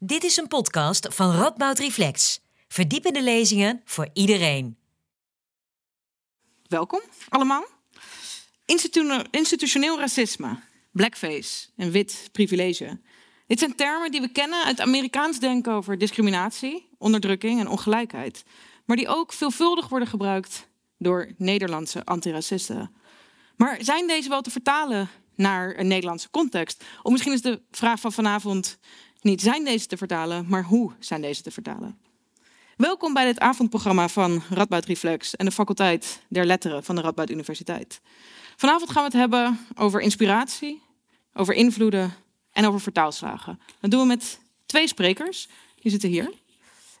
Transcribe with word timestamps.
Dit 0.00 0.24
is 0.24 0.36
een 0.36 0.48
podcast 0.48 1.14
van 1.14 1.30
Radboud 1.30 1.78
Reflex. 1.78 2.40
Verdiepende 2.68 3.22
lezingen 3.22 3.82
voor 3.84 4.08
iedereen. 4.12 4.76
Welkom 6.66 7.00
allemaal. 7.28 7.64
Institu- 8.64 9.22
institutioneel 9.30 9.98
racisme, 9.98 10.60
blackface 10.92 11.68
en 11.76 11.90
wit 11.90 12.28
privilege. 12.32 13.00
Dit 13.46 13.58
zijn 13.58 13.74
termen 13.74 14.10
die 14.10 14.20
we 14.20 14.28
kennen 14.28 14.64
uit 14.64 14.80
Amerikaans 14.80 15.40
denken 15.40 15.72
over 15.72 15.98
discriminatie, 15.98 16.88
onderdrukking 16.98 17.60
en 17.60 17.68
ongelijkheid. 17.68 18.44
Maar 18.84 18.96
die 18.96 19.08
ook 19.08 19.32
veelvuldig 19.32 19.88
worden 19.88 20.08
gebruikt 20.08 20.68
door 20.98 21.32
Nederlandse 21.36 22.04
antiracisten. 22.04 22.92
Maar 23.56 23.78
zijn 23.80 24.06
deze 24.06 24.28
wel 24.28 24.42
te 24.42 24.50
vertalen 24.50 25.08
naar 25.34 25.78
een 25.78 25.86
Nederlandse 25.86 26.30
context? 26.30 26.84
Of 27.02 27.12
misschien 27.12 27.32
is 27.32 27.42
de 27.42 27.62
vraag 27.70 28.00
van 28.00 28.12
vanavond 28.12 28.78
niet 29.20 29.42
zijn 29.42 29.64
deze 29.64 29.86
te 29.86 29.96
vertalen, 29.96 30.44
maar 30.48 30.64
hoe 30.64 30.92
zijn 30.98 31.20
deze 31.20 31.42
te 31.42 31.50
vertalen? 31.50 31.98
Welkom 32.76 33.14
bij 33.14 33.24
dit 33.24 33.40
avondprogramma 33.40 34.08
van 34.08 34.42
Radboud 34.50 34.84
Reflex 34.84 35.36
en 35.36 35.44
de 35.44 35.52
faculteit 35.52 36.20
der 36.28 36.44
letteren 36.44 36.84
van 36.84 36.94
de 36.94 37.00
Radboud 37.00 37.30
Universiteit. 37.30 38.00
Vanavond 38.56 38.90
gaan 38.90 39.02
we 39.02 39.08
het 39.08 39.18
hebben 39.18 39.58
over 39.74 40.00
inspiratie, 40.00 40.82
over 41.34 41.54
invloeden 41.54 42.14
en 42.52 42.66
over 42.66 42.80
vertaalslagen. 42.80 43.60
Dat 43.80 43.90
doen 43.90 44.00
we 44.00 44.06
met 44.06 44.40
twee 44.66 44.88
sprekers. 44.88 45.48
Die 45.74 45.90
zitten 45.90 46.08
hier. 46.08 46.32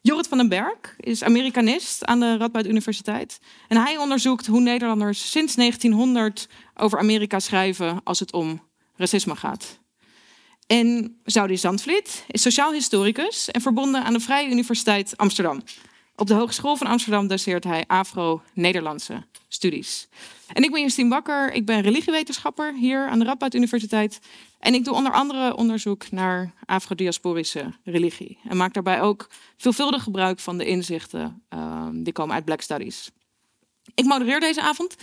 Jorrit 0.02 0.28
van 0.28 0.38
den 0.38 0.48
Berg 0.48 0.96
is 0.96 1.22
Amerikanist 1.22 2.04
aan 2.04 2.20
de 2.20 2.36
Radboud 2.36 2.66
Universiteit. 2.66 3.40
En 3.68 3.76
hij 3.76 3.96
onderzoekt 3.96 4.46
hoe 4.46 4.60
Nederlanders 4.60 5.30
sinds 5.30 5.54
1900 5.54 6.48
over 6.74 6.98
Amerika 6.98 7.38
schrijven 7.38 8.00
als 8.04 8.20
het 8.20 8.32
om 8.32 8.62
racisme 8.96 9.36
gaat. 9.36 9.78
En 10.68 11.18
Saudi 11.24 11.56
Zandvliet 11.56 12.24
is 12.30 12.42
sociaal 12.42 12.72
historicus 12.72 13.50
en 13.50 13.60
verbonden 13.60 14.04
aan 14.04 14.12
de 14.12 14.20
Vrije 14.20 14.50
Universiteit 14.50 15.16
Amsterdam. 15.16 15.62
Op 16.16 16.26
de 16.26 16.34
Hogeschool 16.34 16.76
van 16.76 16.86
Amsterdam 16.86 17.26
doseert 17.26 17.64
hij 17.64 17.84
Afro-Nederlandse 17.86 19.26
studies. 19.48 20.08
En 20.52 20.62
ik 20.62 20.70
ben 20.70 20.80
Justine 20.80 21.08
Bakker, 21.08 21.52
ik 21.52 21.66
ben 21.66 21.80
religiewetenschapper 21.80 22.74
hier 22.74 23.08
aan 23.08 23.18
de 23.18 23.24
Radboud 23.24 23.54
Universiteit. 23.54 24.20
En 24.58 24.74
ik 24.74 24.84
doe 24.84 24.94
onder 24.94 25.12
andere 25.12 25.56
onderzoek 25.56 26.10
naar 26.10 26.52
afrodiasporische 26.64 27.72
religie. 27.84 28.38
En 28.48 28.56
maak 28.56 28.74
daarbij 28.74 29.00
ook 29.00 29.28
veelvuldig 29.56 30.02
gebruik 30.02 30.38
van 30.38 30.58
de 30.58 30.66
inzichten 30.66 31.42
uh, 31.54 31.88
die 31.92 32.12
komen 32.12 32.34
uit 32.34 32.44
Black 32.44 32.60
Studies. 32.60 33.10
Ik 33.94 34.04
modereer 34.04 34.40
deze 34.40 34.62
avond. 34.62 34.94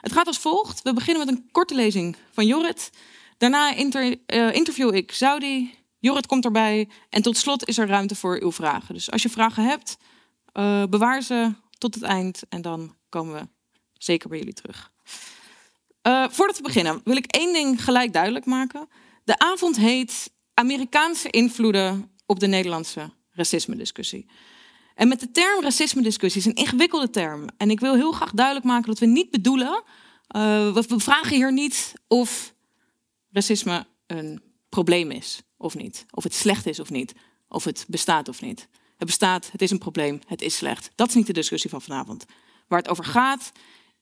Het 0.00 0.12
gaat 0.12 0.26
als 0.26 0.38
volgt. 0.38 0.82
We 0.82 0.92
beginnen 0.92 1.26
met 1.26 1.36
een 1.36 1.48
korte 1.52 1.74
lezing 1.74 2.16
van 2.30 2.46
Jorrit. 2.46 2.90
Daarna 3.42 3.76
uh, 3.76 4.54
interview 4.54 4.94
ik 4.94 5.12
Saudi. 5.12 5.74
Jorrit 5.98 6.26
komt 6.26 6.44
erbij. 6.44 6.88
En 7.08 7.22
tot 7.22 7.36
slot 7.36 7.68
is 7.68 7.78
er 7.78 7.86
ruimte 7.86 8.14
voor 8.14 8.38
uw 8.40 8.52
vragen. 8.52 8.94
Dus 8.94 9.10
als 9.10 9.22
je 9.22 9.28
vragen 9.28 9.64
hebt, 9.64 9.96
uh, 10.54 10.84
bewaar 10.84 11.22
ze 11.22 11.52
tot 11.78 11.94
het 11.94 12.02
eind. 12.02 12.42
En 12.48 12.62
dan 12.62 12.96
komen 13.08 13.34
we 13.34 13.48
zeker 13.92 14.28
bij 14.28 14.38
jullie 14.38 14.54
terug. 14.54 14.92
Uh, 16.02 16.28
voordat 16.28 16.56
we 16.56 16.62
beginnen, 16.62 17.00
wil 17.04 17.16
ik 17.16 17.26
één 17.26 17.52
ding 17.52 17.84
gelijk 17.84 18.12
duidelijk 18.12 18.44
maken. 18.44 18.88
De 19.24 19.38
avond 19.38 19.76
heet 19.76 20.32
Amerikaanse 20.54 21.30
invloeden 21.30 22.10
op 22.26 22.40
de 22.40 22.46
Nederlandse 22.46 23.10
racisme-discussie. 23.30 24.30
En 24.94 25.08
met 25.08 25.20
de 25.20 25.30
term 25.30 25.62
racisme-discussie 25.62 26.40
is 26.40 26.46
een 26.46 26.54
ingewikkelde 26.54 27.10
term. 27.10 27.48
En 27.56 27.70
ik 27.70 27.80
wil 27.80 27.94
heel 27.94 28.12
graag 28.12 28.30
duidelijk 28.30 28.66
maken 28.66 28.86
dat 28.86 28.98
we 28.98 29.06
niet 29.06 29.30
bedoelen. 29.30 29.82
We 30.72 30.84
vragen 30.96 31.36
hier 31.36 31.52
niet 31.52 31.92
of 32.08 32.51
racisme 33.32 33.86
een 34.06 34.42
probleem 34.68 35.10
is 35.10 35.42
of 35.56 35.74
niet. 35.74 36.06
Of 36.10 36.24
het 36.24 36.34
slecht 36.34 36.66
is 36.66 36.80
of 36.80 36.90
niet. 36.90 37.12
Of 37.48 37.64
het 37.64 37.84
bestaat 37.88 38.28
of 38.28 38.40
niet. 38.40 38.68
Het 38.96 39.06
bestaat, 39.06 39.50
het 39.52 39.62
is 39.62 39.70
een 39.70 39.78
probleem, 39.78 40.20
het 40.26 40.42
is 40.42 40.56
slecht. 40.56 40.90
Dat 40.94 41.08
is 41.08 41.14
niet 41.14 41.26
de 41.26 41.32
discussie 41.32 41.70
van 41.70 41.82
vanavond. 41.82 42.24
Waar 42.68 42.78
het 42.78 42.88
over 42.88 43.04
gaat 43.04 43.52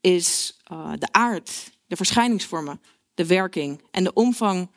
is 0.00 0.58
uh, 0.72 0.92
de 0.98 1.12
aard, 1.12 1.70
de 1.86 1.96
verschijningsvormen, 1.96 2.80
de 3.14 3.26
werking 3.26 3.82
en 3.90 4.04
de 4.04 4.12
omvang 4.12 4.70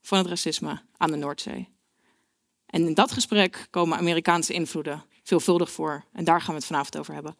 van 0.00 0.18
het 0.18 0.26
racisme 0.26 0.82
aan 0.96 1.10
de 1.10 1.16
Noordzee. 1.16 1.68
En 2.66 2.86
in 2.86 2.94
dat 2.94 3.12
gesprek 3.12 3.66
komen 3.70 3.98
Amerikaanse 3.98 4.52
invloeden 4.52 5.04
veelvuldig 5.22 5.70
voor. 5.70 6.04
En 6.12 6.24
daar 6.24 6.40
gaan 6.40 6.50
we 6.54 6.54
het 6.54 6.66
vanavond 6.66 6.98
over 6.98 7.14
hebben. 7.14 7.36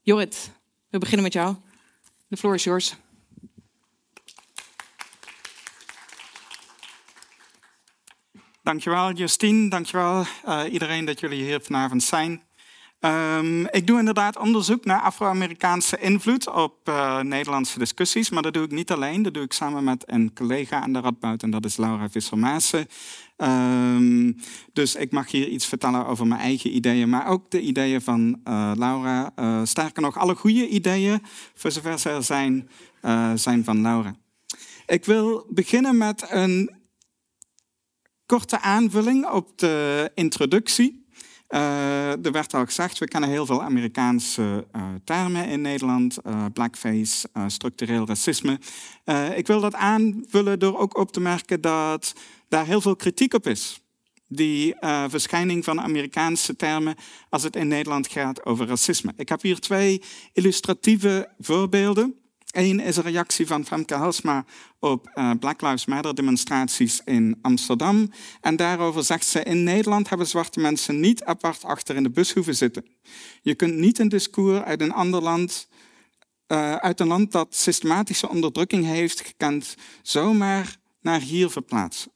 Jorrit, 0.00 0.50
we 0.88 0.98
beginnen 0.98 1.22
met 1.22 1.32
jou. 1.32 1.56
De 2.26 2.36
floor 2.36 2.54
is 2.54 2.64
yours. 2.64 2.96
Dankjewel 8.68 9.12
Justine, 9.12 9.70
dankjewel 9.70 10.24
uh, 10.46 10.60
iedereen 10.72 11.04
dat 11.04 11.20
jullie 11.20 11.44
hier 11.44 11.60
vanavond 11.60 12.02
zijn. 12.02 12.42
Um, 13.00 13.66
ik 13.66 13.86
doe 13.86 13.98
inderdaad 13.98 14.38
onderzoek 14.38 14.84
naar 14.84 15.00
Afro-Amerikaanse 15.00 15.98
invloed 16.00 16.48
op 16.48 16.88
uh, 16.88 17.20
Nederlandse 17.20 17.78
discussies, 17.78 18.30
maar 18.30 18.42
dat 18.42 18.54
doe 18.54 18.64
ik 18.64 18.70
niet 18.70 18.92
alleen. 18.92 19.22
Dat 19.22 19.34
doe 19.34 19.42
ik 19.42 19.52
samen 19.52 19.84
met 19.84 20.04
een 20.06 20.32
collega 20.34 20.80
aan 20.80 20.92
de 20.92 21.00
Radboud 21.00 21.42
en 21.42 21.50
dat 21.50 21.64
is 21.64 21.76
Laura 21.76 22.10
Visser-Maassen. 22.10 22.86
Um, 23.36 24.36
dus 24.72 24.94
ik 24.94 25.12
mag 25.12 25.30
hier 25.30 25.48
iets 25.48 25.66
vertellen 25.66 26.06
over 26.06 26.26
mijn 26.26 26.40
eigen 26.40 26.76
ideeën, 26.76 27.08
maar 27.08 27.26
ook 27.26 27.50
de 27.50 27.60
ideeën 27.60 28.00
van 28.00 28.40
uh, 28.44 28.72
Laura. 28.76 29.32
Sterker 29.64 30.02
nog, 30.02 30.18
alle 30.18 30.34
goede 30.34 30.68
ideeën, 30.68 31.22
voor 31.54 31.70
zover 31.70 31.98
ze 31.98 32.08
er 32.08 32.22
zijn, 32.22 32.68
zijn 33.34 33.64
van 33.64 33.82
Laura. 33.82 34.14
Ik 34.86 35.04
wil 35.04 35.46
beginnen 35.50 35.96
met 35.96 36.26
een 36.30 36.77
korte 38.28 38.60
aanvulling 38.60 39.26
op 39.26 39.58
de 39.58 40.10
introductie. 40.14 41.06
Uh, 41.48 42.24
er 42.24 42.32
werd 42.32 42.54
al 42.54 42.64
gezegd, 42.64 42.98
we 42.98 43.08
kennen 43.08 43.30
heel 43.30 43.46
veel 43.46 43.62
Amerikaanse 43.62 44.66
uh, 44.76 44.82
termen 45.04 45.48
in 45.48 45.60
Nederland. 45.60 46.18
Uh, 46.26 46.44
blackface, 46.52 47.28
structureel 47.46 48.06
racisme. 48.06 48.58
ik 49.34 49.46
wil 49.46 49.60
dat 49.60 49.74
aanvullen 49.74 50.58
door 50.58 50.78
ook 50.78 50.96
op 50.96 51.12
te 51.12 51.20
merken 51.20 51.60
dat 51.60 52.12
daar 52.48 52.66
heel 52.66 52.80
veel 52.80 52.96
kritiek 52.96 53.34
op 53.34 53.46
is. 53.46 53.80
Die 54.26 54.74
verschijning 55.08 55.64
van 55.64 55.80
Amerikaanse 55.80 56.56
termen 56.56 56.94
als 57.28 57.42
het 57.42 57.56
in 57.56 57.68
Nederland 57.68 58.08
gaat 58.08 58.44
over 58.44 58.66
racisme. 58.66 59.12
Ik 59.16 59.28
heb 59.28 59.42
hier 59.42 59.60
twee 59.60 60.02
illustratieve 60.32 61.28
voorbeelden. 61.38 62.17
Eén 62.48 62.80
is 62.80 62.96
een 62.96 63.02
reactie 63.02 63.46
van 63.46 63.64
Femke 63.64 63.94
Halsma 63.94 64.44
op 64.78 65.10
uh, 65.14 65.30
Black 65.40 65.62
Lives 65.62 65.86
Matter 65.86 66.14
demonstraties 66.14 67.00
in 67.04 67.38
Amsterdam. 67.42 68.10
En 68.40 68.56
daarover 68.56 69.04
zegt 69.04 69.26
ze, 69.26 69.42
in 69.42 69.62
Nederland 69.62 70.08
hebben 70.08 70.26
zwarte 70.26 70.60
mensen 70.60 71.00
niet 71.00 71.24
apart 71.24 71.64
achter 71.64 71.96
in 71.96 72.02
de 72.02 72.10
bus 72.10 72.32
hoeven 72.32 72.56
zitten. 72.56 72.86
Je 73.42 73.54
kunt 73.54 73.74
niet 73.74 73.98
een 73.98 74.08
discours 74.08 74.64
uit 74.64 74.80
een 74.80 74.92
ander 74.92 75.22
land, 75.22 75.68
uh, 76.46 76.74
uit 76.74 77.00
een 77.00 77.06
land 77.06 77.32
dat 77.32 77.54
systematische 77.54 78.28
onderdrukking 78.28 78.84
heeft 78.84 79.20
gekend, 79.20 79.74
zomaar 80.02 80.76
naar 81.00 81.20
hier 81.20 81.50
verplaatsen. 81.50 82.12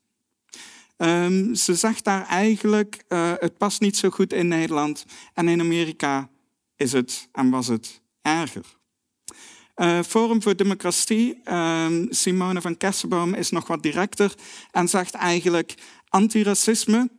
Um, 0.97 1.55
ze 1.55 1.75
zegt 1.75 2.05
daar 2.05 2.27
eigenlijk, 2.27 3.05
uh, 3.09 3.33
het 3.39 3.59
past 3.59 3.81
niet 3.81 3.97
zo 3.97 4.11
goed 4.11 4.33
in 4.33 4.49
Nederland 4.49 5.05
en 5.35 5.49
in 5.49 5.61
Amerika 5.61 6.29
is 6.77 6.93
het 6.93 7.29
en 7.33 7.51
was 7.51 7.67
het 7.67 8.01
erger. 8.23 8.81
Uh, 9.83 10.03
Forum 10.03 10.43
voor 10.43 10.57
Democratie, 10.57 11.41
um, 11.53 12.07
Simone 12.11 12.61
van 12.61 12.77
Kersenboom, 12.77 13.35
is 13.35 13.51
nog 13.51 13.67
wat 13.67 13.83
directer 13.83 14.35
en 14.71 14.89
zegt 14.89 15.15
eigenlijk: 15.15 15.75
antiracisme 16.09 17.11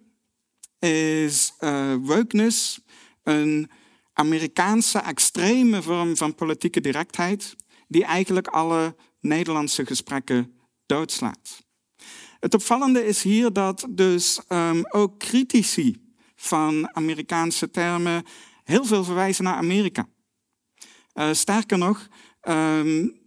is 0.79 1.53
uh, 1.59 1.95
wokeness, 2.01 2.79
een 3.23 3.69
Amerikaanse 4.13 4.99
extreme 4.99 5.81
vorm 5.81 6.17
van 6.17 6.35
politieke 6.35 6.81
directheid, 6.81 7.55
die 7.87 8.03
eigenlijk 8.03 8.47
alle 8.47 8.95
Nederlandse 9.19 9.85
gesprekken 9.85 10.53
doodslaat. 10.85 11.63
Het 12.39 12.53
opvallende 12.53 13.05
is 13.05 13.23
hier 13.23 13.53
dat 13.53 13.87
dus 13.89 14.41
um, 14.49 14.85
ook 14.89 15.19
critici 15.19 16.13
van 16.35 16.95
Amerikaanse 16.95 17.71
termen 17.71 18.23
heel 18.63 18.85
veel 18.85 19.03
verwijzen 19.03 19.43
naar 19.43 19.55
Amerika. 19.55 20.07
Uh, 21.13 21.29
sterker 21.31 21.77
nog, 21.77 22.07
Um, 22.47 23.21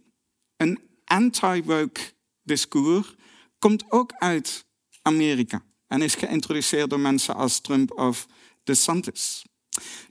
een 0.57 0.79
anti-woke 1.05 2.01
discours 2.43 3.15
komt 3.59 3.91
ook 3.91 4.13
uit 4.13 4.65
Amerika 5.01 5.61
en 5.87 6.01
is 6.01 6.15
geïntroduceerd 6.15 6.89
door 6.89 6.99
mensen 6.99 7.35
als 7.35 7.59
Trump 7.59 7.99
of 7.99 8.27
DeSantis. 8.63 9.45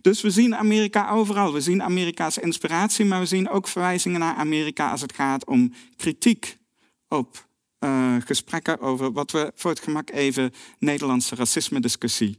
Dus 0.00 0.20
we 0.20 0.30
zien 0.30 0.56
Amerika 0.56 1.10
overal. 1.10 1.52
We 1.52 1.60
zien 1.60 1.82
Amerika's 1.82 2.38
inspiratie, 2.38 3.04
maar 3.04 3.20
we 3.20 3.26
zien 3.26 3.48
ook 3.48 3.68
verwijzingen 3.68 4.20
naar 4.20 4.34
Amerika 4.34 4.90
als 4.90 5.00
het 5.00 5.14
gaat 5.14 5.46
om 5.46 5.72
kritiek 5.96 6.58
op 7.08 7.48
uh, 7.80 8.16
gesprekken 8.18 8.80
over 8.80 9.12
wat 9.12 9.30
we 9.30 9.52
voor 9.54 9.70
het 9.70 9.80
gemak 9.80 10.10
even 10.10 10.52
Nederlandse 10.78 11.34
racisme-discussie 11.34 12.38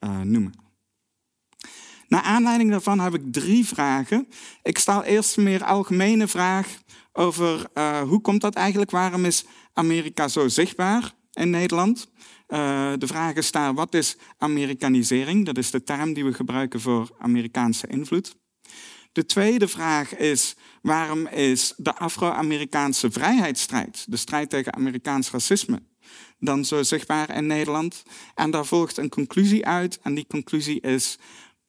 uh, 0.00 0.20
noemen. 0.20 0.65
Naar 2.08 2.22
aanleiding 2.22 2.70
daarvan 2.70 3.00
heb 3.00 3.14
ik 3.14 3.32
drie 3.32 3.66
vragen. 3.66 4.28
Ik 4.62 4.78
stel 4.78 5.02
eerst 5.02 5.36
een 5.36 5.42
meer 5.42 5.64
algemene 5.64 6.28
vraag 6.28 6.78
over 7.12 7.66
uh, 7.74 8.00
hoe 8.00 8.20
komt 8.20 8.40
dat 8.40 8.54
eigenlijk? 8.54 8.90
Waarom 8.90 9.24
is 9.24 9.44
Amerika 9.72 10.28
zo 10.28 10.48
zichtbaar 10.48 11.12
in 11.32 11.50
Nederland? 11.50 12.10
Uh, 12.48 12.92
de 12.98 13.06
vraag 13.06 13.34
is 13.34 13.50
daar, 13.50 13.74
wat 13.74 13.94
is 13.94 14.16
Amerikanisering? 14.38 15.46
Dat 15.46 15.58
is 15.58 15.70
de 15.70 15.82
term 15.82 16.12
die 16.12 16.24
we 16.24 16.32
gebruiken 16.32 16.80
voor 16.80 17.10
Amerikaanse 17.18 17.86
invloed. 17.86 18.36
De 19.12 19.26
tweede 19.26 19.68
vraag 19.68 20.16
is, 20.16 20.56
waarom 20.82 21.26
is 21.26 21.74
de 21.76 21.94
Afro-Amerikaanse 21.94 23.10
vrijheidsstrijd, 23.10 24.04
de 24.08 24.16
strijd 24.16 24.50
tegen 24.50 24.74
Amerikaans 24.74 25.30
racisme, 25.30 25.82
dan 26.38 26.64
zo 26.64 26.82
zichtbaar 26.82 27.36
in 27.36 27.46
Nederland? 27.46 28.02
En 28.34 28.50
daar 28.50 28.66
volgt 28.66 28.96
een 28.96 29.08
conclusie 29.08 29.66
uit 29.66 29.98
en 30.02 30.14
die 30.14 30.26
conclusie 30.26 30.80
is, 30.80 31.18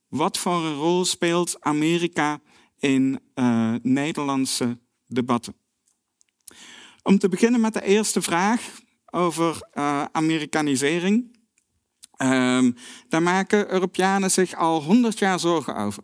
wat 0.08 0.38
voor 0.38 0.66
een 0.66 0.76
rol 0.76 1.06
speelt 1.06 1.58
Amerika 1.60 2.40
in 2.80 3.20
uh, 3.36 3.74
Nederlandse 3.82 4.80
debatten? 5.08 5.56
Om 7.04 7.20
te 7.20 7.30
beginnen 7.30 7.62
met 7.62 7.74
de 7.74 7.84
eerste 7.84 8.22
vraag 8.22 8.72
over 9.06 9.60
uh, 9.74 10.06
Amerikanisering. 10.12 11.36
Um, 12.22 12.76
daar 13.10 13.24
maken 13.24 13.72
Europeanen 13.72 14.32
zich 14.32 14.56
al 14.56 14.84
honderd 14.84 15.20
jaar 15.20 15.40
zorgen 15.40 15.76
over. 15.76 16.04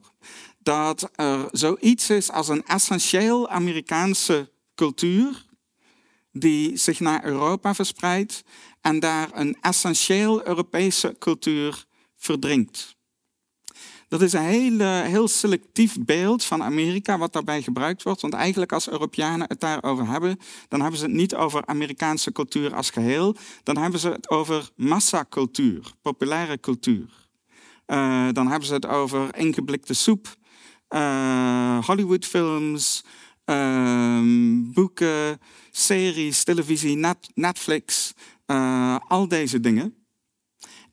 Dat 0.60 1.10
er 1.16 1.48
zoiets 1.52 2.10
is 2.10 2.32
als 2.32 2.48
een 2.48 2.66
essentieel 2.66 3.50
Amerikaanse 3.50 4.52
cultuur 4.76 5.46
die 6.32 6.78
zich 6.78 7.00
naar 7.00 7.26
Europa 7.26 7.74
verspreidt 7.74 8.44
en 8.82 9.00
daar 9.00 9.30
een 9.34 9.58
essentieel 9.62 10.48
Europese 10.48 11.16
cultuur 11.20 11.86
verdringt. 12.16 12.93
Dat 14.14 14.22
is 14.22 14.34
een 14.34 14.42
heel, 14.42 14.80
heel 15.04 15.28
selectief 15.28 15.98
beeld 16.00 16.44
van 16.44 16.64
Amerika 16.64 17.18
wat 17.18 17.34
daarbij 17.34 17.62
gebruikt 17.62 18.04
wordt. 18.04 18.22
Want 18.22 18.34
eigenlijk 18.34 18.72
als 18.72 18.90
Europeanen 18.90 19.48
het 19.48 19.60
daarover 19.60 20.08
hebben, 20.08 20.40
dan 20.68 20.82
hebben 20.82 21.00
ze 21.00 21.06
het 21.06 21.14
niet 21.14 21.36
over 21.36 21.66
Amerikaanse 21.66 22.32
cultuur 22.32 22.76
als 22.76 22.90
geheel. 22.90 23.36
Dan 23.64 23.78
hebben 23.78 24.00
ze 24.00 24.10
het 24.10 24.30
over 24.30 24.70
massacultuur, 24.76 25.92
populaire 26.02 26.60
cultuur. 26.60 27.10
Uh, 27.88 28.28
dan 28.32 28.48
hebben 28.48 28.68
ze 28.68 28.74
het 28.74 28.86
over 28.86 29.38
ingeblikte 29.38 29.94
soep, 29.94 30.36
uh, 30.90 31.86
Hollywoodfilms, 31.86 33.04
uh, 33.46 34.20
boeken, 34.74 35.40
series, 35.72 36.44
televisie, 36.44 36.96
net, 36.96 37.30
Netflix, 37.34 38.14
al 39.08 39.28
deze 39.28 39.60
dingen. 39.60 39.96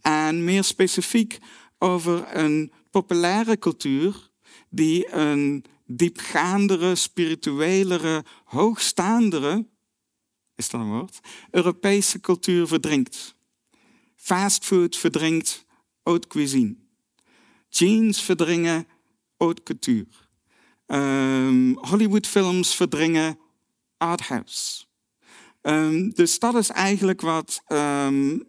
En 0.01 0.45
meer 0.45 0.65
specifiek 0.65 1.39
over 1.79 2.37
een 2.37 2.73
populaire 2.91 3.59
cultuur 3.59 4.31
die 4.69 5.13
een 5.13 5.65
diepgaandere, 5.87 6.95
spirituelere, 6.95 8.25
hoogstaandere, 8.45 9.67
is 10.55 10.69
dat 10.69 10.81
een 10.81 10.89
woord, 10.89 11.21
Europese 11.51 12.21
cultuur 12.21 12.67
verdrinkt. 12.67 13.35
Fastfood 14.17 14.97
verdrinkt 14.97 15.65
haute 16.03 16.29
cuisine. 16.29 16.77
Jeans 17.69 18.23
verdringen 18.23 18.87
haute 19.37 19.63
couture. 19.63 20.07
Um, 20.87 21.77
Hollywoodfilms 21.79 22.75
verdringen 22.75 23.39
arthouse. 23.97 24.85
Um, 25.63 26.11
dus 26.15 26.39
dat 26.39 26.55
is 26.55 26.69
eigenlijk 26.69 27.21
wat 27.21 27.63
um, 27.69 28.47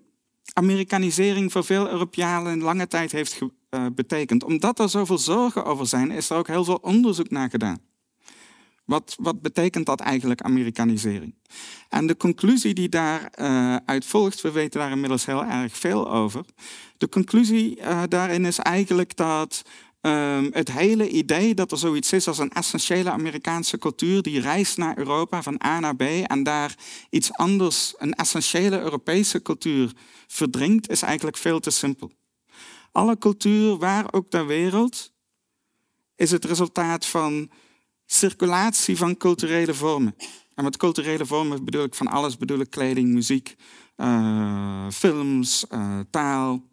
Amerikanisering 0.53 1.51
voor 1.51 1.63
veel 1.63 1.89
Europeanen 1.89 2.61
lange 2.61 2.87
tijd 2.87 3.11
heeft 3.11 3.33
uh, 3.75 3.85
betekent. 3.95 4.43
Omdat 4.43 4.79
er 4.79 4.89
zoveel 4.89 5.17
zorgen 5.17 5.65
over 5.65 5.87
zijn, 5.87 6.11
is 6.11 6.29
er 6.29 6.37
ook 6.37 6.47
heel 6.47 6.63
veel 6.63 6.79
onderzoek 6.81 7.29
naar 7.29 7.49
gedaan. 7.49 7.81
Wat, 8.85 9.15
wat 9.19 9.41
betekent 9.41 9.85
dat 9.85 9.99
eigenlijk, 9.99 10.41
Amerikanisering? 10.41 11.35
En 11.89 12.07
de 12.07 12.17
conclusie 12.17 12.73
die 12.73 12.89
daaruit 12.89 14.03
uh, 14.03 14.09
volgt, 14.09 14.41
we 14.41 14.51
weten 14.51 14.79
daar 14.79 14.91
inmiddels 14.91 15.25
heel 15.25 15.43
erg 15.43 15.77
veel 15.77 16.11
over. 16.11 16.45
De 16.97 17.09
conclusie 17.09 17.77
uh, 17.77 18.03
daarin 18.07 18.45
is 18.45 18.57
eigenlijk 18.57 19.15
dat 19.15 19.61
um, 20.01 20.49
het 20.53 20.71
hele 20.71 21.09
idee 21.09 21.53
dat 21.53 21.71
er 21.71 21.77
zoiets 21.77 22.13
is 22.13 22.27
als 22.27 22.37
een 22.37 22.51
essentiële 22.51 23.11
Amerikaanse 23.11 23.77
cultuur 23.77 24.21
die 24.21 24.41
reist 24.41 24.77
naar 24.77 24.97
Europa 24.97 25.43
van 25.43 25.61
A 25.65 25.79
naar 25.79 25.95
B 25.95 26.01
en 26.01 26.43
daar 26.43 26.75
iets 27.09 27.33
anders, 27.33 27.93
een 27.97 28.13
essentiële 28.13 28.79
Europese 28.79 29.41
cultuur 29.41 29.91
verdringt, 30.27 30.89
is 30.89 31.01
eigenlijk 31.01 31.37
veel 31.37 31.59
te 31.59 31.69
simpel. 31.69 32.11
Alle 32.91 33.17
cultuur, 33.17 33.77
waar 33.77 34.13
ook 34.13 34.29
ter 34.29 34.47
wereld, 34.47 35.11
is 36.15 36.31
het 36.31 36.45
resultaat 36.45 37.05
van 37.05 37.51
circulatie 38.05 38.97
van 38.97 39.17
culturele 39.17 39.73
vormen. 39.73 40.15
En 40.55 40.63
met 40.63 40.77
culturele 40.77 41.25
vormen 41.25 41.65
bedoel 41.65 41.83
ik 41.83 41.95
van 41.95 42.07
alles, 42.07 42.37
bedoel 42.37 42.59
ik 42.59 42.69
kleding, 42.69 43.09
muziek, 43.09 43.55
uh, 43.97 44.89
films, 44.89 45.65
uh, 45.69 45.99
taal. 46.09 46.69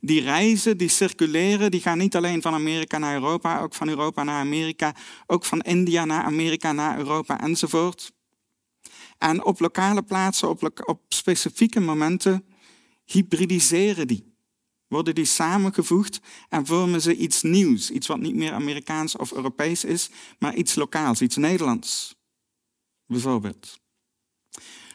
Die 0.00 0.20
reizen, 0.20 0.76
die 0.76 0.88
circuleren, 0.88 1.70
die 1.70 1.80
gaan 1.80 1.98
niet 1.98 2.16
alleen 2.16 2.42
van 2.42 2.54
Amerika 2.54 2.98
naar 2.98 3.14
Europa, 3.14 3.60
ook 3.60 3.74
van 3.74 3.88
Europa 3.88 4.22
naar 4.22 4.40
Amerika, 4.40 4.94
ook 5.26 5.44
van 5.44 5.60
India 5.60 6.04
naar 6.04 6.22
Amerika, 6.22 6.72
naar 6.72 6.98
Europa 6.98 7.40
enzovoort. 7.40 8.12
En 9.18 9.44
op 9.44 9.60
lokale 9.60 10.02
plaatsen, 10.02 10.48
op, 10.48 10.82
op 10.86 11.00
specifieke 11.08 11.80
momenten, 11.80 12.46
hybridiseren 13.04 14.06
die 14.06 14.33
worden 14.88 15.14
die 15.14 15.24
samengevoegd 15.24 16.20
en 16.48 16.66
vormen 16.66 17.00
ze 17.00 17.16
iets 17.16 17.42
nieuws. 17.42 17.90
Iets 17.90 18.06
wat 18.06 18.20
niet 18.20 18.34
meer 18.34 18.52
Amerikaans 18.52 19.16
of 19.16 19.32
Europees 19.32 19.84
is, 19.84 20.10
maar 20.38 20.54
iets 20.54 20.74
lokaals, 20.74 21.20
iets 21.20 21.36
Nederlands. 21.36 22.14
Bijvoorbeeld. 23.06 23.78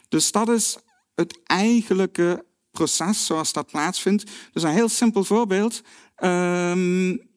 Dus 0.10 0.32
dat 0.32 0.50
is 0.50 0.78
het 1.16 1.40
eigenlijke 1.44 2.46
proces 2.72 3.26
zoals 3.26 3.54
dat 3.54 3.72
plaatsvindt. 3.72 4.32
Dus 4.52 4.64
een 4.64 4.70
heel 4.70 4.90
simpel 4.90 5.24
voorbeeld. 5.24 5.82
Um, 6.24 7.30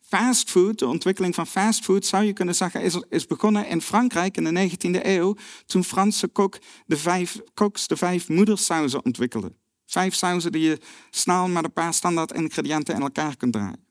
fastfood, 0.00 0.78
de 0.78 0.86
ontwikkeling 0.86 1.34
van 1.34 1.46
fastfood, 1.46 2.06
zou 2.06 2.24
je 2.24 2.32
kunnen 2.32 2.54
zeggen, 2.54 2.82
is, 2.82 3.02
is 3.08 3.26
begonnen 3.26 3.68
in 3.68 3.80
Frankrijk 3.80 4.36
in 4.36 4.54
de 4.54 4.70
19e 4.70 5.06
eeuw, 5.06 5.36
toen 5.66 5.84
Franse 5.84 6.28
kok 6.28 6.58
de 6.86 6.96
vijf, 6.96 7.40
koks 7.54 7.86
de 7.86 7.96
vijf 7.96 8.28
moedersauzen 8.28 9.04
ontwikkelden. 9.04 9.63
Vijf 9.86 10.14
sauzen 10.14 10.52
die 10.52 10.62
je 10.62 10.80
snel 11.10 11.48
met 11.48 11.64
een 11.64 11.72
paar 11.72 11.94
standaard 11.94 12.32
ingrediënten 12.32 12.94
in 12.94 13.00
elkaar 13.00 13.36
kunt 13.36 13.52
draaien. 13.52 13.86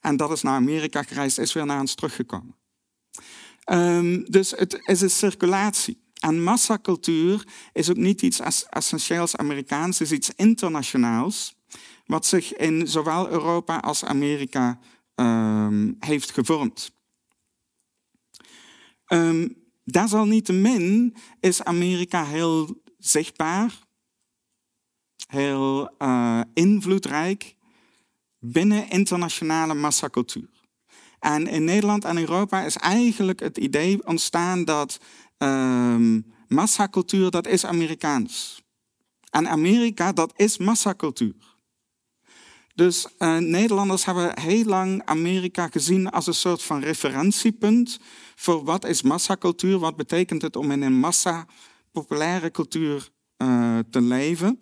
En 0.00 0.16
dat 0.16 0.30
is 0.30 0.42
naar 0.42 0.54
Amerika 0.54 1.02
gereisd, 1.02 1.38
is 1.38 1.52
weer 1.52 1.66
naar 1.66 1.80
ons 1.80 1.94
teruggekomen. 1.94 2.56
Um, 3.70 4.24
dus 4.30 4.50
het 4.50 4.80
is 4.84 5.00
een 5.00 5.10
circulatie. 5.10 6.02
En 6.20 6.42
massacultuur 6.42 7.46
is 7.72 7.90
ook 7.90 7.96
niet 7.96 8.22
iets 8.22 8.40
essentieels 8.68 9.36
Amerikaans, 9.36 9.98
het 9.98 10.10
is 10.10 10.16
iets 10.16 10.30
internationaals, 10.36 11.54
wat 12.06 12.26
zich 12.26 12.56
in 12.56 12.88
zowel 12.88 13.28
Europa 13.28 13.78
als 13.78 14.04
Amerika 14.04 14.78
um, 15.14 15.96
heeft 15.98 16.30
gevormd. 16.30 16.92
Um, 19.08 19.56
desalniettemin 19.84 21.16
is 21.40 21.62
Amerika 21.62 22.24
heel 22.24 22.82
zichtbaar 22.98 23.83
heel 25.34 25.90
uh, 25.98 26.40
invloedrijk 26.54 27.54
binnen 28.38 28.90
internationale 28.90 29.74
massacultuur. 29.74 30.48
En 31.18 31.46
in 31.46 31.64
Nederland 31.64 32.04
en 32.04 32.18
Europa 32.18 32.62
is 32.62 32.76
eigenlijk 32.76 33.40
het 33.40 33.58
idee 33.58 34.06
ontstaan 34.06 34.64
dat 34.64 34.98
uh, 35.38 36.18
massacultuur, 36.48 37.30
dat 37.30 37.46
is 37.46 37.66
Amerikaans. 37.66 38.62
En 39.30 39.48
Amerika, 39.48 40.12
dat 40.12 40.32
is 40.36 40.58
massacultuur. 40.58 41.34
Dus 42.74 43.06
uh, 43.18 43.36
Nederlanders 43.38 44.04
hebben 44.04 44.40
heel 44.40 44.64
lang 44.64 45.02
Amerika 45.04 45.68
gezien 45.68 46.10
als 46.10 46.26
een 46.26 46.34
soort 46.34 46.62
van 46.62 46.80
referentiepunt 46.80 47.98
voor 48.34 48.64
wat 48.64 48.84
is 48.84 49.02
massacultuur, 49.02 49.78
wat 49.78 49.96
betekent 49.96 50.42
het 50.42 50.56
om 50.56 50.70
in 50.70 50.82
een 50.82 50.98
massa 50.98 51.46
populaire 51.92 52.50
cultuur 52.50 53.08
uh, 53.38 53.78
te 53.90 54.00
leven. 54.00 54.60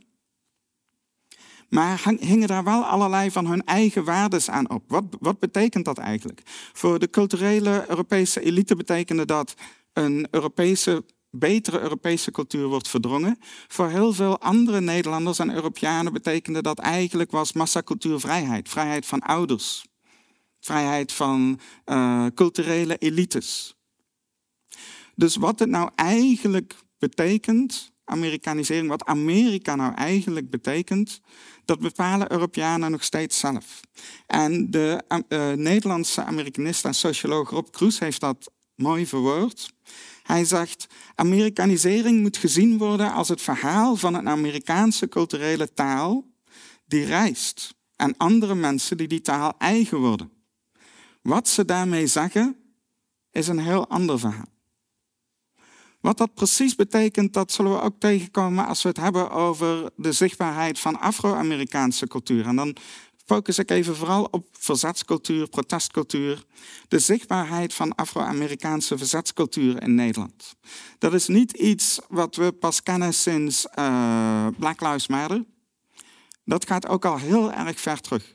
Maar 1.72 2.02
hingen 2.20 2.48
daar 2.48 2.64
wel 2.64 2.84
allerlei 2.84 3.30
van 3.30 3.46
hun 3.46 3.64
eigen 3.64 4.04
waardes 4.04 4.50
aan 4.50 4.70
op. 4.70 4.84
Wat, 4.86 5.04
wat 5.20 5.38
betekent 5.38 5.84
dat 5.84 5.98
eigenlijk? 5.98 6.42
Voor 6.72 6.98
de 6.98 7.10
culturele 7.10 7.84
Europese 7.88 8.40
elite 8.40 8.76
betekende 8.76 9.24
dat 9.24 9.54
een 9.92 10.28
Europese, 10.30 11.04
betere 11.30 11.80
Europese 11.80 12.30
cultuur 12.30 12.66
wordt 12.66 12.88
verdrongen. 12.88 13.38
Voor 13.68 13.88
heel 13.88 14.12
veel 14.12 14.40
andere 14.40 14.80
Nederlanders 14.80 15.38
en 15.38 15.54
Europeanen 15.54 16.12
betekende 16.12 16.62
dat 16.62 16.78
eigenlijk 16.78 17.30
was 17.30 17.52
massacultuur 17.52 18.20
vrijheid. 18.20 18.68
Vrijheid 18.68 19.06
van 19.06 19.20
ouders. 19.20 19.86
Vrijheid 20.60 21.12
van 21.12 21.60
uh, 21.86 22.26
culturele 22.34 22.96
elites. 22.98 23.74
Dus 25.14 25.36
wat 25.36 25.58
het 25.58 25.68
nou 25.68 25.90
eigenlijk 25.94 26.74
betekent, 26.98 27.91
Amerikanisering, 28.12 28.88
wat 28.88 29.04
Amerika 29.04 29.74
nou 29.74 29.94
eigenlijk 29.94 30.50
betekent, 30.50 31.20
dat 31.64 31.80
bepalen 31.80 32.32
Europeanen 32.32 32.90
nog 32.90 33.04
steeds 33.04 33.38
zelf. 33.38 33.80
En 34.26 34.70
de 34.70 35.02
uh, 35.28 35.52
Nederlandse 35.52 36.24
Amerikanist 36.24 36.84
en 36.84 36.94
socioloog 36.94 37.50
Rob 37.50 37.66
Kroes 37.70 37.98
heeft 37.98 38.20
dat 38.20 38.50
mooi 38.74 39.06
verwoord. 39.06 39.72
Hij 40.22 40.44
zegt, 40.44 40.86
Amerikanisering 41.14 42.20
moet 42.20 42.36
gezien 42.36 42.78
worden 42.78 43.12
als 43.12 43.28
het 43.28 43.42
verhaal 43.42 43.96
van 43.96 44.14
een 44.14 44.28
Amerikaanse 44.28 45.08
culturele 45.08 45.72
taal 45.72 46.30
die 46.86 47.04
reist 47.04 47.74
en 47.96 48.16
andere 48.16 48.54
mensen 48.54 48.96
die 48.96 49.08
die 49.08 49.20
taal 49.20 49.54
eigen 49.58 49.98
worden. 49.98 50.30
Wat 51.22 51.48
ze 51.48 51.64
daarmee 51.64 52.06
zeggen, 52.06 52.56
is 53.30 53.48
een 53.48 53.58
heel 53.58 53.88
ander 53.88 54.18
verhaal. 54.18 54.51
Wat 56.02 56.18
dat 56.18 56.34
precies 56.34 56.74
betekent, 56.74 57.32
dat 57.32 57.52
zullen 57.52 57.72
we 57.72 57.80
ook 57.80 57.94
tegenkomen 57.98 58.66
als 58.66 58.82
we 58.82 58.88
het 58.88 58.98
hebben 58.98 59.30
over 59.30 59.90
de 59.96 60.12
zichtbaarheid 60.12 60.78
van 60.78 61.00
Afro-Amerikaanse 61.00 62.06
cultuur. 62.06 62.46
En 62.46 62.56
dan 62.56 62.76
focus 63.24 63.58
ik 63.58 63.70
even 63.70 63.96
vooral 63.96 64.24
op 64.30 64.46
verzetscultuur, 64.52 65.48
protestcultuur, 65.48 66.44
de 66.88 66.98
zichtbaarheid 66.98 67.74
van 67.74 67.94
Afro-Amerikaanse 67.94 68.98
verzetscultuur 68.98 69.82
in 69.82 69.94
Nederland. 69.94 70.54
Dat 70.98 71.14
is 71.14 71.26
niet 71.26 71.52
iets 71.52 72.00
wat 72.08 72.36
we 72.36 72.52
pas 72.52 72.82
kennen 72.82 73.14
sinds 73.14 73.66
uh, 73.78 74.46
Black 74.58 74.80
Lives 74.80 75.06
Matter. 75.08 75.44
Dat 76.44 76.66
gaat 76.66 76.88
ook 76.88 77.04
al 77.04 77.18
heel 77.18 77.52
erg 77.52 77.80
ver 77.80 78.00
terug. 78.00 78.34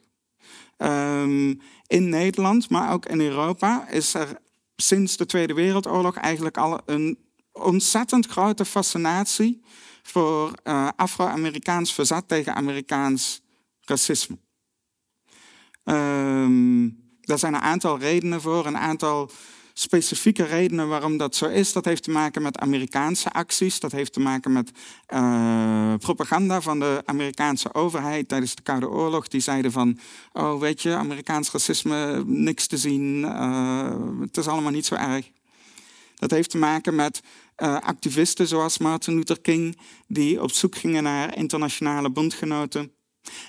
Um, 0.78 1.62
in 1.88 2.10
Nederland, 2.10 2.70
maar 2.70 2.94
ook 2.94 3.06
in 3.06 3.22
Europa, 3.22 3.88
is 3.90 4.14
er 4.14 4.38
sinds 4.76 5.18
de 5.18 5.26
Tweede 5.26 5.54
Wereldoorlog 5.54 6.16
eigenlijk 6.16 6.58
al 6.58 6.82
een 6.86 7.27
ontzettend 7.64 8.26
grote 8.26 8.66
fascinatie 8.66 9.62
voor 10.04 10.52
uh, 10.64 10.88
Afro-Amerikaans 10.96 11.94
verzet 11.94 12.28
tegen 12.28 12.56
Amerikaans 12.56 13.42
racisme. 13.82 14.38
Um, 15.84 17.06
daar 17.22 17.40
zijn 17.40 17.54
een 17.54 17.62
aantal 17.62 18.00
redenen 18.00 18.42
voor, 18.42 18.66
een 18.66 18.78
aantal 18.78 19.32
specifieke 19.74 20.44
redenen 20.44 20.88
waarom 20.88 21.18
dat 21.18 21.36
zo 21.36 21.46
is. 21.46 21.74
Dat 21.74 21.86
heeft 21.86 22.04
te 22.04 22.12
maken 22.12 22.42
met 22.42 22.60
Amerikaanse 22.60 23.32
acties, 23.32 23.80
dat 23.80 23.92
heeft 23.92 24.14
te 24.14 24.20
maken 24.20 24.52
met 24.52 24.72
uh, 25.14 25.94
propaganda 25.96 26.62
van 26.62 26.80
de 26.80 27.02
Amerikaanse 27.06 27.74
overheid 27.74 28.28
tijdens 28.28 28.56
de 28.56 28.62
Koude 28.62 28.90
Oorlog. 28.90 29.28
Die 29.28 29.42
zeiden 29.42 29.72
van, 29.72 30.00
oh 30.34 30.60
weet 30.60 30.82
je, 30.82 30.94
Amerikaans 30.94 31.52
racisme, 31.52 32.24
niks 32.26 32.68
te 32.68 32.78
zien, 32.78 33.22
uh, 33.22 34.20
het 34.20 34.38
is 34.38 34.48
allemaal 34.48 34.72
niet 34.72 34.86
zo 34.86 34.96
erg. 34.96 35.30
Dat 36.16 36.32
heeft 36.32 36.50
te 36.50 36.58
maken 36.58 36.96
met 36.96 37.22
uh, 37.58 37.80
activisten 37.80 38.48
zoals 38.48 38.78
Martin 38.78 39.16
Luther 39.16 39.42
King, 39.42 39.78
die 40.08 40.42
op 40.42 40.52
zoek 40.52 40.76
gingen 40.76 41.04
naar 41.04 41.38
internationale 41.38 42.10
bondgenoten. 42.10 42.92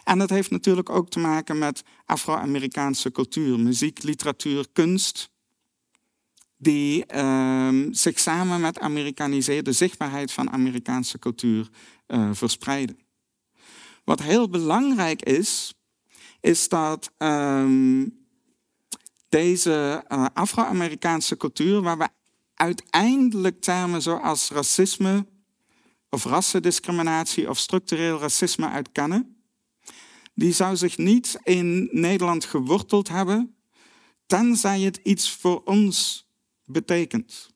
En 0.05 0.19
dat 0.19 0.31
heeft 0.31 0.51
natuurlijk 0.51 0.91
ook 0.91 1.11
te 1.11 1.19
maken 1.19 1.59
met 1.59 1.83
Afro-Amerikaanse 2.05 3.11
cultuur, 3.11 3.61
muziek, 3.61 4.03
literatuur, 4.03 4.67
kunst, 4.73 5.31
die 6.57 7.05
uh, 7.15 7.87
zich 7.91 8.19
samen 8.19 8.61
met 8.61 8.79
Amerikaniseerde 8.79 9.73
zichtbaarheid 9.73 10.33
van 10.33 10.51
Amerikaanse 10.51 11.19
cultuur 11.19 11.69
uh, 12.07 12.31
verspreiden. 12.33 12.99
Wat 14.05 14.23
heel 14.23 14.49
belangrijk 14.49 15.23
is, 15.23 15.75
is 16.41 16.69
dat 16.69 17.13
um, 17.19 18.27
deze 19.29 20.05
uh, 20.09 20.27
Afro-Amerikaanse 20.33 21.37
cultuur, 21.37 21.83
waar 21.83 21.99
we 21.99 22.09
uiteindelijk 22.59 23.61
termen 23.61 24.03
zoals 24.03 24.51
racisme 24.51 25.27
of 26.11 26.25
rassendiscriminatie 26.25 27.49
of 27.49 27.59
structureel 27.59 28.19
racisme 28.19 28.69
uit 28.69 28.93
kennen, 28.93 29.43
die 30.35 30.53
zou 30.53 30.77
zich 30.77 30.97
niet 30.97 31.39
in 31.43 31.89
Nederland 31.93 32.45
geworteld 32.45 33.09
hebben, 33.09 33.57
tenzij 34.27 34.81
het 34.81 35.01
iets 35.03 35.33
voor 35.33 35.63
ons 35.65 36.27
betekent. 36.65 37.51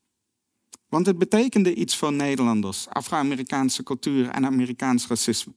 Want 0.89 1.07
het 1.07 1.19
betekende 1.19 1.75
iets 1.75 1.97
voor 1.97 2.13
Nederlanders, 2.13 2.89
Afro-Amerikaanse 2.89 3.83
cultuur 3.83 4.29
en 4.29 4.47
Amerikaans 4.47 5.07
racisme. 5.07 5.55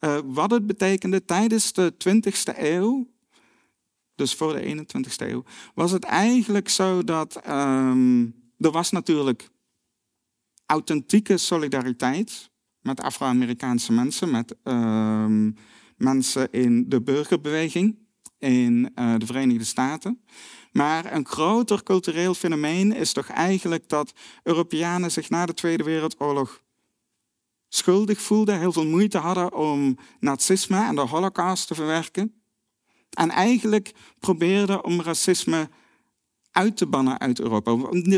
Uh, 0.00 0.18
wat 0.24 0.50
het 0.50 0.66
betekende 0.66 1.24
tijdens 1.24 1.72
de 1.72 1.94
20e 2.08 2.58
eeuw, 2.58 3.08
dus 4.14 4.34
voor 4.34 4.52
de 4.52 4.86
21e 4.86 5.26
eeuw, 5.26 5.44
was 5.74 5.90
het 5.90 6.04
eigenlijk 6.04 6.68
zo 6.68 7.04
dat 7.04 7.48
um, 7.48 8.45
er 8.58 8.70
was 8.70 8.90
natuurlijk 8.90 9.48
authentieke 10.66 11.36
solidariteit 11.36 12.50
met 12.80 13.00
Afro-Amerikaanse 13.00 13.92
mensen, 13.92 14.30
met 14.30 14.54
um, 14.64 15.56
mensen 15.96 16.52
in 16.52 16.88
de 16.88 17.02
burgerbeweging 17.02 17.98
in 18.38 18.92
uh, 18.94 19.14
de 19.18 19.26
Verenigde 19.26 19.64
Staten. 19.64 20.22
Maar 20.72 21.12
een 21.12 21.26
groter 21.26 21.82
cultureel 21.82 22.34
fenomeen 22.34 22.92
is 22.92 23.12
toch 23.12 23.26
eigenlijk 23.26 23.88
dat 23.88 24.12
Europeanen 24.42 25.10
zich 25.10 25.30
na 25.30 25.46
de 25.46 25.54
Tweede 25.54 25.84
Wereldoorlog 25.84 26.62
schuldig 27.68 28.20
voelden, 28.20 28.58
heel 28.58 28.72
veel 28.72 28.86
moeite 28.86 29.18
hadden 29.18 29.54
om 29.54 29.98
nazisme 30.20 30.84
en 30.84 30.94
de 30.94 31.00
Holocaust 31.00 31.66
te 31.66 31.74
verwerken. 31.74 32.40
En 33.10 33.30
eigenlijk 33.30 33.92
probeerden 34.18 34.84
om 34.84 35.02
racisme 35.02 35.68
uit 36.56 36.76
te 36.76 36.86
bannen 36.86 37.18
uit 37.18 37.40
Europa, 37.40 37.72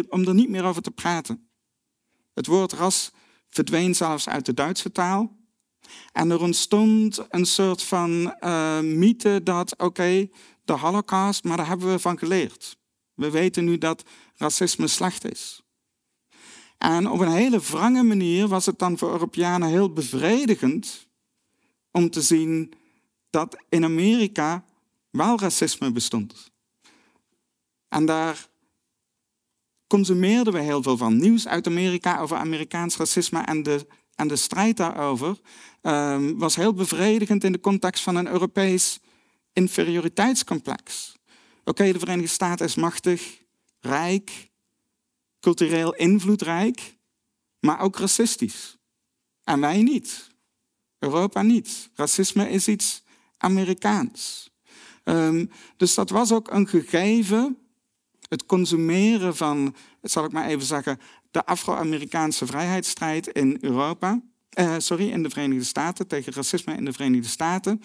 om 0.09 0.27
er 0.27 0.35
niet 0.35 0.49
meer 0.49 0.65
over 0.65 0.83
te 0.83 0.91
praten. 0.91 1.51
Het 2.35 2.47
woord 2.47 2.73
ras 2.73 3.11
verdween 3.49 3.95
zelfs 3.95 4.29
uit 4.29 4.47
de 4.47 4.55
Duitse 4.55 4.93
taal. 4.93 5.37
En 6.13 6.31
er 6.31 6.41
ontstond 6.41 7.27
een 7.29 7.47
soort 7.47 7.83
van 7.83 8.35
uh, 8.41 8.81
mythe 8.81 9.43
dat, 9.43 9.79
oké, 9.79 10.29
de 10.65 10.73
holocaust, 10.73 11.45
maar 11.45 11.57
daar 11.57 11.67
hebben 11.67 11.91
we 11.91 11.99
van 11.99 12.19
geleerd. 12.19 12.79
We 13.15 13.31
weten 13.31 13.65
nu 13.65 13.79
dat 13.79 14.05
racisme 14.35 14.87
slecht 14.87 15.31
is. 15.31 15.63
En 16.79 17.11
op 17.11 17.21
een 17.21 17.33
hele 17.33 17.61
wrange 17.61 18.03
manier 18.03 18.49
was 18.49 18.67
het 18.67 18.79
dan 18.79 18.99
voor 18.99 19.11
Europeanen 19.11 19.69
heel 19.69 19.93
bevredigend 19.93 21.09
om 21.91 22.11
te 22.11 22.23
zien 22.23 22.73
dat 23.31 23.57
in 23.69 23.85
Amerika 23.85 24.65
wel 25.11 25.39
racisme 25.39 25.93
bestond. 25.93 26.51
En 27.89 28.07
daar 28.07 28.49
consumeerden 29.87 30.53
we 30.53 30.59
heel 30.59 30.83
veel 30.83 30.97
van. 30.97 31.17
Nieuws 31.17 31.47
uit 31.47 31.67
Amerika 31.67 32.21
over 32.21 32.37
Amerikaans 32.37 32.97
racisme 32.97 33.41
en 33.41 33.63
de, 33.63 33.87
en 34.15 34.29
de 34.29 34.37
strijd 34.37 34.77
daarover 34.77 35.41
um, 35.83 36.39
was 36.39 36.57
heel 36.57 36.73
bevredigend 36.75 37.45
in 37.45 37.53
de 37.53 37.61
context 37.61 38.03
van 38.03 38.17
een 38.17 38.29
Europees 38.29 39.01
inferioriteitscomplex. 39.53 41.17
Oké, 41.65 41.93
de 41.93 41.99
Verenigde 41.99 42.31
Staten 42.31 42.67
is 42.67 42.75
machtig, 42.75 43.43
rijk, 43.81 44.51
cultureel 45.41 45.95
invloedrijk, 45.95 46.97
maar 47.61 47.81
ook 47.81 47.99
racistisch. 47.99 48.77
En 49.45 49.61
wij 49.61 49.83
niet. 49.83 50.29
Europa 50.99 51.43
niet. 51.43 51.91
Racisme 51.95 52.51
is 52.51 52.69
iets 52.69 53.03
Amerikaans. 53.37 54.51
Um, 55.05 55.51
dus 55.77 55.95
dat 55.95 56.11
was 56.11 56.33
ook 56.33 56.51
een 56.51 56.69
gegeven 56.69 57.59
het 58.29 58.47
consumeren 58.47 59.37
van, 59.37 59.75
zal 60.03 60.25
ik 60.25 60.33
maar 60.33 60.47
even 60.47 60.67
zeggen, 60.67 60.99
de 61.31 61.47
Afro-Amerikaanse 61.47 62.47
vrijheidsstrijd 62.47 63.27
in 63.27 63.59
Europa, 63.61 64.21
eh, 64.49 64.75
sorry, 64.79 65.11
in 65.11 65.23
de 65.23 65.31
Verenigde 65.31 65.65
Staten, 65.65 66.07
tegen 66.07 66.33
racisme 66.33 66.75
in 66.75 66.85
de 66.85 66.93
Verenigde 66.93 67.29
Staten, 67.29 67.83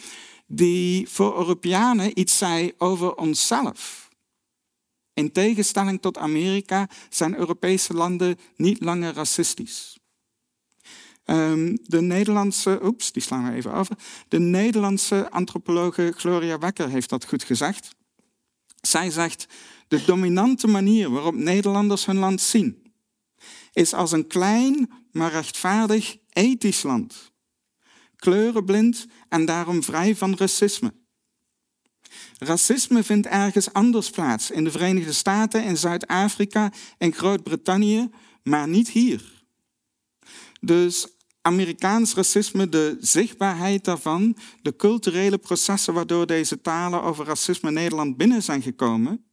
die 0.48 1.10
voor 1.10 1.38
Europeanen 1.38 2.20
iets 2.20 2.38
zei 2.38 2.72
over 2.78 3.16
onszelf. 3.16 4.10
In 5.14 5.32
tegenstelling 5.32 6.02
tot 6.02 6.18
Amerika 6.18 6.90
zijn 7.10 7.38
Europese 7.38 7.94
landen 7.94 8.38
niet 8.56 8.84
langer 8.84 9.14
racistisch. 9.14 9.98
Um, 11.26 11.78
de 11.84 12.02
Nederlandse, 12.02 12.80
oeps, 12.84 13.12
die 13.12 13.22
slaan 13.22 13.50
we 13.50 13.56
even 13.56 13.74
over. 13.74 13.98
De 14.28 14.40
Nederlandse 14.40 15.30
antropologe 15.32 16.14
Gloria 16.18 16.58
Wekker 16.58 16.90
heeft 16.90 17.10
dat 17.10 17.26
goed 17.26 17.44
gezegd. 17.44 17.96
Zij 18.82 19.10
zegt: 19.10 19.46
de 19.88 20.06
dominante 20.06 20.68
manier 20.68 21.10
waarop 21.10 21.36
Nederlanders 21.36 22.06
hun 22.06 22.18
land 22.18 22.42
zien, 22.42 22.94
is 23.72 23.94
als 23.94 24.12
een 24.12 24.28
klein, 24.28 24.92
maar 25.12 25.32
rechtvaardig 25.32 26.18
ethisch 26.30 26.84
land. 26.84 27.32
Kleurenblind 28.16 29.08
en 29.30 29.46
daarom 29.46 29.84
vrij 29.84 30.16
van 30.16 30.36
racisme. 30.38 30.94
Racisme 32.38 33.04
vindt 33.04 33.28
ergens 33.28 33.74
anders 33.74 34.10
plaats, 34.10 34.52
in 34.52 34.63
de 34.63 34.72
Verenigde 34.72 35.13
Staten, 35.13 35.63
in 35.63 35.78
Zuid-Afrika, 35.78 36.72
in 36.98 37.13
Groot-Brittannië, 37.13 38.10
maar 38.44 38.68
niet 38.68 38.90
hier. 38.90 39.46
Dus 40.62 41.08
Amerikaans 41.42 42.13
racisme, 42.13 42.70
de 42.70 42.98
zichtbaarheid 43.00 43.84
daarvan, 43.86 44.38
de 44.62 44.75
culturele 44.75 45.38
processen 45.38 45.94
waardoor 45.94 46.25
deze 46.25 46.62
talen 46.62 47.04
over 47.04 47.25
racisme 47.25 47.72
Nederland 47.72 48.18
binnen 48.18 48.44
zijn 48.44 48.62
gekomen, 48.62 49.25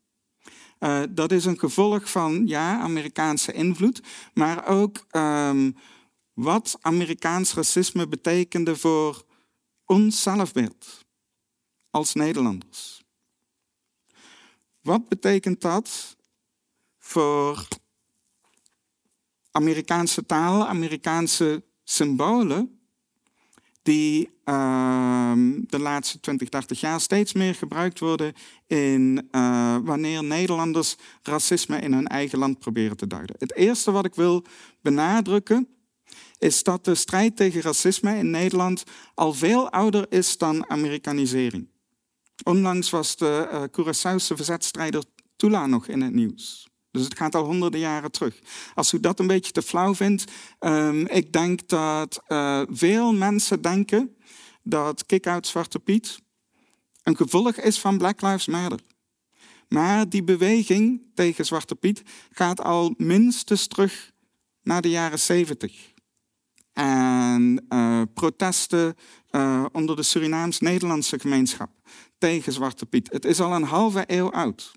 uh, 0.80 1.02
dat 1.10 1.32
is 1.32 1.44
een 1.44 1.58
gevolg 1.58 2.10
van 2.10 2.46
ja, 2.46 2.78
Amerikaanse 2.78 3.52
invloed, 3.52 4.00
maar 4.34 4.66
ook 4.66 5.06
um, 5.10 5.76
wat 6.32 6.78
Amerikaans 6.80 7.54
racisme 7.54 8.08
betekende 8.08 8.76
voor 8.76 9.24
ons 9.84 10.22
zelfbeeld 10.22 11.04
als 11.90 12.14
Nederlanders. 12.14 13.02
Wat 14.80 15.08
betekent 15.08 15.60
dat 15.60 16.16
voor 16.98 17.68
Amerikaanse 19.50 20.26
taal, 20.26 20.66
Amerikaanse 20.66 21.64
symbolen, 21.84 22.79
die 23.90 24.30
ehm, 24.44 25.60
de 25.66 25.78
laatste 25.78 26.20
20, 26.20 26.48
30 26.48 26.80
jaar 26.80 27.00
steeds 27.00 27.32
meer 27.32 27.54
gebruikt 27.54 27.98
worden 27.98 28.32
in 28.66 29.28
uh, 29.32 29.76
wanneer 29.82 30.24
Nederlanders 30.24 30.96
racisme 31.22 31.78
in 31.78 31.92
hun 31.92 32.06
eigen 32.06 32.38
land 32.38 32.58
proberen 32.58 32.96
te 32.96 33.06
duiden. 33.06 33.36
Het 33.38 33.54
eerste 33.54 33.90
wat 33.90 34.04
ik 34.04 34.14
wil 34.14 34.44
benadrukken 34.82 35.68
is 36.38 36.62
dat 36.62 36.84
de 36.84 36.94
strijd 36.94 37.36
tegen 37.36 37.60
racisme 37.60 38.16
in 38.16 38.30
Nederland 38.30 38.84
al 39.14 39.32
veel 39.32 39.70
ouder 39.70 40.06
is 40.08 40.38
dan 40.38 40.70
Amerikanisering. 40.70 41.68
Onlangs 42.42 42.90
was 42.90 43.16
de 43.16 43.48
uh, 43.52 43.62
Curaçaose 43.62 44.34
verzetstrijder 44.34 45.04
Tula 45.36 45.66
nog 45.66 45.86
in 45.86 46.00
het 46.00 46.14
nieuws. 46.14 46.69
Dus 46.90 47.04
het 47.04 47.16
gaat 47.16 47.34
al 47.34 47.44
honderden 47.44 47.80
jaren 47.80 48.10
terug. 48.10 48.38
Als 48.74 48.92
u 48.92 49.00
dat 49.00 49.18
een 49.18 49.26
beetje 49.26 49.52
te 49.52 49.62
flauw 49.62 49.94
vindt, 49.94 50.24
um, 50.58 51.06
ik 51.06 51.32
denk 51.32 51.68
dat 51.68 52.22
uh, 52.28 52.62
veel 52.68 53.12
mensen 53.12 53.62
denken 53.62 54.16
dat 54.62 55.06
kick-out 55.06 55.46
Zwarte 55.46 55.78
Piet 55.78 56.18
een 57.02 57.16
gevolg 57.16 57.56
is 57.56 57.80
van 57.80 57.98
Black 57.98 58.22
Lives 58.22 58.46
Matter. 58.46 58.80
Maar 59.68 60.08
die 60.08 60.24
beweging 60.24 61.02
tegen 61.14 61.46
Zwarte 61.46 61.74
Piet 61.74 62.02
gaat 62.30 62.60
al 62.60 62.94
minstens 62.96 63.66
terug 63.66 64.10
naar 64.62 64.82
de 64.82 64.90
jaren 64.90 65.18
70. 65.18 65.92
En 66.72 67.66
uh, 67.68 68.02
protesten 68.14 68.96
uh, 69.30 69.64
onder 69.72 69.96
de 69.96 70.02
Surinaams-Nederlandse 70.02 71.18
gemeenschap 71.18 71.70
tegen 72.18 72.52
Zwarte 72.52 72.86
Piet. 72.86 73.12
Het 73.12 73.24
is 73.24 73.40
al 73.40 73.54
een 73.54 73.62
halve 73.62 74.04
eeuw 74.06 74.30
oud. 74.30 74.72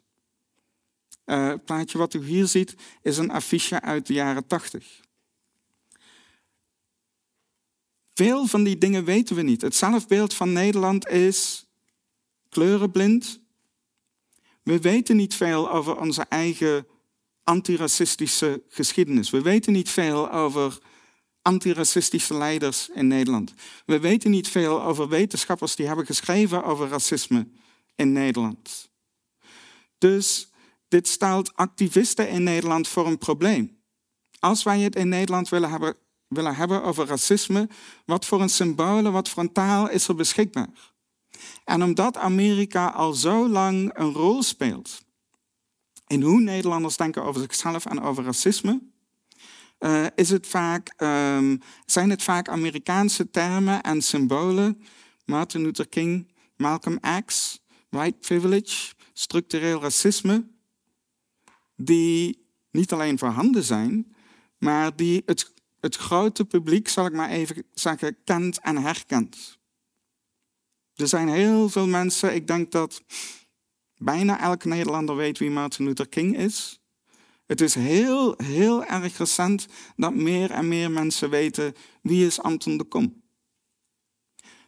Uh, 1.26 1.54
plaatje 1.66 1.98
wat 1.98 2.14
u 2.14 2.26
hier 2.26 2.48
ziet 2.48 2.76
is 3.02 3.18
een 3.18 3.32
affiche 3.32 3.82
uit 3.82 4.08
de 4.08 4.14
jaren 4.14 4.48
80. 4.48 5.02
Veel 8.14 8.46
van 8.46 8.64
die 8.64 8.78
dingen 8.78 9.04
weten 9.04 9.36
we 9.36 9.42
niet. 9.42 9.62
Het 9.62 9.76
zelfbeeld 9.76 10.34
van 10.34 10.52
Nederland 10.52 11.08
is 11.08 11.66
kleurenblind. 12.50 13.42
We 14.64 14.80
weten 14.80 15.16
niet 15.16 15.36
veel 15.36 15.72
over 15.72 16.00
onze 16.00 16.26
eigen 16.30 16.88
antiracistische 17.44 18.64
geschiedenis. 18.70 19.30
We 19.30 19.42
weten 19.42 19.74
niet 19.74 19.90
veel 19.90 20.32
over 20.32 20.80
antiracistische 21.42 22.34
leiders 22.34 22.90
in 22.90 23.08
Nederland. 23.08 23.54
We 23.86 24.00
weten 24.00 24.32
niet 24.32 24.48
veel 24.48 24.84
over 24.84 25.10
wetenschappers 25.10 25.76
die 25.76 25.88
hebben 25.88 26.06
geschreven 26.06 26.64
over 26.64 26.88
racisme 26.88 27.48
in 27.96 28.12
Nederland. 28.12 28.90
Dus 29.98 30.48
dit 30.94 31.08
stelt 31.08 31.56
activisten 31.56 32.30
in 32.30 32.44
Nederland 32.44 32.88
voor 32.88 33.08
een 33.08 33.18
probleem. 33.18 33.78
Als 34.40 34.64
wij 34.64 34.80
het 34.80 34.96
in 34.96 35.10
Nederland 35.10 35.50
willen 35.50 35.70
hebben, 35.70 35.96
willen 36.28 36.56
hebben 36.56 36.84
over 36.84 37.06
racisme, 37.06 37.70
wat 38.06 38.26
voor 38.26 38.42
een 38.42 38.50
symbolen, 38.50 39.12
wat 39.12 39.30
voor 39.30 39.44
een 39.44 39.52
taal 39.52 39.90
is 39.90 40.08
er 40.08 40.16
beschikbaar? 40.16 40.70
En 41.66 41.84
omdat 41.84 42.18
Amerika 42.18 42.88
al 42.88 43.14
zo 43.14 43.48
lang 43.50 43.98
een 43.98 44.14
rol 44.14 44.44
speelt 44.44 45.02
in 46.08 46.22
hoe 46.22 46.42
Nederlanders 46.42 46.98
denken 46.98 47.24
over 47.24 47.42
zichzelf 47.42 47.86
en 47.86 48.02
over 48.02 48.24
racisme, 48.24 48.82
uh, 49.80 50.06
is 50.16 50.30
het 50.30 50.48
vaak, 50.48 50.94
um, 50.98 51.62
zijn 51.86 52.10
het 52.10 52.24
vaak 52.24 52.50
Amerikaanse 52.50 53.30
termen 53.30 53.82
en 53.82 54.02
symbolen. 54.02 54.82
Martin 55.26 55.62
Luther 55.62 55.88
King, 55.88 56.32
Malcolm 56.56 57.00
X, 57.26 57.60
white 57.90 58.18
privilege, 58.20 58.94
structureel 59.14 59.82
racisme, 59.82 60.52
die 61.76 62.48
niet 62.72 62.92
alleen 62.92 63.18
voorhanden 63.18 63.64
zijn, 63.64 64.16
maar 64.58 64.96
die 64.96 65.22
het, 65.26 65.54
het 65.80 65.96
grote 65.96 66.46
publiek, 66.46 66.88
zal 66.88 67.06
ik 67.06 67.14
maar 67.14 67.30
even 67.30 67.64
zeggen, 67.74 68.18
kent 68.24 68.60
en 68.60 68.78
herkent. 68.78 69.60
Er 70.96 71.08
zijn 71.08 71.30
heel 71.30 71.70
veel 71.70 71.88
mensen, 71.88 72.36
ik 72.36 72.48
denk 72.48 72.72
dat 72.72 73.04
bijna 73.98 74.40
elke 74.40 74.68
Nederlander 74.68 75.16
weet 75.16 75.38
wie 75.38 75.50
Martin 75.50 75.86
Luther 75.86 76.10
King 76.10 76.38
is. 76.38 76.82
Het 77.46 77.62
is 77.62 77.76
heel, 77.76 78.34
heel 78.38 78.86
erg 78.86 79.18
recent 79.18 79.68
dat 79.96 80.16
meer 80.16 80.52
en 80.52 80.68
meer 80.68 80.92
mensen 80.92 81.30
weten 81.30 81.74
wie 82.02 82.26
is 82.26 82.42
Anton 82.42 82.78
de 82.78 82.84
Kom. 82.84 83.22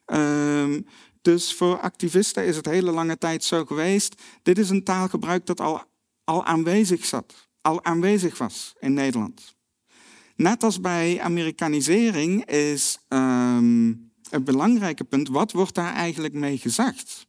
Um, 0.05 0.85
dus 1.21 1.53
voor 1.53 1.79
activisten 1.79 2.45
is 2.45 2.55
het 2.55 2.65
hele 2.65 2.91
lange 2.91 3.17
tijd 3.17 3.43
zo 3.43 3.65
geweest. 3.65 4.21
Dit 4.43 4.57
is 4.57 4.69
een 4.69 4.83
taalgebruik 4.83 5.45
dat 5.45 5.59
al, 5.59 5.83
al 6.25 6.45
aanwezig 6.45 7.05
zat, 7.05 7.49
al 7.61 7.83
aanwezig 7.83 8.37
was 8.37 8.75
in 8.79 8.93
Nederland. 8.93 9.55
Net 10.35 10.63
als 10.63 10.79
bij 10.79 11.21
Amerikanisering 11.21 12.45
is 12.45 12.99
um, 13.09 14.11
het 14.29 14.43
belangrijke 14.43 15.03
punt, 15.03 15.27
wat 15.27 15.51
wordt 15.51 15.75
daar 15.75 15.93
eigenlijk 15.93 16.33
mee 16.33 16.57
gezegd? 16.57 17.27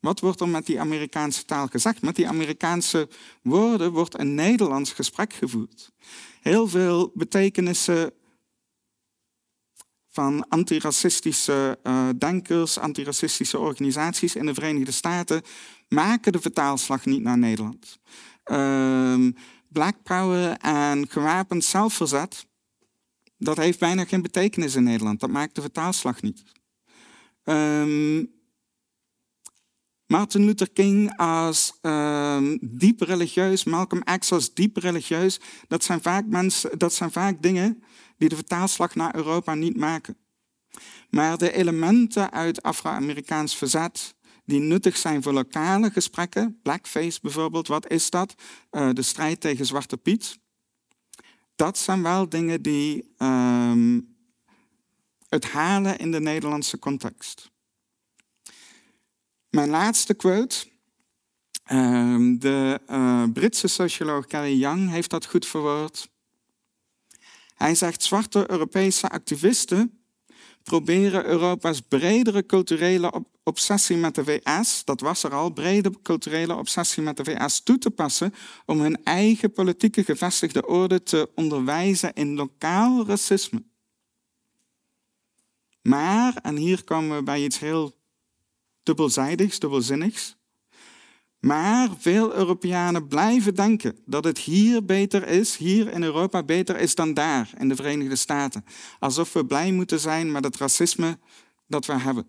Wat 0.00 0.20
wordt 0.20 0.40
er 0.40 0.48
met 0.48 0.66
die 0.66 0.80
Amerikaanse 0.80 1.44
taal 1.44 1.66
gezegd? 1.66 2.02
Met 2.02 2.16
die 2.16 2.28
Amerikaanse 2.28 3.08
woorden 3.42 3.92
wordt 3.92 4.18
een 4.18 4.34
Nederlands 4.34 4.92
gesprek 4.92 5.32
gevoerd. 5.32 5.90
Heel 6.40 6.68
veel 6.68 7.10
betekenissen 7.14 8.12
van 10.08 10.48
antiracistische 10.48 11.78
uh, 11.82 12.08
denkers, 12.18 12.78
antiracistische 12.78 13.58
organisaties 13.58 14.34
in 14.34 14.46
de 14.46 14.54
Verenigde 14.54 14.92
Staten 14.92 15.42
maken 15.88 16.32
de 16.32 16.40
vertaalslag 16.40 17.04
niet 17.04 17.22
naar 17.22 17.38
Nederland. 17.38 17.98
Uh, 18.50 19.28
Black 19.68 20.02
Power 20.02 20.56
en 20.56 21.08
gewapend 21.08 21.64
zelfverzet, 21.64 22.46
dat 23.38 23.56
heeft 23.56 23.78
bijna 23.78 24.04
geen 24.04 24.22
betekenis 24.22 24.74
in 24.74 24.82
Nederland. 24.82 25.20
Dat 25.20 25.30
maakt 25.30 25.54
de 25.54 25.60
vertaalslag 25.60 26.22
niet. 26.22 26.42
Uh, 27.44 28.24
Martin 30.06 30.44
Luther 30.44 30.70
King 30.70 31.16
als 31.16 31.78
uh, 31.82 32.38
diep 32.60 33.00
religieus, 33.00 33.64
Malcolm 33.64 34.02
X 34.18 34.32
als 34.32 34.54
diep 34.54 34.76
religieus, 34.76 35.40
dat 35.68 35.84
zijn, 35.84 36.02
vaak 36.02 36.26
mensen, 36.26 36.78
dat 36.78 36.92
zijn 36.94 37.10
vaak 37.10 37.42
dingen 37.42 37.82
die 38.18 38.28
de 38.28 38.34
vertaalslag 38.34 38.94
naar 38.94 39.14
Europa 39.14 39.54
niet 39.54 39.76
maken. 39.76 40.16
Maar 41.10 41.38
de 41.38 41.52
elementen 41.52 42.32
uit 42.32 42.62
Afro-Amerikaans 42.62 43.56
verzet, 43.56 44.14
die 44.44 44.60
nuttig 44.60 44.96
zijn 44.96 45.22
voor 45.22 45.32
lokale 45.32 45.90
gesprekken, 45.90 46.58
blackface 46.62 47.18
bijvoorbeeld, 47.22 47.68
wat 47.68 47.90
is 47.90 48.10
dat? 48.10 48.34
Uh, 48.70 48.90
de 48.92 49.02
strijd 49.02 49.40
tegen 49.40 49.66
Zwarte 49.66 49.96
Piet. 49.96 50.38
Dat 51.54 51.78
zijn 51.78 52.02
wel 52.02 52.28
dingen 52.28 52.62
die 52.62 53.14
uh, 53.18 53.96
het 55.28 55.44
halen 55.50 55.98
in 55.98 56.10
de 56.10 56.20
Nederlandse 56.20 56.78
context. 56.78 57.50
Mijn 59.50 59.68
laatste 59.68 60.14
quote. 60.14 60.68
Ehm, 61.64 62.38
de 62.38 62.80
uh, 62.90 63.24
Britse 63.32 63.66
socioloog 63.66 64.24
Gary 64.28 64.58
Young 64.58 64.90
heeft 64.90 65.10
dat 65.10 65.26
goed 65.26 65.46
verwoord. 65.46 66.10
Hij 67.54 67.74
zegt: 67.74 68.02
zwarte 68.02 68.50
Europese 68.50 69.08
activisten 69.08 69.99
proberen 70.70 71.24
Europa's 71.24 71.80
bredere 71.80 72.46
culturele 72.46 73.24
obsessie 73.44 73.96
met 73.96 74.14
de 74.14 74.24
VS, 74.24 74.84
dat 74.84 75.00
was 75.00 75.22
er 75.22 75.34
al, 75.34 75.50
brede 75.50 75.90
culturele 76.02 76.54
obsessie 76.54 77.02
met 77.02 77.16
de 77.16 77.24
VS 77.24 77.62
toe 77.62 77.78
te 77.78 77.90
passen 77.90 78.34
om 78.66 78.80
hun 78.80 79.04
eigen 79.04 79.52
politieke 79.52 80.04
gevestigde 80.04 80.66
orde 80.66 81.02
te 81.02 81.30
onderwijzen 81.34 82.12
in 82.12 82.34
lokaal 82.34 83.06
racisme. 83.06 83.62
Maar, 85.82 86.36
en 86.36 86.56
hier 86.56 86.84
komen 86.84 87.16
we 87.16 87.22
bij 87.22 87.44
iets 87.44 87.58
heel 87.58 87.96
dubbelzijdigs, 88.82 89.58
dubbelzinnigs. 89.58 90.36
Maar 91.40 91.88
veel 91.98 92.34
Europeanen 92.34 93.06
blijven 93.08 93.54
denken 93.54 93.98
dat 94.04 94.24
het 94.24 94.38
hier 94.38 94.84
beter 94.84 95.28
is, 95.28 95.56
hier 95.56 95.92
in 95.92 96.02
Europa 96.02 96.42
beter 96.42 96.78
is 96.78 96.94
dan 96.94 97.14
daar 97.14 97.50
in 97.58 97.68
de 97.68 97.76
Verenigde 97.76 98.16
Staten. 98.16 98.64
Alsof 98.98 99.32
we 99.32 99.46
blij 99.46 99.72
moeten 99.72 100.00
zijn 100.00 100.32
met 100.32 100.44
het 100.44 100.56
racisme 100.56 101.18
dat 101.66 101.86
we 101.86 101.98
hebben. 101.98 102.26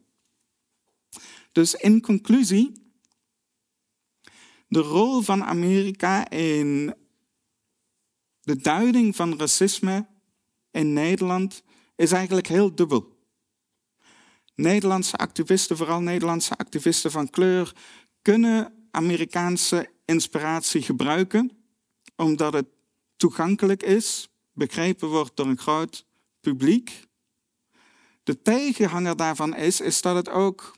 Dus 1.52 1.74
in 1.74 2.02
conclusie, 2.02 2.93
de 4.67 4.80
rol 4.80 5.21
van 5.21 5.43
Amerika 5.43 6.30
in 6.30 6.95
de 8.41 8.56
duiding 8.56 9.15
van 9.15 9.38
racisme 9.38 10.08
in 10.71 10.93
Nederland 10.93 11.63
is 11.95 12.12
eigenlijk 12.12 12.47
heel 12.47 12.76
dubbel. 12.76 13.19
Nederlandse 14.56 15.17
activisten, 15.17 15.78
vooral 15.78 16.02
Nederlandse 16.02 16.58
activisten 16.58 17.12
van 17.12 17.30
kleur, 17.30 17.76
kunnen 18.21 18.81
Amerikaanse 18.91 19.89
inspiratie 20.06 20.82
gebruiken, 20.82 21.51
omdat 22.15 22.54
het 22.54 22.67
toegankelijk 23.15 23.84
is, 23.84 24.30
begrepen 24.54 25.08
wordt 25.08 25.36
door 25.36 25.45
een 25.45 25.58
groot 25.58 26.06
publiek. 26.39 27.08
De 28.23 28.41
tegenhanger 28.41 29.15
daarvan 29.15 29.56
is, 29.56 29.82
is 29.82 30.01
dat 30.01 30.15
het 30.15 30.30
ook 30.30 30.77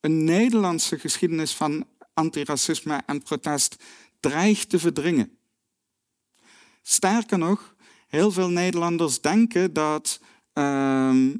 een 0.00 0.24
Nederlandse 0.24 0.98
geschiedenis 0.98 1.54
van 1.54 1.86
antiracisme 2.14 3.02
en 3.06 3.22
protest 3.22 3.82
dreigt 4.20 4.68
te 4.68 4.78
verdringen. 4.78 5.38
Sterker 6.82 7.38
nog, 7.38 7.74
heel 8.08 8.30
veel 8.30 8.48
Nederlanders 8.48 9.20
denken 9.20 9.72
dat 9.72 10.20
ehm, 10.52 11.36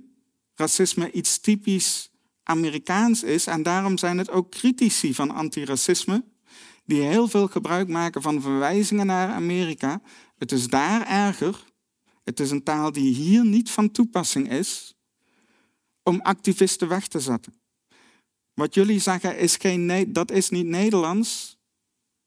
racisme 0.54 1.10
iets 1.10 1.38
typisch 1.38 2.11
Amerikaans 2.52 3.22
is 3.22 3.46
en 3.46 3.62
daarom 3.62 3.98
zijn 3.98 4.18
het 4.18 4.30
ook 4.30 4.50
critici 4.50 5.14
van 5.14 5.30
antiracisme 5.30 6.24
die 6.84 7.02
heel 7.02 7.28
veel 7.28 7.48
gebruik 7.48 7.88
maken 7.88 8.22
van 8.22 8.40
verwijzingen 8.40 9.06
naar 9.06 9.28
Amerika. 9.28 10.02
Het 10.38 10.52
is 10.52 10.66
daar 10.66 11.06
erger. 11.06 11.64
Het 12.24 12.40
is 12.40 12.50
een 12.50 12.62
taal 12.62 12.92
die 12.92 13.14
hier 13.14 13.44
niet 13.44 13.70
van 13.70 13.90
toepassing 13.90 14.50
is 14.50 14.94
om 16.02 16.20
activisten 16.20 16.88
weg 16.88 17.06
te 17.06 17.20
zetten. 17.20 17.54
Wat 18.54 18.74
jullie 18.74 19.00
zeggen 19.00 19.38
is 19.38 19.56
geen, 19.56 20.12
dat 20.12 20.30
is 20.30 20.48
niet 20.48 20.66
Nederlands. 20.66 21.58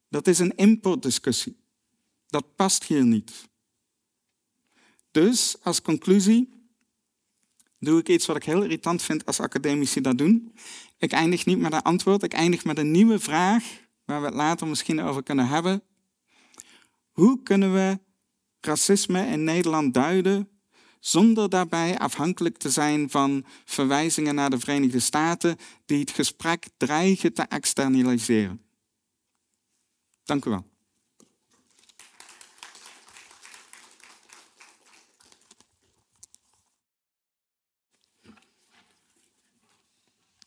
Dat 0.08 0.26
is 0.26 0.38
een 0.38 0.56
importdiscussie. 0.56 1.56
Dat 2.26 2.56
past 2.56 2.84
hier 2.84 3.04
niet. 3.04 3.48
Dus 5.10 5.56
als 5.62 5.82
conclusie 5.82 6.55
doe 7.78 8.00
ik 8.00 8.08
iets 8.08 8.26
wat 8.26 8.36
ik 8.36 8.44
heel 8.44 8.62
irritant 8.62 9.02
vind 9.02 9.26
als 9.26 9.40
academici 9.40 10.00
dat 10.00 10.18
doen. 10.18 10.54
Ik 10.98 11.12
eindig 11.12 11.46
niet 11.46 11.58
met 11.58 11.72
een 11.72 11.82
antwoord, 11.82 12.22
ik 12.22 12.32
eindig 12.32 12.64
met 12.64 12.78
een 12.78 12.90
nieuwe 12.90 13.18
vraag 13.18 13.64
waar 14.04 14.20
we 14.20 14.26
het 14.26 14.34
later 14.34 14.66
misschien 14.66 15.00
over 15.00 15.22
kunnen 15.22 15.48
hebben. 15.48 15.82
Hoe 17.10 17.42
kunnen 17.42 17.72
we 17.72 17.98
racisme 18.60 19.26
in 19.26 19.44
Nederland 19.44 19.94
duiden 19.94 20.48
zonder 21.00 21.50
daarbij 21.50 21.98
afhankelijk 21.98 22.56
te 22.56 22.70
zijn 22.70 23.10
van 23.10 23.44
verwijzingen 23.64 24.34
naar 24.34 24.50
de 24.50 24.58
Verenigde 24.58 25.00
Staten 25.00 25.56
die 25.84 26.00
het 26.00 26.10
gesprek 26.10 26.66
dreigen 26.76 27.32
te 27.32 27.42
externaliseren? 27.42 28.62
Dank 30.24 30.44
u 30.44 30.50
wel. 30.50 30.75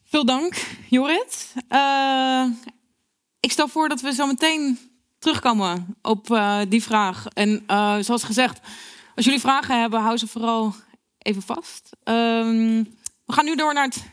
Veel 0.09 0.25
dank, 0.25 0.65
Jorrit. 0.87 1.53
Uh, 1.69 2.45
ik 3.39 3.51
stel 3.51 3.67
voor 3.67 3.89
dat 3.89 4.01
we 4.01 4.13
zo 4.13 4.25
meteen 4.25 4.79
terugkomen 5.19 5.97
op 6.01 6.29
uh, 6.29 6.59
die 6.67 6.83
vraag. 6.83 7.25
En 7.33 7.63
uh, 7.67 7.97
zoals 7.99 8.23
gezegd, 8.23 8.59
als 9.15 9.25
jullie 9.25 9.39
vragen 9.39 9.79
hebben, 9.79 9.99
hou 9.99 10.17
ze 10.17 10.27
vooral 10.27 10.75
even 11.17 11.41
vast. 11.41 11.89
Um, 12.03 12.95
we 13.25 13.33
gaan 13.33 13.45
nu 13.45 13.55
door 13.55 13.73
naar 13.73 13.83
het 13.83 14.03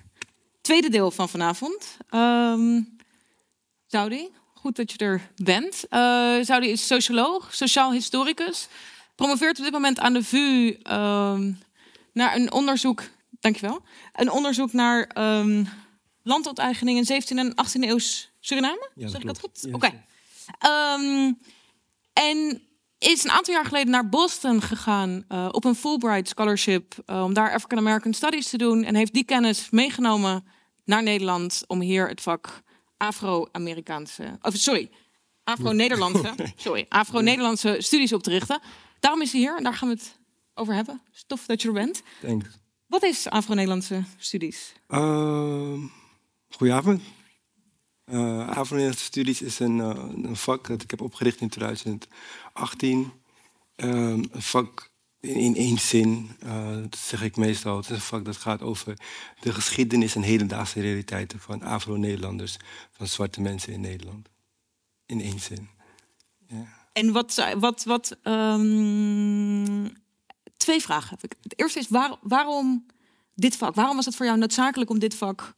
tweede 0.61 0.89
deel 0.89 1.11
van 1.11 1.29
vanavond. 1.29 1.97
Um, 2.11 2.97
Saudi, 3.87 4.29
goed 4.55 4.77
dat 4.77 4.93
je 4.93 4.99
er 4.99 5.31
bent. 5.37 5.85
Uh, 5.91 6.45
Saudi 6.45 6.69
is 6.69 6.87
socioloog, 6.87 7.55
sociaal 7.55 7.93
historicus. 7.93 8.69
Promoveert 9.15 9.59
op 9.59 9.65
dit 9.65 9.73
moment 9.73 9.99
aan 9.99 10.13
de 10.13 10.25
VU 10.25 10.77
um, 10.93 11.59
naar 12.13 12.35
een 12.35 12.53
onderzoek. 12.53 13.03
Dankjewel. 13.41 13.83
Een 14.13 14.31
onderzoek 14.31 14.73
naar 14.73 15.11
landonteigening 16.27 17.09
in 17.09 17.23
17e 17.23 17.37
en 17.37 17.51
18e 17.51 17.81
eeuw 17.81 17.99
Suriname. 18.41 18.91
Ja, 18.95 19.09
zeg 19.09 19.21
ik 19.21 19.27
dat 19.27 19.41
goed? 19.41 19.67
Oké. 19.73 20.05
Ehm, 20.59 21.33
en 22.13 22.63
is 22.99 23.25
een 23.25 23.31
aantal 23.31 23.55
jaar 23.55 23.65
geleden 23.65 23.91
naar 23.91 24.09
Boston 24.09 24.63
gegaan 24.63 25.25
uh, 25.29 25.49
op 25.51 25.65
een 25.65 25.75
Fulbright 25.75 26.29
scholarship 26.29 26.95
uh, 27.07 27.23
om 27.23 27.35
daar 27.35 27.53
African 27.53 27.79
American 27.79 28.15
Studies 28.15 28.49
te 28.49 28.59
doen 28.59 28.85
en 28.85 28.95
heeft 28.95 29.13
die 29.13 29.25
kennis 29.25 29.71
meegenomen 29.71 30.45
naar 30.85 31.03
Nederland 31.03 31.65
om 31.67 31.81
hier 31.81 32.09
het 32.09 32.21
vak 32.21 32.63
Afro-Amerikaanse, 32.97 34.39
of 34.43 34.55
sorry, 34.55 34.91
Afro-Nederlandse, 35.45 36.35
sorry, 36.57 36.87
Afro-Nederlandse 36.89 37.77
studies 37.79 38.13
op 38.13 38.23
te 38.23 38.31
richten. 38.31 38.61
Daarom 39.01 39.23
is 39.23 39.33
hij 39.33 39.41
hier 39.41 39.57
en 39.57 39.63
daar 39.63 39.75
gaan 39.75 39.89
we 39.89 39.95
het 39.95 40.19
over 40.55 40.75
hebben. 40.75 41.03
Stof 41.11 41.47
dat 41.47 41.63
je 41.63 41.69
er 41.69 41.75
bent. 41.75 42.03
Thanks. 42.21 42.47
Wat 42.87 43.03
is 43.03 43.29
Afro-Nederlandse 43.29 44.05
studies? 44.17 44.73
Uh, 44.89 45.83
goedenavond. 46.57 47.03
Uh, 48.05 48.49
Afro-Nederlandse 48.49 49.05
studies 49.05 49.43
is 49.43 49.59
een, 49.59 49.79
uh, 49.79 49.89
een, 50.23 50.37
vak 50.37 50.69
dat 50.69 50.83
ik 50.83 50.91
heb 50.91 51.01
opgericht 51.01 51.41
in 51.41 51.49
2018. 51.49 53.13
Um, 53.77 54.25
een 54.31 54.43
vak 54.43 54.91
in, 55.21 55.57
één 55.57 55.79
zin, 55.79 56.31
uh, 56.45 56.77
dat 56.77 56.97
zeg 56.97 57.23
ik 57.23 57.37
meestal. 57.37 57.77
Het 57.77 57.85
is 57.85 57.91
een 57.91 58.01
vak 58.01 58.25
dat 58.25 58.37
gaat 58.37 58.63
over 58.63 58.99
de 59.41 59.53
geschiedenis 59.53 60.15
en 60.15 60.23
hedendaagse 60.23 60.81
realiteiten 60.81 61.41
van 61.41 61.63
Afro-Nederlanders, 61.63 62.57
van 62.93 63.07
zwarte 63.07 63.41
mensen 63.41 63.73
in 63.73 63.81
Nederland. 63.81 64.29
In 65.07 65.21
één 65.21 65.41
zin. 65.41 65.69
En 66.93 67.13
wat, 67.13 67.45
wat, 67.59 67.85
wat 67.85 68.19
um, 68.23 69.97
twee 70.57 70.81
vragen 70.81 71.11
heb 71.11 71.25
ik. 71.25 71.37
Het 71.43 71.59
eerste 71.59 71.79
is 71.79 71.89
waar, 71.89 72.17
waarom 72.21 72.87
dit 73.35 73.57
vak? 73.57 73.75
Waarom 73.75 73.97
was 73.97 74.05
het 74.05 74.17
voor 74.17 74.27
jou 74.27 74.39
noodzakelijk 74.39 74.91
om 74.91 74.99
dit 74.99 75.15
vak 75.15 75.57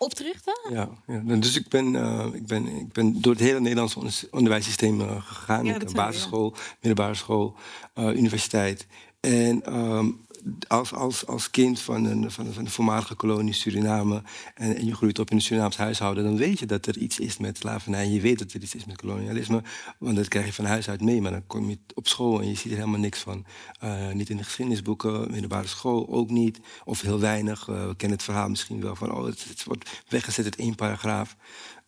op 0.00 0.14
te 0.14 0.22
richten? 0.22 0.60
Ja, 0.70 0.88
ja. 1.06 1.36
dus 1.36 1.56
ik 1.56 1.68
ben, 1.68 1.94
uh, 1.94 2.26
ik, 2.32 2.46
ben, 2.46 2.66
ik 2.66 2.92
ben 2.92 3.20
door 3.20 3.32
het 3.32 3.42
hele 3.42 3.60
Nederlandse 3.60 4.28
onderwijssysteem 4.30 5.00
uh, 5.00 5.22
gegaan. 5.22 5.64
Ja, 5.64 5.78
basisschool, 5.94 6.54
middelbare 6.80 7.14
school, 7.14 7.54
uh, 7.94 8.16
universiteit. 8.16 8.86
En 9.20 9.76
um, 9.78 10.20
als, 10.68 10.94
als, 10.94 11.26
als 11.26 11.50
kind 11.50 11.80
van 11.80 12.04
een, 12.04 12.30
van, 12.30 12.46
een, 12.46 12.52
van 12.52 12.64
de 12.64 12.70
voormalige 12.70 13.14
kolonie 13.14 13.52
Suriname 13.52 14.22
en, 14.54 14.76
en, 14.76 14.86
je 14.86 14.94
groeit 14.94 15.18
op 15.18 15.30
in 15.30 15.36
een 15.36 15.42
Surinaams 15.42 15.76
huishouden, 15.76 16.24
dan 16.24 16.36
weet 16.36 16.58
je 16.58 16.66
dat 16.66 16.86
er 16.86 16.98
iets 16.98 17.18
is 17.18 17.38
met 17.38 17.58
slavernij. 17.58 18.08
Je 18.08 18.20
weet 18.20 18.38
dat 18.38 18.52
er 18.52 18.62
iets 18.62 18.74
is 18.74 18.84
met 18.84 18.96
kolonialisme, 18.96 19.62
want 19.98 20.16
dat 20.16 20.28
krijg 20.28 20.46
je 20.46 20.52
van 20.52 20.64
huis 20.64 20.88
uit 20.88 21.00
mee. 21.00 21.20
Maar 21.20 21.30
dan 21.30 21.46
kom 21.46 21.68
je 21.68 21.78
op 21.94 22.08
school 22.08 22.40
en 22.40 22.48
je 22.48 22.54
ziet 22.54 22.72
er 22.72 22.78
helemaal 22.78 23.00
niks 23.00 23.18
van. 23.18 23.44
Uh, 23.84 24.12
niet 24.12 24.30
in 24.30 24.36
de 24.36 24.44
geschiedenisboeken, 24.44 25.30
middelbare 25.30 25.66
school 25.66 26.08
ook 26.08 26.30
niet, 26.30 26.60
of 26.84 27.00
heel 27.00 27.20
weinig. 27.20 27.68
Uh, 27.68 27.86
we 27.86 27.96
kennen 27.96 28.16
het 28.16 28.26
verhaal 28.26 28.48
misschien 28.48 28.80
wel 28.80 28.96
van, 28.96 29.12
oh, 29.12 29.24
het, 29.24 29.44
het 29.48 29.64
wordt 29.64 30.02
weggezet 30.08 30.44
uit 30.44 30.56
één 30.56 30.74
paragraaf. 30.74 31.36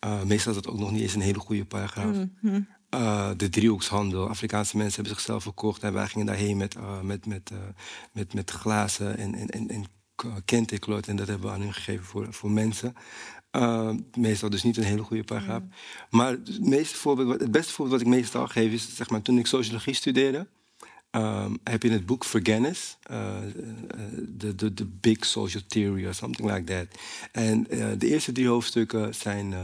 Uh, 0.05 0.23
meestal 0.23 0.53
is 0.53 0.63
dat 0.63 0.73
ook 0.73 0.79
nog 0.79 0.91
niet 0.91 1.03
eens 1.03 1.15
een 1.15 1.21
hele 1.21 1.39
goede 1.39 1.65
paragraaf. 1.65 2.17
Mm 2.17 2.33
-hmm. 2.41 2.67
Uh, 2.95 3.31
de 3.37 3.49
driehoekshandel. 3.49 4.29
Afrikaanse 4.29 4.77
mensen 4.77 4.95
hebben 4.95 5.15
zichzelf 5.15 5.43
verkocht 5.43 5.83
en 5.83 5.93
wij 5.93 6.07
gingen 6.07 6.27
daarheen 6.27 6.57
met, 6.57 6.77
uh, 6.77 7.01
met, 7.01 7.27
met, 7.27 7.51
uh, 7.53 7.59
met, 8.13 8.35
met 8.35 8.51
glazen 8.51 9.19
en, 9.19 9.35
en, 9.35 9.49
en, 9.49 9.69
en 9.69 9.85
kentekloot. 10.45 11.07
En 11.07 11.17
dat 11.17 11.29
hebben 11.29 11.47
we 11.47 11.55
aan 11.55 11.61
hun 11.61 11.75
gegeven 11.75 12.05
voor, 12.05 12.33
voor 12.33 12.51
mensen. 12.51 12.95
meestal 14.17 14.51
dus 14.51 14.63
niet 14.63 14.77
een 14.77 14.83
hele 14.85 15.03
goede 15.03 15.25
paragraaf. 15.25 15.61
Mm. 15.61 15.71
Maar 16.11 16.31
het, 16.31 16.67
meeste 16.67 16.97
voorbeeld, 16.97 17.41
het 17.41 17.51
beste 17.51 17.73
voorbeeld 17.73 18.01
wat 18.01 18.09
ik 18.09 18.15
meestal 18.19 18.47
geef 18.47 18.73
is 18.73 18.97
zeg 18.97 19.11
maar, 19.11 19.23
toen 19.23 19.39
ik 19.39 19.47
sociologie 19.47 19.95
studeerde. 19.95 20.47
Um, 21.11 21.59
heb 21.65 21.83
je 21.83 21.91
het 21.91 22.07
boek 22.07 22.25
Vergennis, 22.25 22.97
de 23.03 24.55
uh, 24.63 24.71
uh, 24.81 24.87
Big 25.01 25.25
Social 25.25 25.63
Theory 25.67 26.07
or 26.07 26.15
something 26.15 26.51
like 26.51 26.65
that. 26.65 27.01
En 27.33 27.63
de 27.99 28.09
eerste 28.09 28.33
drie 28.33 28.49
hoofdstukken 28.49 29.15
zijn 29.15 29.55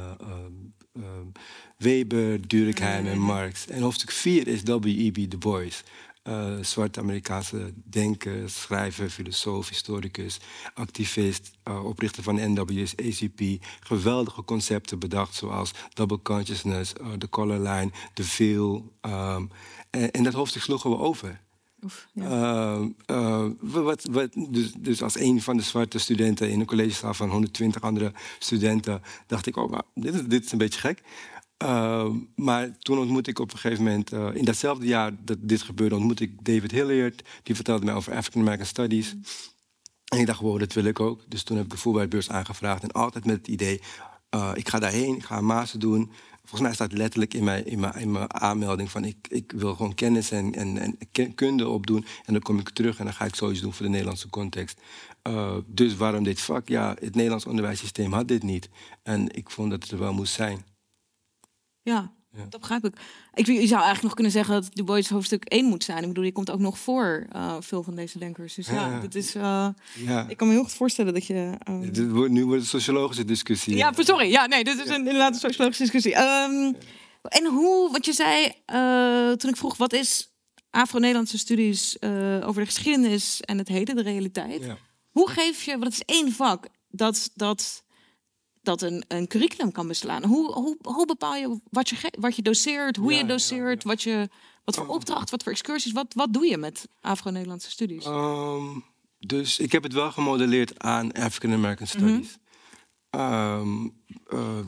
Weber, 1.76 2.48
Durkheim 2.48 3.06
en 3.06 3.18
Marx. 3.18 3.66
En 3.66 3.82
hoofdstuk 3.82 4.11
4 4.11 4.46
is 4.46 4.62
W.E.B. 4.62 5.30
Du 5.30 5.38
Bois. 5.38 5.82
Uh, 6.28 6.52
zwarte 6.61 7.00
Amerikaanse 7.00 7.72
denker, 7.84 8.50
schrijver, 8.50 9.11
filosoof, 9.11 9.68
historicus, 9.68 10.40
activist, 10.74 11.50
uh, 11.68 11.84
oprichter 11.84 12.22
van 12.22 12.37
de 12.37 12.48
NWSACP. 12.48 13.64
Geweldige 13.80 14.44
concepten 14.44 14.98
bedacht, 14.98 15.34
zoals 15.34 15.70
double 15.94 16.22
consciousness, 16.22 16.92
uh, 17.00 17.12
the 17.12 17.28
color 17.28 17.58
line, 17.58 17.90
the 18.14 18.24
veil. 18.24 18.92
Um, 19.02 19.50
en, 19.90 20.11
en, 20.11 20.22
dat 20.22 20.32
hoofdstuk 20.32 20.62
sloegen 20.62 20.90
we 20.90 20.98
over. 20.98 21.40
Ja. 22.12 22.88
wat, 23.61 24.05
wat, 24.11 24.29
dus, 24.49 24.73
dus, 24.73 25.03
als 25.03 25.19
een 25.19 25.43
van 25.43 25.57
de 25.57 25.62
zwarte 25.62 25.99
studenten 25.99 26.51
in 26.51 26.61
een 26.61 26.67
collegezaal 26.67 27.14
van 27.14 27.31
120 27.31 27.83
andere 27.83 28.12
studenten, 28.38 29.03
dacht 29.27 29.47
ik, 29.47 29.57
oh, 29.57 29.79
dit, 29.95 30.14
is, 30.14 30.23
dit 30.23 30.45
is 30.45 30.53
een 30.53 30.59
beetje 30.59 30.81
gek. 30.81 31.03
Uh, 31.62 32.11
maar 32.35 32.79
toen 32.79 32.99
ontmoette 32.99 33.31
ik 33.31 33.38
op 33.38 33.53
een 33.53 33.59
gegeven 33.59 33.85
moment, 33.85 34.12
uh, 34.12 34.29
in 34.35 34.45
datzelfde 34.45 34.87
jaar 34.87 35.12
dat 35.25 35.38
dit 35.41 35.62
gebeurde, 35.62 35.95
ontmoette 35.95 36.25
ik 36.25 36.45
David 36.45 36.71
Hilliard. 36.71 37.23
Die 37.43 37.55
vertelde 37.55 37.85
mij 37.85 37.95
over 37.95 38.14
African 38.14 38.43
American 38.43 38.67
Studies. 38.67 39.14
En 40.05 40.19
ik 40.19 40.27
dacht, 40.27 40.41
wow, 40.41 40.59
dat 40.59 40.73
wil 40.73 40.85
ik 40.85 41.01
ook. 41.01 41.21
Dus 41.29 41.43
toen 41.43 41.57
heb 41.57 41.64
ik 41.64 41.71
de 41.71 41.79
Fulbright-beurs 41.79 42.31
aangevraagd. 42.31 42.83
En 42.83 42.93
altijd 42.93 43.25
met 43.25 43.37
het 43.37 43.49
idee, 43.49 43.81
uh, 44.35 44.51
ik 44.55 44.69
ga 44.69 44.79
daarheen, 44.79 45.17
ik 45.17 45.25
ga 45.25 45.37
een 45.37 45.45
master 45.45 45.79
doen. 45.79 46.11
Volgens 46.48 46.61
mij 46.61 46.74
staat 46.74 46.92
letterlijk 46.92 47.34
in 47.34 47.44
mijn, 47.44 47.66
in 47.66 47.80
mijn, 47.80 47.94
in 47.94 48.12
mijn 48.12 48.34
aanmelding 48.34 48.90
van... 48.90 49.04
Ik, 49.04 49.16
ik 49.28 49.52
wil 49.52 49.74
gewoon 49.74 49.94
kennis 49.94 50.30
en, 50.30 50.54
en, 50.54 50.98
en 51.12 51.34
kunde 51.34 51.68
opdoen. 51.68 52.04
En 52.24 52.32
dan 52.32 52.42
kom 52.42 52.58
ik 52.58 52.70
terug 52.70 52.98
en 52.98 53.04
dan 53.04 53.14
ga 53.14 53.24
ik 53.24 53.34
zoiets 53.34 53.61
doen 53.61 53.72
voor 53.72 53.84
de 53.84 53.90
Nederlandse 53.90 54.30
context. 54.30 54.80
dus 55.66 55.96
waarom 55.96 56.24
dit 56.24 56.40
vak? 56.40 56.68
Ja, 56.68 56.96
het 57.00 57.14
Nederlands 57.14 57.46
onderwijssysteem 57.46 58.12
had 58.12 58.28
dit 58.28 58.42
niet. 58.42 58.68
En 59.02 59.37
ik 59.37 59.50
vond 59.50 59.70
dat 59.70 59.82
het 59.82 59.92
er 59.92 59.98
wel 59.98 60.12
moest 60.12 60.32
zijn. 60.32 60.64
Ja, 61.82 62.17
dat 62.49 62.61
begrijp 62.61 62.85
ik. 62.85 62.95
ik. 63.35 63.47
Je 63.47 63.53
zou 63.53 63.71
eigenlijk 63.71 64.03
nog 64.03 64.14
kunnen 64.14 64.33
zeggen 64.33 64.55
dat 64.55 64.69
Du 64.73 64.85
Bois 64.85 65.09
hoofdstuk 65.09 65.45
1 65.45 65.64
moet 65.64 65.85
zijn. 65.85 66.03
Ik 66.03 66.09
bedoel, 66.09 66.23
die 66.23 66.33
komt 66.33 66.51
ook 66.51 66.59
nog 66.61 66.79
voor 66.79 67.27
uh, 67.37 67.57
veel 67.61 67.83
van 67.83 67.95
deze 67.95 68.19
denkers. 68.19 68.55
Dus 68.55 68.67
ja, 68.67 69.01
dat 69.01 69.14
is. 69.14 69.35
Uh, 69.35 69.69
ja. 69.95 70.27
Ik 70.29 70.37
kan 70.37 70.47
me 70.47 70.53
heel 70.53 70.62
goed 70.62 70.73
voorstellen 70.73 71.14
dat 71.14 71.27
je. 71.27 71.53
Um... 71.69 71.81
nu 72.33 72.45
wordt 72.45 72.62
het 72.62 72.73
een 72.73 72.81
sociologische 72.81 73.25
discussie. 73.25 73.77
Ja, 73.77 73.93
sorry. 73.97 74.31
Ja, 74.31 74.47
nee, 74.47 74.64
dit 74.64 74.79
is 74.79 74.88
een, 74.88 74.97
inderdaad 74.97 75.35
een 75.35 75.41
sociologische 75.41 75.83
discussie. 75.83 76.17
Um, 76.17 76.77
En 77.23 77.47
hoe, 77.47 77.93
wat 77.93 78.05
je 78.05 78.12
zei 78.12 78.53
uh, 78.67 79.33
toen 79.33 79.51
ik 79.51 79.57
vroeg 79.57 79.77
wat 79.77 79.93
is 79.93 80.33
Afro-Nederlandse 80.71 81.38
studies 81.38 81.97
uh, 82.01 82.49
over 82.49 82.61
de 82.61 82.67
geschiedenis 82.67 83.41
en 83.41 83.59
het 83.59 83.69
heden, 83.69 83.97
de 83.97 84.03
realiteit. 84.03 84.64
Ja. 84.64 84.77
Hoe 85.11 85.31
geef 85.31 85.62
je, 85.62 85.71
want 85.71 85.85
het 85.85 85.93
is 85.93 86.17
één 86.17 86.33
vak, 86.33 86.69
dat, 86.88 87.31
dat, 87.35 87.85
dat 88.62 88.83
een, 88.83 89.05
een 89.09 89.27
curriculum 89.27 89.73
kan 89.73 89.88
beslaan. 89.88 90.25
Hoe, 90.25 90.53
hoe, 90.53 90.77
hoe 90.83 91.07
bepaal 91.07 91.35
je 91.35 91.61
wat 91.71 91.88
je, 91.88 92.12
wat 92.18 92.37
je 92.37 92.42
doseert, 92.42 92.97
hoe 92.97 93.12
je 93.12 93.25
doseert, 93.27 93.85
Wat, 93.85 94.03
je, 94.03 94.29
wat 94.64 94.75
voor 94.75 94.87
oh. 94.87 94.94
opdracht, 94.94 95.31
wat 95.31 95.42
voor 95.42 95.53
excursies, 95.53 95.92
wat, 95.92 96.14
wat 96.14 96.33
doe 96.33 96.47
je 96.47 96.57
met 96.57 96.88
Afro-Nederlandse 97.01 97.71
studies? 97.71 98.07
Um, 98.07 98.85
dus 99.18 99.59
ik 99.59 99.73
heb 99.73 99.83
het 99.83 99.92
wel 99.92 100.12
gemodelleerd 100.12 100.79
aan 100.79 101.12
African 101.12 101.53
American 101.53 101.87
mhm. 101.87 101.97
Studies. 101.97 102.38
um, 103.11 104.03
uh, 104.29 104.59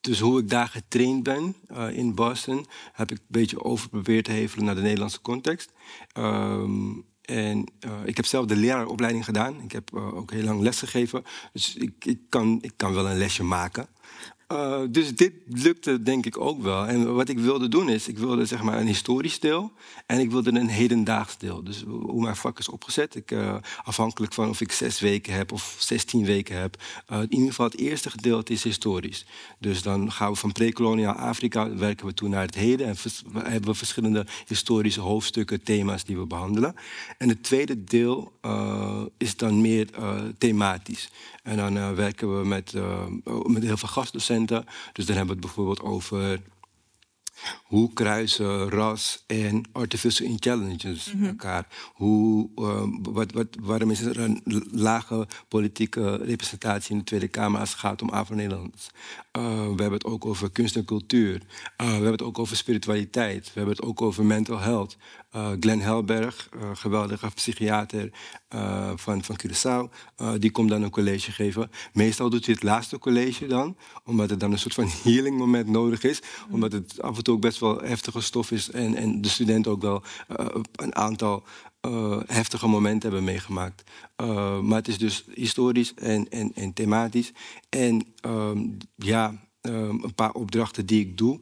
dus 0.00 0.20
hoe 0.20 0.40
ik 0.40 0.48
daar 0.48 0.68
getraind 0.68 1.22
ben 1.22 1.56
uh, 1.70 1.96
in 1.96 2.14
Boston, 2.14 2.66
heb 2.92 3.10
ik 3.10 3.18
een 3.18 3.24
beetje 3.28 3.64
over 3.64 4.22
te 4.22 4.30
hevelen 4.30 4.64
naar 4.64 4.74
de 4.74 4.80
Nederlandse 4.80 5.20
context. 5.20 5.72
Um, 6.18 7.09
en 7.30 7.66
uh, 7.86 7.92
ik 8.04 8.16
heb 8.16 8.26
zelf 8.26 8.46
de 8.46 8.56
leraaropleiding 8.56 9.24
gedaan. 9.24 9.62
Ik 9.62 9.72
heb 9.72 9.90
uh, 9.94 10.14
ook 10.16 10.30
heel 10.30 10.44
lang 10.44 10.60
lesgegeven. 10.60 11.24
Dus 11.52 11.76
ik, 11.76 12.04
ik, 12.04 12.18
kan, 12.28 12.58
ik 12.60 12.72
kan 12.76 12.94
wel 12.94 13.08
een 13.08 13.18
lesje 13.18 13.42
maken. 13.42 13.86
Uh, 14.52 14.80
dus 14.90 15.14
dit 15.14 15.32
lukte 15.48 16.02
denk 16.02 16.26
ik 16.26 16.40
ook 16.40 16.62
wel. 16.62 16.86
En 16.86 17.14
wat 17.14 17.28
ik 17.28 17.38
wilde 17.38 17.68
doen 17.68 17.88
is, 17.88 18.08
ik 18.08 18.18
wilde 18.18 18.46
zeg 18.46 18.62
maar 18.62 18.78
een 18.78 18.86
historisch 18.86 19.40
deel 19.40 19.72
en 20.06 20.18
ik 20.18 20.30
wilde 20.30 20.50
een 20.50 20.68
hedendaags 20.68 21.38
deel. 21.38 21.64
Dus 21.64 21.84
hoe 21.86 22.22
mijn 22.22 22.36
vak 22.36 22.58
is 22.58 22.68
opgezet, 22.68 23.14
ik, 23.14 23.30
uh, 23.30 23.54
afhankelijk 23.84 24.32
van 24.32 24.48
of 24.48 24.60
ik 24.60 24.72
zes 24.72 25.00
weken 25.00 25.32
heb 25.32 25.52
of 25.52 25.76
zestien 25.78 26.24
weken 26.24 26.60
heb. 26.60 26.82
Uh, 27.12 27.18
in 27.18 27.32
ieder 27.32 27.48
geval 27.48 27.66
het 27.66 27.78
eerste 27.78 28.10
gedeelte 28.10 28.52
is 28.52 28.64
historisch. 28.64 29.24
Dus 29.58 29.82
dan 29.82 30.12
gaan 30.12 30.30
we 30.30 30.36
van 30.36 30.52
pre-koloniaal 30.52 31.14
Afrika, 31.14 31.74
werken 31.76 32.06
we 32.06 32.14
toen 32.14 32.30
naar 32.30 32.46
het 32.46 32.54
heden 32.54 32.86
en 32.86 32.96
hebben 33.42 33.70
we 33.70 33.76
verschillende 33.76 34.26
historische 34.46 35.00
hoofdstukken, 35.00 35.62
thema's 35.62 36.04
die 36.04 36.18
we 36.18 36.26
behandelen. 36.26 36.74
En 37.18 37.28
het 37.28 37.42
tweede 37.42 37.84
deel 37.84 38.32
is 39.18 39.36
dan 39.36 39.60
meer 39.60 39.88
thematisch. 40.38 41.10
En 41.42 41.56
dan 41.56 41.76
uh, 41.76 41.92
werken 41.92 42.38
we 42.38 42.46
met, 42.46 42.72
uh, 42.72 43.06
met 43.44 43.62
heel 43.62 43.76
veel 43.76 43.88
gastdocenten. 43.88 44.64
Dus 44.92 45.06
dan 45.06 45.16
hebben 45.16 45.36
we 45.36 45.40
het 45.40 45.54
bijvoorbeeld 45.54 45.82
over 45.82 46.40
hoe 47.64 47.92
kruisen 47.92 48.70
ras 48.70 49.24
en 49.26 49.62
artificial 49.72 50.28
intelligence 50.28 51.16
mm 51.16 51.28
elkaar? 51.30 51.66
Hoe, 51.94 52.48
uh, 52.56 52.82
wat, 53.02 53.32
wat, 53.32 53.46
waarom 53.60 53.90
is 53.90 54.00
er 54.00 54.18
een 54.18 54.42
lage 54.70 55.26
politieke 55.48 56.16
representatie 56.16 56.92
in 56.92 56.98
de 56.98 57.04
Tweede 57.04 57.28
Kamer 57.28 57.60
als 57.60 57.70
het 57.70 57.78
gaat 57.78 58.02
om 58.02 58.08
Afro-Nederlanders? 58.08 58.90
Uh, 59.38 59.42
we 59.52 59.82
hebben 59.82 59.92
het 59.92 60.04
ook 60.04 60.24
over 60.24 60.50
kunst 60.50 60.76
en 60.76 60.84
cultuur. 60.84 61.34
Uh, 61.34 61.40
we 61.86 61.92
hebben 61.92 62.10
het 62.10 62.22
ook 62.22 62.38
over 62.38 62.56
spiritualiteit. 62.56 63.44
We 63.44 63.50
hebben 63.54 63.76
het 63.76 63.84
ook 63.84 64.02
over 64.02 64.24
mental 64.24 64.58
health. 64.58 64.96
Uh, 65.36 65.50
Glenn 65.60 65.80
Helberg, 65.80 66.48
geweldige 66.74 67.30
psychiater 67.34 68.10
van, 68.94 69.24
van 69.24 69.38
Curaçao, 69.42 69.92
die 70.38 70.50
komt 70.50 70.68
dan 70.68 70.82
een 70.82 70.90
college 70.90 71.32
geven. 71.32 71.70
Meestal 71.92 72.30
doet 72.30 72.44
hij 72.44 72.54
het 72.54 72.62
laatste 72.62 72.98
college 72.98 73.46
dan, 73.46 73.76
omdat 74.04 74.30
het 74.30 74.40
dan 74.40 74.52
een 74.52 74.58
soort 74.58 74.74
van 74.74 74.88
healing 75.04 75.38
moment 75.38 75.68
nodig 75.68 76.02
is. 76.02 76.22
Omdat 76.50 76.72
het 76.72 77.02
af 77.02 77.16
en 77.16 77.22
toe 77.22 77.34
ook 77.34 77.40
best 77.40 77.58
wel 77.58 77.80
heftige 77.80 78.20
stof 78.20 78.50
is 78.50 78.70
en, 78.70 78.94
en 78.94 79.20
de 79.20 79.28
studenten 79.28 79.72
ook 79.72 79.82
wel 79.82 80.02
een 80.72 80.94
aantal 80.94 81.44
heftige 82.26 82.68
momenten 82.68 83.10
hebben 83.10 83.24
meegemaakt. 83.24 83.82
maar 84.62 84.78
het 84.78 84.88
is 84.88 84.98
dus 84.98 85.24
historisch 85.34 85.94
en, 85.94 86.28
en, 86.28 86.52
en 86.54 86.72
thematisch. 86.72 87.32
En 87.68 88.06
ehm, 88.20 88.68
ja, 88.96 89.48
ehm, 89.60 90.04
een 90.04 90.14
paar 90.14 90.32
opdrachten 90.32 90.86
die 90.86 91.00
ik 91.00 91.18
doe. 91.18 91.40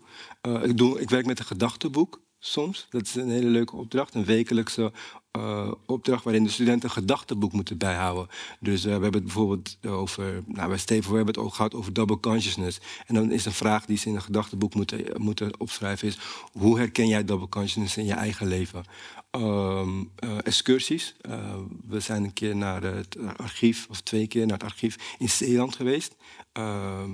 ik, 0.62 0.76
doe 0.76 1.00
ik 1.00 1.10
werk 1.10 1.26
met 1.26 1.38
een 1.38 1.44
gedachtenboek 1.44 2.20
soms. 2.38 2.86
Dat 2.90 3.02
is 3.02 3.14
een 3.14 3.30
hele 3.30 3.48
leuke 3.48 3.76
opdracht. 3.76 4.14
Een 4.14 4.24
wekelijkse 4.24 4.92
uh, 5.36 5.72
opdracht 5.86 6.24
waarin 6.24 6.44
de 6.44 6.50
studenten 6.50 6.88
een 6.88 6.94
gedachtenboek 6.94 7.52
moeten 7.52 7.78
bijhouden. 7.78 8.28
Dus 8.60 8.78
uh, 8.78 8.84
we 8.84 8.90
hebben 8.90 9.12
het 9.12 9.22
bijvoorbeeld 9.22 9.78
over, 9.86 10.42
nou 10.46 10.68
bij 10.68 10.78
Steven, 10.78 11.10
we 11.10 11.16
hebben 11.16 11.34
het 11.34 11.44
ook 11.44 11.54
gehad 11.54 11.74
over 11.74 11.92
double 11.92 12.20
consciousness. 12.20 12.80
En 13.06 13.14
dan 13.14 13.30
is 13.30 13.44
een 13.44 13.52
vraag 13.52 13.86
die 13.86 13.96
ze 13.96 14.08
in 14.08 14.14
een 14.14 14.22
gedachtenboek 14.22 14.74
moeten, 14.74 15.22
moeten 15.22 15.60
opschrijven 15.60 16.08
is, 16.08 16.18
hoe 16.52 16.78
herken 16.78 17.08
jij 17.08 17.24
double 17.24 17.48
consciousness 17.48 17.96
in 17.96 18.04
je 18.04 18.12
eigen 18.12 18.46
leven? 18.46 18.84
Um, 19.30 20.10
excursies. 20.42 21.16
we 21.88 22.00
zijn 22.00 22.24
een 22.24 22.32
keer 22.32 22.56
naar 22.56 22.82
het 22.82 23.16
archief, 23.36 23.86
of 23.90 24.00
twee 24.00 24.26
keer 24.26 24.46
naar 24.46 24.58
het 24.58 24.66
archief 24.66 25.16
in 25.18 25.28
Zeeland 25.28 25.76
geweest. 25.76 26.16
Ehm, 26.52 27.10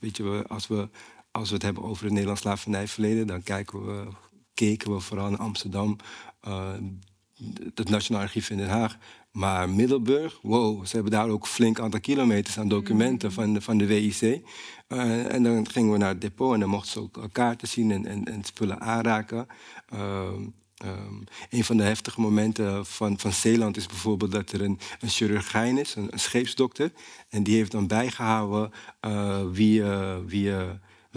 weet 0.00 0.16
je, 0.16 0.44
als 0.48 0.66
we, 0.66 0.88
als 1.30 1.48
we 1.48 1.54
het 1.54 1.64
hebben 1.64 1.82
over 1.82 2.02
het 2.02 2.12
Nederlands 2.12 2.40
slavernijverleden, 2.40 3.26
dan 3.26 3.42
kijken 3.42 3.86
we 3.86 4.06
keken 4.56 4.92
we 4.94 5.00
vooral 5.00 5.28
in 5.28 5.38
Amsterdam, 5.38 5.96
uh, 6.48 6.72
het 7.74 7.88
Nationaal 7.88 8.22
Archief 8.22 8.50
in 8.50 8.56
Den 8.56 8.68
Haag. 8.68 8.96
Maar 9.30 9.70
Middelburg, 9.70 10.38
wow, 10.42 10.86
ze 10.86 10.94
hebben 10.94 11.12
daar 11.12 11.28
ook 11.28 11.46
flink 11.46 11.80
aantal 11.80 12.00
kilometers 12.00 12.58
aan 12.58 12.68
documenten 12.68 13.32
van, 13.32 13.52
de, 13.52 13.60
van 13.60 13.78
de 13.78 13.86
WIC. 13.86 14.20
Uh, 14.22 14.40
eh, 14.88 15.34
en 15.34 15.42
dan 15.42 15.68
gingen 15.68 15.92
we 15.92 15.98
naar 15.98 16.08
het 16.08 16.20
depot 16.20 16.54
en 16.54 16.60
dan 16.60 16.68
mochten 16.68 16.90
ze 16.92 16.98
ook 16.98 17.32
kaarten 17.32 17.68
zien 17.68 17.90
en, 17.90 18.06
en, 18.06 18.24
en 18.24 18.44
spullen 18.44 18.80
aanraken. 18.80 19.46
Um, 19.94 20.54
Um, 20.84 21.24
een 21.50 21.64
van 21.64 21.76
de 21.76 21.82
heftige 21.82 22.20
momenten 22.20 22.86
van, 22.86 23.18
van 23.18 23.32
Zeeland 23.32 23.76
is 23.76 23.86
bijvoorbeeld 23.86 24.32
dat 24.32 24.52
er 24.52 24.62
een, 24.62 24.78
een 25.00 25.08
chirurgijn 25.08 25.78
is, 25.78 25.94
een, 25.94 26.08
een 26.10 26.20
scheepsdokter. 26.20 26.92
En 27.28 27.42
die 27.42 27.56
heeft 27.56 27.70
dan 27.70 27.86
bijgehouden 27.86 28.70
uh, 29.06 29.40
wie, 29.50 29.80
uh, 29.80 30.16
wie 30.26 30.52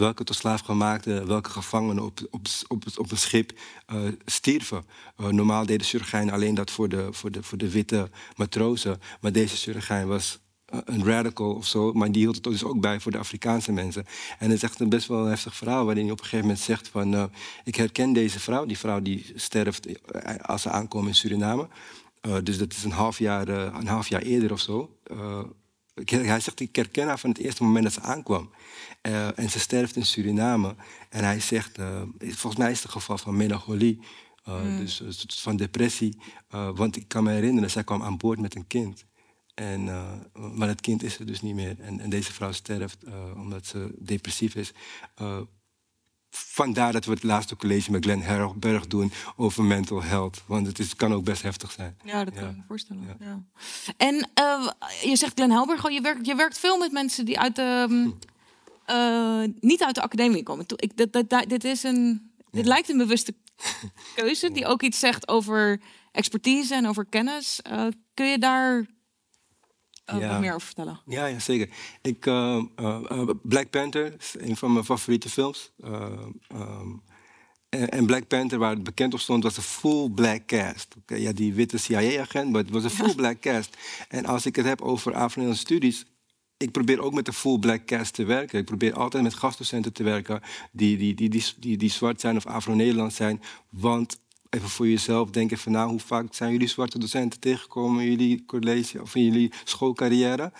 welke 0.00 0.24
tot 0.24 0.36
slaafgemaakte, 0.36 1.24
welke 1.26 1.50
gevangenen 1.50 2.04
op, 2.04 2.20
op, 2.30 2.46
op, 2.68 2.84
op 2.96 3.10
een 3.10 3.18
schip 3.18 3.52
uh, 3.92 3.98
stierven. 4.24 4.84
Uh, 5.20 5.26
normaal 5.26 5.66
deden 5.66 5.86
chirurgijnen 5.86 6.34
alleen 6.34 6.54
dat 6.54 6.70
voor 6.70 6.88
de, 6.88 7.08
voor, 7.10 7.30
de, 7.30 7.42
voor 7.42 7.58
de 7.58 7.70
witte 7.70 8.10
matrozen. 8.36 9.00
Maar 9.20 9.32
deze 9.32 9.56
chirurgijn 9.56 10.06
was 10.06 10.38
uh, 10.74 10.80
een 10.84 11.04
radical 11.04 11.54
of 11.54 11.66
zo, 11.66 11.92
maar 11.92 12.12
die 12.12 12.22
hield 12.22 12.34
het 12.34 12.44
dus 12.44 12.64
ook 12.64 12.80
bij 12.80 13.00
voor 13.00 13.12
de 13.12 13.18
Afrikaanse 13.18 13.72
mensen. 13.72 14.06
En 14.38 14.46
het 14.46 14.56
is 14.56 14.62
echt 14.62 14.80
een 14.80 14.88
best 14.88 15.08
wel 15.08 15.24
heftig 15.24 15.56
verhaal 15.56 15.84
waarin 15.84 16.02
hij 16.04 16.12
op 16.12 16.18
een 16.18 16.24
gegeven 16.24 16.46
moment 16.46 16.64
zegt 16.64 16.88
van... 16.88 17.30
ik 17.64 17.74
herken 17.74 18.12
deze 18.12 18.40
vrouw, 18.40 18.66
die 18.66 18.78
vrouw 18.78 19.00
die 19.00 19.32
sterft 19.34 19.88
als 20.42 20.62
ze 20.62 20.70
aankomt 20.70 21.06
in 21.06 21.14
Suriname. 21.14 21.68
dus 22.42 22.58
dat 22.58 22.72
is 22.72 22.84
een 22.84 22.90
half 22.90 23.18
jaar, 23.18 23.48
een 23.48 23.86
half 23.86 24.08
jaar 24.08 24.22
eerder 24.22 24.52
of 24.52 24.60
zo. 24.60 24.90
Hij 26.04 26.40
zegt, 26.40 26.60
ik 26.60 26.76
herken 26.76 27.06
haar 27.06 27.18
van 27.18 27.30
het 27.30 27.38
eerste 27.38 27.62
moment 27.62 27.84
dat 27.84 27.92
ze 27.92 28.00
aankwam. 28.00 28.50
Uh, 29.02 29.38
en 29.38 29.50
ze 29.50 29.58
sterft 29.58 29.96
in 29.96 30.06
Suriname. 30.06 30.74
En 31.08 31.24
hij 31.24 31.40
zegt, 31.40 31.78
uh, 31.78 32.02
volgens 32.18 32.56
mij 32.56 32.70
is 32.70 32.76
het 32.76 32.84
een 32.84 33.00
geval 33.00 33.18
van 33.18 33.36
melancholie. 33.36 34.00
Uh, 34.48 34.62
mm. 34.62 34.78
Dus 34.78 35.02
van 35.28 35.56
depressie. 35.56 36.18
want 36.50 36.96
ik 36.96 37.08
kan 37.08 37.24
me 37.24 37.30
herinneren, 37.32 37.70
zij 37.70 37.84
kwam 37.84 38.02
aan 38.02 38.16
boord 38.16 38.40
met 38.40 38.54
een 38.54 38.66
kind. 38.66 39.04
En, 39.54 39.84
maar 40.54 40.68
het 40.68 40.80
kind 40.80 41.02
is 41.02 41.18
er 41.18 41.26
dus 41.26 41.40
niet 41.40 41.54
meer. 41.54 41.80
En, 41.80 42.00
en 42.00 42.10
deze 42.10 42.32
vrouw 42.32 42.52
sterft 42.52 43.04
omdat 43.34 43.66
ze 43.66 43.94
depressief 43.98 44.54
is. 44.54 44.72
Vandaar 46.30 46.92
dat 46.92 47.04
we 47.04 47.10
het 47.10 47.22
laatste 47.22 47.56
college 47.56 47.90
met 47.90 48.04
Glenn 48.04 48.22
Herberg 48.22 48.86
doen 48.86 49.12
over 49.36 49.64
mental 49.64 50.02
health. 50.02 50.42
Want 50.46 50.66
het 50.66 50.78
is, 50.78 50.96
kan 50.96 51.12
ook 51.12 51.24
best 51.24 51.42
heftig 51.42 51.70
zijn. 51.70 51.96
Ja, 52.04 52.24
dat 52.24 52.34
kan 52.34 52.48
ik 52.48 52.56
me 52.56 52.62
voorstellen. 52.68 53.16
Ja. 53.20 53.42
En 53.96 54.14
je 55.02 55.16
zegt 55.16 55.32
Glenn 55.34 55.52
Helberg, 55.52 55.90
je 55.90 56.00
werkt, 56.00 56.26
je 56.26 56.34
werkt 56.34 56.58
veel 56.58 56.78
met 56.78 56.92
mensen 56.92 57.24
die 57.24 57.38
uit 57.38 57.56
de, 57.56 57.84
hm. 57.88 58.10
Uh, 58.90 59.44
niet 59.60 59.84
uit 59.84 59.94
de 59.94 60.02
academie 60.02 60.42
komen. 60.42 60.64
Ik, 60.76 60.96
dat, 60.96 61.28
dat, 61.28 61.48
dit, 61.48 61.64
is 61.64 61.82
een, 61.82 62.30
dit 62.50 62.66
lijkt 62.66 62.88
een 62.88 62.96
bewuste 62.96 63.34
keuze 64.14 64.52
die 64.52 64.66
ook 64.66 64.82
iets 64.82 64.98
zegt 64.98 65.28
over 65.28 65.80
expertise 66.12 66.74
en 66.74 66.88
over 66.88 67.06
kennis. 67.06 67.60
Uh, 67.70 67.86
kun 68.14 68.26
je 68.26 68.38
daar 68.38 68.86
uh, 70.14 70.20
ja. 70.20 70.28
wat 70.28 70.40
meer 70.40 70.54
over 70.54 70.66
vertellen? 70.66 71.00
Ja, 71.06 71.26
ja 71.26 71.38
zeker. 71.38 71.68
Ik, 72.02 72.20
Black 73.42 73.70
Panther 73.70 74.14
is 74.18 74.34
een 74.38 74.56
van 74.56 74.72
mijn 74.72 74.84
favoriete 74.84 75.28
films. 75.28 75.72
Um, 75.84 77.02
en 77.70 78.06
Black 78.06 78.26
Panther, 78.26 78.58
waar 78.58 78.70
het 78.70 78.82
bekend 78.82 79.14
op 79.14 79.20
stond, 79.20 79.42
was 79.42 79.56
een 79.56 79.62
full 79.62 80.08
black 80.08 80.46
cast. 80.46 80.94
Okay, 80.98 81.20
ja, 81.20 81.32
die 81.32 81.54
witte 81.54 81.78
CIA-agent, 81.78 82.50
maar 82.52 82.60
het 82.60 82.70
was 82.70 82.84
een 82.84 82.90
full 82.90 83.14
black 83.22 83.40
cast. 83.40 83.76
En 84.08 84.26
als 84.26 84.46
ik 84.46 84.56
het 84.56 84.66
heb 84.66 84.80
over 84.80 85.14
afro 85.14 85.52
studies, 85.52 86.06
ik 86.56 86.70
probeer 86.70 87.00
ook 87.00 87.12
met 87.12 87.24
de 87.24 87.32
full 87.32 87.58
black 87.58 87.86
cast 87.86 88.14
te 88.14 88.24
werken. 88.24 88.58
Ik 88.58 88.64
probeer 88.64 88.94
altijd 88.94 89.22
met 89.22 89.34
gastdocenten 89.34 89.92
te 89.92 90.02
werken 90.02 90.40
die, 90.72 90.96
die, 90.96 91.14
die, 91.14 91.28
die, 91.28 91.44
die, 91.58 91.76
die 91.76 91.90
zwart 91.90 92.20
zijn 92.20 92.36
of 92.36 92.46
Afro-Nederlands 92.46 93.16
zijn. 93.16 93.42
Want 93.68 94.20
even 94.50 94.68
voor 94.68 94.88
jezelf 94.88 95.30
denken 95.30 95.58
van 95.58 95.72
nou, 95.72 95.90
hoe 95.90 96.00
vaak 96.00 96.34
zijn 96.34 96.52
jullie 96.52 96.68
zwarte 96.68 96.98
docenten 96.98 97.40
tegengekomen 97.40 98.04
in 98.04 98.10
jullie 98.10 98.44
college 98.44 99.00
of 99.00 99.14
in 99.14 99.24
jullie 99.24 99.52
schoolcarrière? 99.64 100.52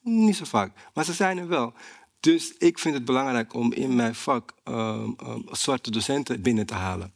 Niet 0.00 0.36
zo 0.36 0.44
vaak, 0.44 0.90
maar 0.94 1.04
ze 1.04 1.12
zijn 1.12 1.38
er 1.38 1.48
wel. 1.48 1.72
Dus 2.20 2.54
ik 2.58 2.78
vind 2.78 2.94
het 2.94 3.04
belangrijk 3.04 3.54
om 3.54 3.72
in 3.72 3.96
mijn 3.96 4.14
vak 4.14 4.54
uh, 4.68 5.08
zwarte 5.50 5.90
docenten 5.90 6.42
binnen 6.42 6.66
te 6.66 6.74
halen. 6.74 7.12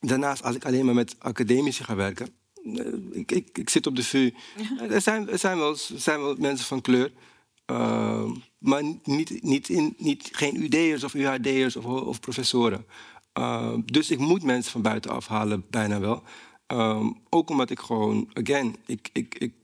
Daarnaast, 0.00 0.42
als 0.42 0.56
ik 0.56 0.64
alleen 0.64 0.84
maar 0.84 0.94
met 0.94 1.16
academici 1.18 1.84
ga 1.84 1.94
werken, 1.94 2.28
uh, 2.64 2.86
ik, 3.10 3.32
ik, 3.32 3.58
ik, 3.58 3.70
zit 3.70 3.86
op 3.86 3.96
de 3.96 4.04
VU. 4.04 4.30
Er 4.88 5.00
zijn, 5.00 5.28
er 5.28 5.38
zijn, 5.38 5.58
wel, 5.58 5.74
zijn 5.76 6.20
wel 6.20 6.36
mensen 6.38 6.66
van 6.66 6.80
kleur. 6.80 7.12
Ehm, 7.66 8.30
maar 8.58 8.82
niet, 9.04 9.42
niet, 9.42 9.68
in, 9.68 9.94
niet, 9.98 10.28
geen 10.32 10.62
UD'ers 10.62 11.04
of 11.04 11.14
UHD'ers 11.14 11.76
of, 11.76 11.84
of 11.84 12.20
professoren. 12.20 12.86
Ehm, 13.32 13.80
dus 13.84 14.10
ik 14.10 14.18
moet 14.18 14.42
mensen 14.42 14.72
van 14.72 14.82
buitenaf 14.82 15.26
halen, 15.26 15.64
bijna 15.70 16.00
wel. 16.00 16.22
Ehm, 16.66 17.10
ook 17.28 17.50
omdat 17.50 17.70
ik 17.70 17.78
gewoon, 17.78 18.30
again, 18.32 18.76
ik, 18.86 19.10
ik, 19.12 19.34
ik, 19.38 19.54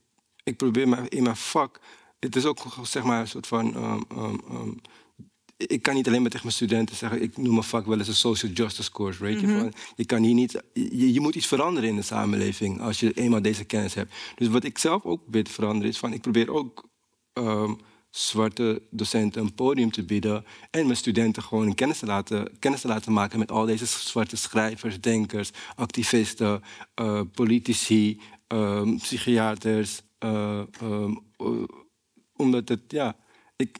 ik 0.44 0.56
probeer 0.56 0.88
maar 0.88 1.06
in 1.08 1.22
mijn 1.22 1.36
vak. 1.36 1.80
Het 2.18 2.36
is 2.36 2.44
ook 2.44 2.64
zeg 2.82 3.02
maar 3.02 3.20
een 3.20 3.28
soort 3.28 3.46
van. 3.46 3.74
ik 5.56 5.82
kan 5.82 5.94
niet 5.94 6.06
alleen 6.06 6.20
maar 6.20 6.30
tegen 6.30 6.46
mijn 6.46 6.56
studenten 6.56 6.96
zeggen, 6.96 7.22
ik 7.22 7.36
noem 7.36 7.52
mijn 7.52 7.62
vak 7.62 7.86
wel 7.86 7.98
eens 7.98 8.08
een 8.08 8.14
social 8.14 8.52
justice 8.52 8.92
course. 8.92 9.22
Weet 9.22 9.40
je? 9.40 9.46
Mhm. 9.46 9.58
van, 9.58 9.72
je, 9.94 10.04
kan 10.04 10.22
hier 10.22 10.34
niet, 10.34 10.62
je, 10.72 11.12
je, 11.12 11.20
moet 11.20 11.34
iets 11.34 11.46
veranderen 11.46 11.88
in 11.88 11.96
de 11.96 12.02
samenleving 12.02 12.80
als 12.80 13.00
je 13.00 13.12
eenmaal 13.12 13.42
deze 13.42 13.64
kennis 13.64 13.94
hebt. 13.94 14.14
Dus 14.36 14.48
wat 14.48 14.64
ik 14.64 14.78
zelf 14.78 15.04
ook 15.04 15.22
te 15.30 15.52
veranderen 15.52 15.88
is 15.88 15.98
van, 15.98 16.12
ik 16.12 16.20
probeer 16.20 16.52
ook 16.52 16.88
zwarte 18.18 18.82
docenten 18.90 19.42
een 19.42 19.54
podium 19.54 19.90
te 19.90 20.04
bieden 20.04 20.44
en 20.70 20.84
mijn 20.84 20.96
studenten 20.96 21.42
gewoon 21.42 21.74
kennis 21.74 21.98
te 21.98 22.06
laten, 22.06 22.58
kennis 22.58 22.80
te 22.80 22.88
laten 22.88 23.12
maken 23.12 23.38
met 23.38 23.50
al 23.50 23.66
deze 23.66 23.86
zwarte 23.86 24.36
schrijvers, 24.36 25.00
denkers, 25.00 25.50
activisten, 25.74 26.62
uh, 27.00 27.20
politici, 27.34 28.20
uh, 28.52 28.96
psychiaters. 28.96 30.02
Uh, 30.24 30.62
omdat 32.36 32.68
het, 32.68 32.80
ja, 32.88 33.16
ik, 33.56 33.78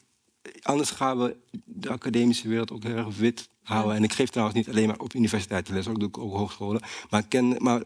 anders 0.63 0.91
gaan 0.91 1.19
we 1.19 1.37
de 1.65 1.89
academische 1.89 2.49
wereld 2.49 2.71
ook 2.73 2.83
heel 2.83 2.97
erg 2.97 3.17
wit 3.17 3.49
houden. 3.63 3.97
En 3.97 4.03
ik 4.03 4.13
geef 4.13 4.31
trouwens 4.31 4.59
niet 4.59 4.69
alleen 4.69 4.87
maar 4.87 4.99
op 4.99 5.15
universiteiten 5.15 5.75
les, 5.75 5.89
ook 5.89 5.99
doe 5.99 6.09
ik 6.09 6.19
ook 6.19 6.33
hogescholen. 6.33 6.83
Maar, 7.11 7.27
ken, 7.27 7.57
maar 7.59 7.83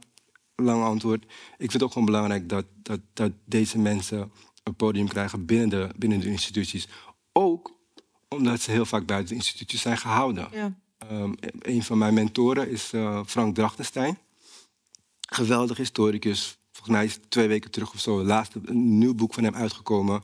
lang 0.57 0.83
antwoord, 0.83 1.25
ik 1.25 1.31
vind 1.59 1.73
het 1.73 1.83
ook 1.83 1.93
gewoon 1.93 2.07
belangrijk 2.07 2.49
dat, 2.49 2.65
dat, 2.83 3.01
dat 3.13 3.33
deze 3.45 3.79
mensen 3.79 4.33
podium 4.77 5.09
krijgen 5.09 5.47
binnen 5.47 5.69
de, 5.69 5.89
binnen 5.97 6.21
de 6.21 6.29
instituties. 6.29 6.89
Ook 7.33 7.73
omdat 8.29 8.61
ze 8.61 8.71
heel 8.71 8.87
vaak 8.87 9.07
buiten 9.07 9.29
de 9.29 9.35
instituties 9.35 9.81
zijn 9.81 9.99
gehouden. 9.99 10.49
Ja. 10.53 10.75
Um, 11.11 11.35
een 11.59 11.83
van 11.83 11.99
mijn 11.99 12.15
mentoren 12.15 12.71
is 12.71 12.93
uh, 12.93 13.21
Frank 13.27 13.55
Drachtenstein. 13.55 14.19
Geweldig 15.29 15.77
historicus. 15.77 16.59
Volgens 16.73 16.97
mij 16.97 17.05
is 17.05 17.19
twee 17.29 17.49
weken 17.49 17.71
terug 17.71 17.93
of 17.93 18.01
zo 18.01 18.23
laatste 18.23 18.61
een 18.65 18.99
nieuw 18.99 19.15
boek 19.15 19.35
van 19.35 19.45
hem 19.45 19.55
uitgekomen. 19.55 20.23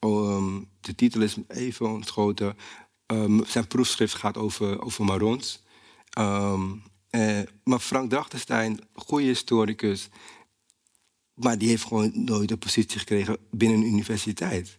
Um, 0.00 0.68
de 0.80 0.94
titel 0.94 1.20
is 1.20 1.36
even 1.48 1.88
ontschoten. 1.88 2.56
Um, 3.06 3.44
zijn 3.44 3.66
proefschrift 3.66 4.14
gaat 4.14 4.36
over, 4.36 4.82
over 4.82 5.04
Marons. 5.04 5.62
Eh, 7.10 7.40
maar 7.64 7.78
Frank 7.78 8.10
Drachtenstein, 8.10 8.80
goede 8.94 9.24
historicus, 9.24 10.08
maar 11.38 11.58
die 11.58 11.68
heeft 11.68 11.84
gewoon 11.84 12.12
nooit 12.14 12.50
een 12.50 12.58
positie 12.58 12.98
gekregen 12.98 13.36
binnen 13.50 13.78
een 13.78 13.86
universiteit. 13.86 14.78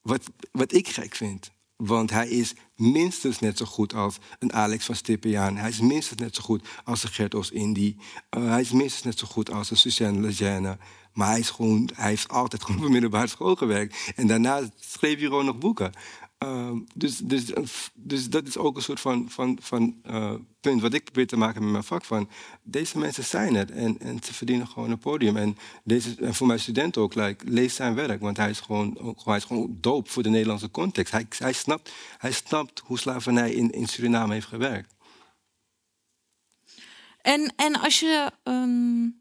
Wat, 0.00 0.30
wat 0.52 0.72
ik 0.72 0.88
gek 0.88 1.14
vind. 1.14 1.52
Want 1.76 2.10
hij 2.10 2.28
is 2.28 2.54
minstens 2.80 3.38
net 3.38 3.58
zo 3.58 3.64
goed 3.64 3.94
als 3.94 4.18
een 4.38 4.52
Alex 4.52 4.84
van 4.84 4.94
Stippiaan. 4.94 5.56
Hij 5.56 5.68
is 5.68 5.80
minstens 5.80 6.20
net 6.20 6.34
zo 6.34 6.42
goed 6.42 6.68
als 6.84 7.02
een 7.02 7.08
Gert 7.08 7.34
Os-Indy. 7.34 7.96
Uh, 8.36 8.48
hij 8.48 8.60
is 8.60 8.70
minstens 8.70 9.02
net 9.02 9.18
zo 9.18 9.26
goed 9.26 9.50
als 9.50 9.70
een 9.70 9.76
Suzanne 9.76 10.20
Lejeune. 10.20 10.78
Maar 11.12 11.28
hij, 11.28 11.38
is 11.38 11.50
gewoon, 11.50 11.90
hij 11.94 12.08
heeft 12.08 12.28
altijd 12.28 12.62
gewoon 12.64 12.84
op 12.84 12.90
middelbare 12.90 13.26
school 13.26 13.54
gewerkt. 13.54 14.12
En 14.16 14.26
daarna 14.26 14.60
schreef 14.78 15.18
hij 15.18 15.26
gewoon 15.26 15.44
nog 15.44 15.58
boeken. 15.58 15.92
Ehm, 16.40 16.78
dus, 16.94 17.16
dus, 17.16 17.52
dus 17.94 18.30
dat 18.30 18.46
is 18.46 18.56
ook 18.56 18.76
een 18.76 18.82
soort 18.82 19.00
van, 19.00 19.26
van, 19.30 19.58
van 19.60 19.94
uh, 20.10 20.32
punt 20.60 20.80
wat 20.80 20.94
ik 20.94 21.04
probeer 21.04 21.26
te 21.26 21.36
maken 21.36 21.62
met 21.62 21.70
mijn 21.72 21.84
vak. 21.84 22.04
Van, 22.04 22.28
deze 22.62 22.98
mensen 22.98 23.24
zijn 23.24 23.54
het 23.54 23.70
en, 23.70 23.96
en 23.98 24.18
ze 24.22 24.34
verdienen 24.34 24.66
gewoon 24.66 24.90
een 24.90 24.98
podium. 24.98 25.36
En, 25.36 25.56
deze, 25.84 26.14
en 26.20 26.34
voor 26.34 26.46
mijn 26.46 26.60
student 26.60 26.96
ook, 26.96 27.14
like, 27.14 27.44
lees 27.48 27.74
zijn 27.74 27.94
werk. 27.94 28.20
Want 28.20 28.36
hij 28.36 28.50
is 28.50 28.60
gewoon, 28.60 29.16
is 29.26 29.44
gewoon 29.44 29.76
doop 29.80 30.10
voor 30.10 30.22
de 30.22 30.28
Nederlandse 30.28 30.70
context. 30.70 31.12
Hij, 31.12 31.26
hij, 31.38 31.52
snapt, 31.52 31.92
hij 32.18 32.32
snapt 32.32 32.69
hoe 32.78 32.98
slavernij 32.98 33.52
in, 33.52 33.70
in 33.70 33.86
Suriname 33.86 34.32
heeft 34.32 34.46
gewerkt. 34.46 34.94
En, 37.20 37.52
en 37.56 37.80
als 37.80 38.00
je... 38.00 38.30
Um, 38.44 39.18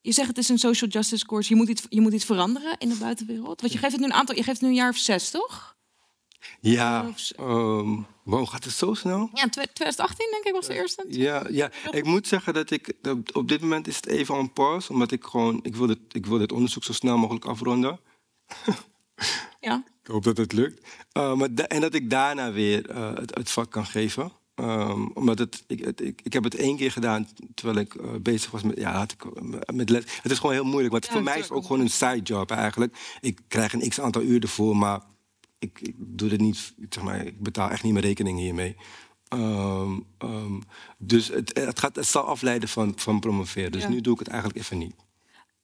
je 0.00 0.12
zegt 0.12 0.28
het 0.28 0.38
is 0.38 0.48
een 0.48 0.58
social 0.58 0.90
justice 0.90 1.26
course. 1.26 1.48
Je 1.48 1.56
moet 1.56 1.68
iets, 1.68 1.82
je 1.88 2.00
moet 2.00 2.12
iets 2.12 2.24
veranderen 2.24 2.76
in 2.78 2.88
de 2.88 2.96
buitenwereld. 2.96 3.60
Want 3.60 3.72
je 3.72 3.78
geeft 3.78 3.92
het 3.92 4.00
nu 4.00 4.06
een 4.06 4.12
aantal, 4.12 4.36
je 4.36 4.42
geeft 4.42 4.60
het 4.60 4.60
nu 4.60 4.68
een 4.68 4.80
jaar 4.82 4.90
of 4.90 4.96
zes, 4.96 5.30
toch? 5.30 5.76
Ja, 6.60 7.12
um, 7.40 8.06
wow, 8.24 8.48
gaat 8.48 8.64
het 8.64 8.72
zo 8.72 8.94
snel? 8.94 9.30
Ja, 9.32 9.48
2018 9.48 10.28
denk 10.30 10.44
ik 10.44 10.52
was 10.52 10.66
de 10.66 10.74
eerste. 10.74 11.04
Ja, 11.08 11.46
ja. 11.50 11.70
ik 11.90 12.04
moet 12.04 12.26
zeggen 12.26 12.54
dat 12.54 12.70
ik 12.70 12.94
op 13.32 13.48
dit 13.48 13.60
moment 13.60 13.86
is 13.86 13.96
het 13.96 14.06
even 14.06 14.34
een 14.34 14.52
pause, 14.52 14.92
omdat 14.92 15.10
ik 15.10 15.24
gewoon 15.24 15.60
ik 15.62 15.76
wil 15.76 15.88
het, 15.88 15.98
ik 16.08 16.26
wil 16.26 16.38
dit 16.38 16.52
onderzoek 16.52 16.84
zo 16.84 16.92
snel 16.92 17.18
mogelijk 17.18 17.44
afronden. 17.44 18.00
ja. 19.60 19.84
Ik 20.02 20.10
hoop 20.10 20.24
dat 20.24 20.36
het 20.36 20.52
lukt. 20.52 20.86
Uh, 21.12 21.34
maar 21.34 21.48
en 21.54 21.80
dat 21.80 21.94
ik 21.94 22.10
daarna 22.10 22.52
weer 22.52 22.90
uh, 22.90 23.14
het, 23.14 23.34
het, 23.34 23.50
vak 23.50 23.70
kan 23.70 23.86
geven. 23.86 24.32
Um, 24.54 25.10
omdat 25.14 25.38
het, 25.38 25.64
ik, 25.66 26.00
ik, 26.00 26.20
ik, 26.22 26.32
heb 26.32 26.44
het 26.44 26.54
één 26.54 26.76
keer 26.76 26.92
gedaan 26.92 27.28
terwijl 27.54 27.78
ik 27.78 27.94
uh, 27.94 28.10
bezig 28.22 28.50
was 28.50 28.62
met, 28.62 28.78
ja, 28.78 28.92
had 28.92 29.12
ik, 29.12 29.24
met 29.72 29.88
les. 29.88 30.04
Het 30.22 30.32
is 30.32 30.38
gewoon 30.38 30.54
heel 30.54 30.64
moeilijk, 30.64 30.92
want 30.92 31.06
voor 31.06 31.22
mij 31.22 31.38
is 31.38 31.42
het 31.42 31.52
ook 31.52 31.66
gewoon 31.66 31.80
een 31.80 31.90
side 31.90 32.22
job 32.22 32.50
eigenlijk. 32.50 33.16
Ik 33.20 33.40
krijg 33.48 33.72
een 33.72 33.88
x 33.88 34.00
aantal 34.00 34.22
uur 34.22 34.42
ervoor, 34.42 34.76
maar 34.76 35.00
ik, 35.58 35.80
ik 35.80 35.94
doe 35.98 36.30
het 36.30 36.40
niet, 36.40 36.74
zeg 36.88 37.04
maar, 37.04 37.26
ik 37.26 37.40
betaal 37.40 37.70
echt 37.70 37.82
niet 37.82 37.92
mijn 37.92 38.04
rekening 38.04 38.38
hiermee. 38.38 38.76
Um, 39.34 40.06
um, 40.18 40.62
dus 40.98 41.28
het, 41.28 41.58
het, 41.58 41.78
gaat, 41.78 41.96
het 41.96 42.06
zal 42.06 42.22
afleiden 42.22 42.68
van, 42.68 42.92
van 42.96 43.20
promoveren. 43.20 43.72
Dus 43.72 43.88
nu 43.88 44.00
doe 44.00 44.12
ik 44.12 44.18
het 44.18 44.28
eigenlijk 44.28 44.58
even 44.58 44.78
niet. 44.78 44.94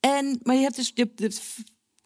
En, 0.01 0.41
maar 0.43 0.55
je 0.55 0.63
hebt 0.63 0.77
dus 0.77 0.93
je 0.95 1.11
hebt 1.17 1.55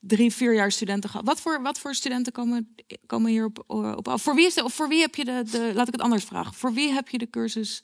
drie, 0.01 0.33
vier 0.33 0.55
jaar 0.55 0.73
studenten 0.73 1.11
gehad. 1.11 1.27
Wat 1.27 1.41
voor, 1.41 1.63
wat 1.63 1.79
voor 1.79 1.95
studenten 1.95 2.33
komen, 2.33 2.75
komen 3.07 3.31
hier 3.31 3.45
op, 3.45 3.65
op 3.97 4.09
af? 4.09 4.23
Voor 4.23 4.35
wie, 4.35 4.47
is 4.47 4.55
de, 4.55 4.65
of 4.65 4.75
voor 4.75 4.89
wie 4.89 5.01
heb 5.01 5.15
je 5.15 5.25
de, 5.25 5.43
de, 5.51 5.71
laat 5.75 5.87
ik 5.87 5.93
het 5.93 6.03
anders 6.03 6.25
vragen, 6.25 6.55
voor 6.55 6.73
wie 6.73 6.93
heb 6.93 7.09
je 7.09 7.19
de 7.19 7.31
cursus 7.31 7.83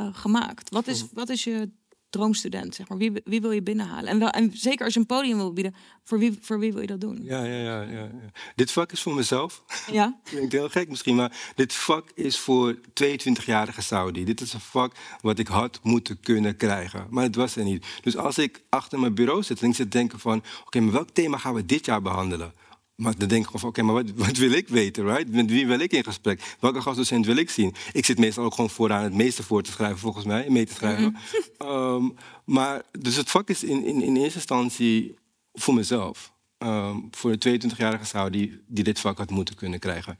uh, 0.00 0.08
gemaakt? 0.14 0.70
Wat 0.70 0.86
is, 0.86 1.04
wat 1.12 1.28
is 1.28 1.44
je 1.44 1.70
droomstudent? 2.10 2.74
Zeg 2.74 2.88
maar? 2.88 2.98
wie, 2.98 3.12
wie 3.24 3.40
wil 3.40 3.50
je 3.50 3.62
binnenhalen? 3.62 4.10
En, 4.10 4.18
wel, 4.18 4.28
en 4.30 4.50
zeker 4.54 4.84
als 4.84 4.94
je 4.94 5.00
een 5.00 5.06
podium 5.06 5.36
wil 5.36 5.52
bieden, 5.52 5.74
voor 6.04 6.18
wie, 6.18 6.38
voor 6.40 6.58
wie 6.58 6.72
wil 6.72 6.80
je 6.80 6.86
dat 6.86 7.00
doen? 7.00 7.18
Ja, 7.22 7.44
ja, 7.44 7.60
ja, 7.60 7.82
ja, 7.82 8.00
ja. 8.00 8.10
Dit 8.54 8.70
vak 8.70 8.92
is 8.92 9.02
voor 9.02 9.14
mezelf. 9.14 9.64
Ja. 9.92 10.18
Klinkt 10.24 10.52
heel 10.52 10.68
gek 10.68 10.88
misschien, 10.88 11.16
maar 11.16 11.52
dit 11.54 11.72
vak 11.72 12.10
is 12.14 12.38
voor 12.38 12.76
22-jarige 12.76 13.82
Saudi. 13.82 14.24
Dit 14.24 14.40
is 14.40 14.52
een 14.52 14.60
vak 14.60 14.94
wat 15.20 15.38
ik 15.38 15.48
had 15.48 15.80
moeten 15.82 16.20
kunnen 16.20 16.56
krijgen, 16.56 17.06
maar 17.10 17.24
het 17.24 17.34
was 17.34 17.56
er 17.56 17.64
niet. 17.64 17.86
Dus 18.02 18.16
als 18.16 18.38
ik 18.38 18.62
achter 18.68 19.00
mijn 19.00 19.14
bureau 19.14 19.42
zit 19.42 19.62
en 19.62 19.68
ik 19.68 19.74
zit 19.74 19.92
denken 19.92 20.18
van... 20.18 20.42
oké, 20.64 20.80
maar 20.80 20.92
welk 20.92 21.10
thema 21.10 21.38
gaan 21.38 21.54
we 21.54 21.66
dit 21.66 21.84
jaar 21.84 22.02
behandelen? 22.02 22.52
Maar 22.98 23.18
dan 23.18 23.28
denk 23.28 23.44
ik 23.44 23.58
van, 23.58 23.68
oké, 23.68 23.82
maar 23.82 23.94
wat, 23.94 24.10
wat, 24.14 24.36
wil 24.36 24.52
ik 24.52 24.68
weten, 24.68 25.04
right? 25.04 25.32
Met 25.32 25.50
wie 25.50 25.66
wil 25.66 25.78
ik 25.78 25.92
in 25.92 26.04
gesprek? 26.04 26.56
Welke 26.60 26.80
gastdocent 26.80 27.26
wil 27.26 27.36
ik 27.36 27.50
zien? 27.50 27.74
Ik 27.92 28.04
zit 28.04 28.18
meestal 28.18 28.44
ook 28.44 28.54
gewoon 28.54 28.70
vooraan 28.70 29.02
het 29.02 29.14
meeste 29.14 29.42
voor 29.42 29.62
te 29.62 29.70
schrijven, 29.70 29.98
volgens 29.98 30.24
mij, 30.24 30.50
mee 30.50 30.66
te 30.66 30.74
schrijven. 30.74 31.12
Mhm. 31.12 31.16
Ehm, 31.68 32.08
maar, 32.44 32.82
dus 32.98 33.16
het 33.16 33.30
vak 33.30 33.48
is 33.48 33.64
in, 33.64 33.84
in, 33.84 34.02
in 34.02 34.16
eerste 34.16 34.38
instantie 34.38 35.16
voor 35.52 35.74
mezelf. 35.74 36.32
Um, 36.58 37.08
voor 37.10 37.38
de 37.38 37.60
22-jarige 37.60 38.04
zou 38.04 38.30
die, 38.30 38.60
die 38.66 38.84
dit 38.84 39.00
vak 39.00 39.18
had 39.18 39.30
moeten 39.30 39.54
kunnen 39.54 39.78
krijgen. 39.78 40.18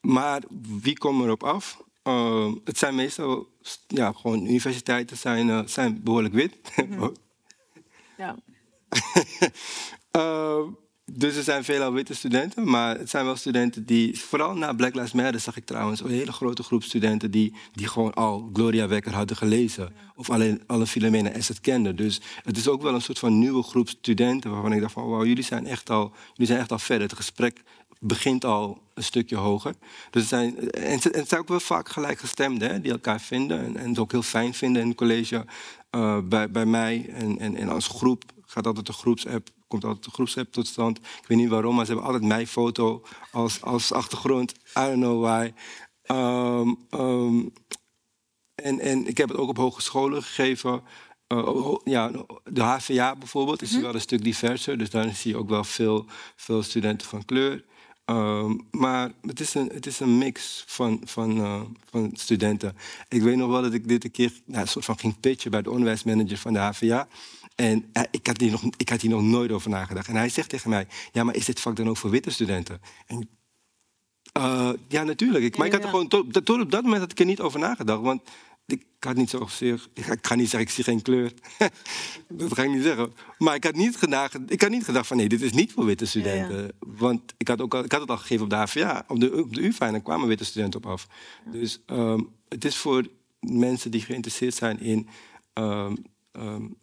Maar 0.00 0.42
wie 0.80 0.98
komt 0.98 1.24
erop 1.24 1.42
af? 1.42 1.82
Uh, 2.04 2.52
het 2.64 2.78
zijn 2.78 2.94
meestal, 2.94 3.48
ja, 3.86 4.12
gewoon 4.12 4.46
universiteiten 4.46 5.16
zijn, 5.16 5.48
uh, 5.48 5.60
zijn 5.66 6.02
behoorlijk 6.02 6.34
wit. 6.34 6.56
Mhm. 6.88 7.08
ja. 8.22 8.36
Dus 11.12 11.36
er 11.36 11.42
zijn 11.42 11.64
veelal 11.64 11.92
witte 11.92 12.14
studenten, 12.14 12.70
maar 12.70 12.98
het 12.98 13.10
zijn 13.10 13.24
wel 13.24 13.36
studenten 13.36 13.84
die, 13.86 14.18
vooral 14.18 14.54
na 14.54 14.72
Black 14.72 14.94
Lives 14.94 15.12
Matter 15.12 15.40
zag 15.40 15.56
ik 15.56 15.64
trouwens 15.64 16.00
een 16.00 16.10
hele 16.10 16.32
grote 16.32 16.62
groep 16.62 16.82
studenten 16.82 17.30
die, 17.30 17.54
die 17.72 17.88
gewoon 17.88 18.14
al 18.14 18.50
Gloria 18.52 18.88
Wekker 18.88 19.14
hadden 19.14 19.36
gelezen. 19.36 19.92
Of 20.14 20.30
alleen 20.30 20.62
alle 20.66 20.86
Philomena 20.86 21.32
Asset 21.32 21.60
kenden. 21.60 21.96
Dus 21.96 22.20
het 22.42 22.56
is 22.56 22.68
ook 22.68 22.82
wel 22.82 22.94
een 22.94 23.02
soort 23.02 23.18
van 23.18 23.38
nieuwe 23.38 23.62
groep 23.62 23.88
studenten 23.88 24.50
waarvan 24.50 24.72
ik 24.72 24.80
dacht 24.80 24.92
van 24.92 25.08
wauw, 25.08 25.24
jullie 25.24 25.44
zijn 25.44 25.66
echt 25.66 25.90
al, 25.90 26.12
jullie 26.32 26.46
zijn 26.46 26.58
echt 26.58 26.72
al 26.72 26.78
verder. 26.78 27.08
Het 27.08 27.16
gesprek 27.16 27.62
begint 28.00 28.44
al 28.44 28.82
een 28.94 29.04
stukje 29.04 29.36
hoger. 29.36 29.74
Dus 30.10 30.20
het 30.22 30.30
zijn, 30.30 30.70
en 30.70 30.98
het 31.02 31.28
zijn 31.28 31.40
ook 31.40 31.48
wel 31.48 31.60
vaak 31.60 31.88
gelijkgestemden 31.88 32.70
hè, 32.70 32.80
die 32.80 32.92
elkaar 32.92 33.20
vinden 33.20 33.64
en, 33.64 33.76
en 33.76 33.88
het 33.88 33.98
ook 33.98 34.12
heel 34.12 34.22
fijn 34.22 34.54
vinden 34.54 34.82
in 34.82 34.88
het 34.88 34.96
college. 34.96 35.46
Uh, 35.96 36.18
bij, 36.24 36.50
bij 36.50 36.66
mij 36.66 37.10
en, 37.14 37.38
en, 37.38 37.56
en 37.56 37.68
als 37.68 37.88
groep 37.88 38.24
gaat 38.46 38.66
altijd 38.66 38.88
een 38.88 38.94
groepsapp 38.94 39.48
komt 39.70 39.84
altijd 39.84 40.06
een 40.06 40.12
groepsapp 40.12 40.52
tot 40.52 40.66
stand. 40.66 40.98
Ik 40.98 41.26
weet 41.26 41.38
niet 41.38 41.48
waarom, 41.48 41.74
maar 41.74 41.86
ze 41.86 41.92
hebben 41.92 42.10
altijd 42.10 42.28
mijn 42.28 42.46
foto 42.46 43.04
als, 43.30 43.62
als 43.62 43.92
achtergrond. 43.92 44.52
I 44.52 44.54
don't 44.74 44.94
know 44.94 45.22
why. 45.22 45.52
Um, 46.06 46.86
um, 47.00 47.52
en, 48.54 48.80
en 48.80 49.06
ik 49.06 49.18
heb 49.18 49.28
het 49.28 49.38
ook 49.38 49.48
op 49.48 49.56
hogescholen 49.56 50.22
gegeven. 50.22 50.82
Uh, 51.28 51.74
ja, 51.84 52.10
de 52.44 52.62
HVA 52.62 53.16
bijvoorbeeld 53.16 53.62
is 53.62 53.72
mm 53.72 53.82
wel 53.82 53.94
een 53.94 54.00
stuk 54.00 54.22
diverser. 54.22 54.78
Dus 54.78 54.90
daar 54.90 55.14
zie 55.14 55.30
je 55.30 55.38
ook 55.38 55.48
wel 55.48 55.64
veel, 55.64 56.06
veel 56.36 56.62
studenten 56.62 57.08
van 57.08 57.24
kleur. 57.24 57.64
Ehm, 58.10 58.56
maar 58.70 59.12
het 59.26 59.40
is, 59.40 59.54
een, 59.54 59.70
het 59.72 59.86
is 59.86 60.00
een 60.00 60.18
mix 60.18 60.64
van, 60.66 61.00
van, 61.04 61.38
uh, 61.38 61.60
van 61.90 62.10
studenten. 62.14 62.76
Ik 63.08 63.22
weet 63.22 63.36
nog 63.36 63.50
wel 63.50 63.62
dat 63.62 63.72
ik 63.72 63.88
dit 63.88 64.04
een 64.04 64.10
keer 64.10 64.32
nou, 64.44 64.60
een 64.60 64.68
soort 64.68 64.84
van 64.84 64.98
ging 64.98 65.20
pitchen 65.20 65.50
bij 65.50 65.62
de 65.62 65.70
onderwijsmanager 65.70 66.36
van 66.36 66.52
de 66.52 66.58
HVA. 66.58 67.08
En 67.54 67.90
uh, 67.92 68.02
ik, 68.10 68.26
had 68.26 68.40
hier 68.40 68.50
nog, 68.50 68.62
ik 68.76 68.88
had 68.88 69.00
hier 69.00 69.10
nog 69.10 69.22
nooit 69.22 69.52
over 69.52 69.70
nagedacht. 69.70 70.08
En 70.08 70.16
hij 70.16 70.28
zegt 70.28 70.48
tegen 70.48 70.70
mij: 70.70 70.86
Ja, 71.12 71.24
maar 71.24 71.34
is 71.34 71.44
dit 71.44 71.60
vak 71.60 71.76
dan 71.76 71.88
ook 71.88 71.96
voor 71.96 72.10
witte 72.10 72.30
studenten? 72.30 72.80
En, 73.06 73.28
uh, 74.38 74.70
ja, 74.88 75.02
natuurlijk. 75.02 75.44
Ik, 75.44 75.56
maar 75.56 75.66
ik 75.66 75.72
had 75.72 75.82
er 75.82 75.88
gewoon 75.88 76.08
tot, 76.08 76.44
tot, 76.44 76.60
op 76.60 76.70
dat 76.70 76.82
moment 76.82 77.00
had 77.00 77.10
ik 77.10 77.18
er 77.18 77.24
niet 77.24 77.40
over 77.40 77.60
nagedacht. 77.60 78.02
Want 78.02 78.22
ik 78.72 78.84
had 79.00 79.16
niet 79.16 79.30
zozeer. 79.30 79.88
Ik 79.92 80.26
ga 80.26 80.34
niet 80.34 80.48
zeggen, 80.48 80.68
ik 80.68 80.74
zie 80.74 80.84
geen 80.84 81.02
kleur. 81.02 81.32
dat 82.28 82.54
ga 82.54 82.62
ik 82.62 82.70
niet 82.70 82.82
zeggen. 82.82 83.12
Maar 83.38 83.54
ik 83.54 83.64
had 83.64 83.74
niet 83.74 83.96
gedacht, 83.96 84.38
ik 84.46 84.60
had 84.60 84.70
niet 84.70 84.84
gedacht 84.84 85.06
van 85.06 85.16
nee, 85.16 85.28
dit 85.28 85.40
is 85.40 85.52
niet 85.52 85.72
voor 85.72 85.84
witte 85.84 86.06
studenten. 86.06 86.72
Want 86.78 87.34
ik 87.36 87.48
had, 87.48 87.60
ook 87.60 87.74
al, 87.74 87.84
ik 87.84 87.92
had 87.92 88.00
het 88.00 88.10
al 88.10 88.16
gegeven 88.16 88.44
op 88.44 88.50
de 88.50 88.56
HVA. 88.56 89.04
Op 89.08 89.20
de, 89.20 89.42
op 89.42 89.54
de 89.54 89.64
UvA 89.64 89.86
en 89.86 89.92
daar 89.92 90.00
kwamen 90.00 90.28
witte 90.28 90.44
studenten 90.44 90.84
op 90.84 90.90
af. 90.90 91.06
Dus 91.50 91.80
um, 91.86 92.28
het 92.48 92.64
is 92.64 92.76
voor 92.76 93.06
mensen 93.40 93.90
die 93.90 94.00
geïnteresseerd 94.00 94.54
zijn 94.54 94.80
in 94.80 95.08
um, 95.54 95.96
um, 96.32 96.76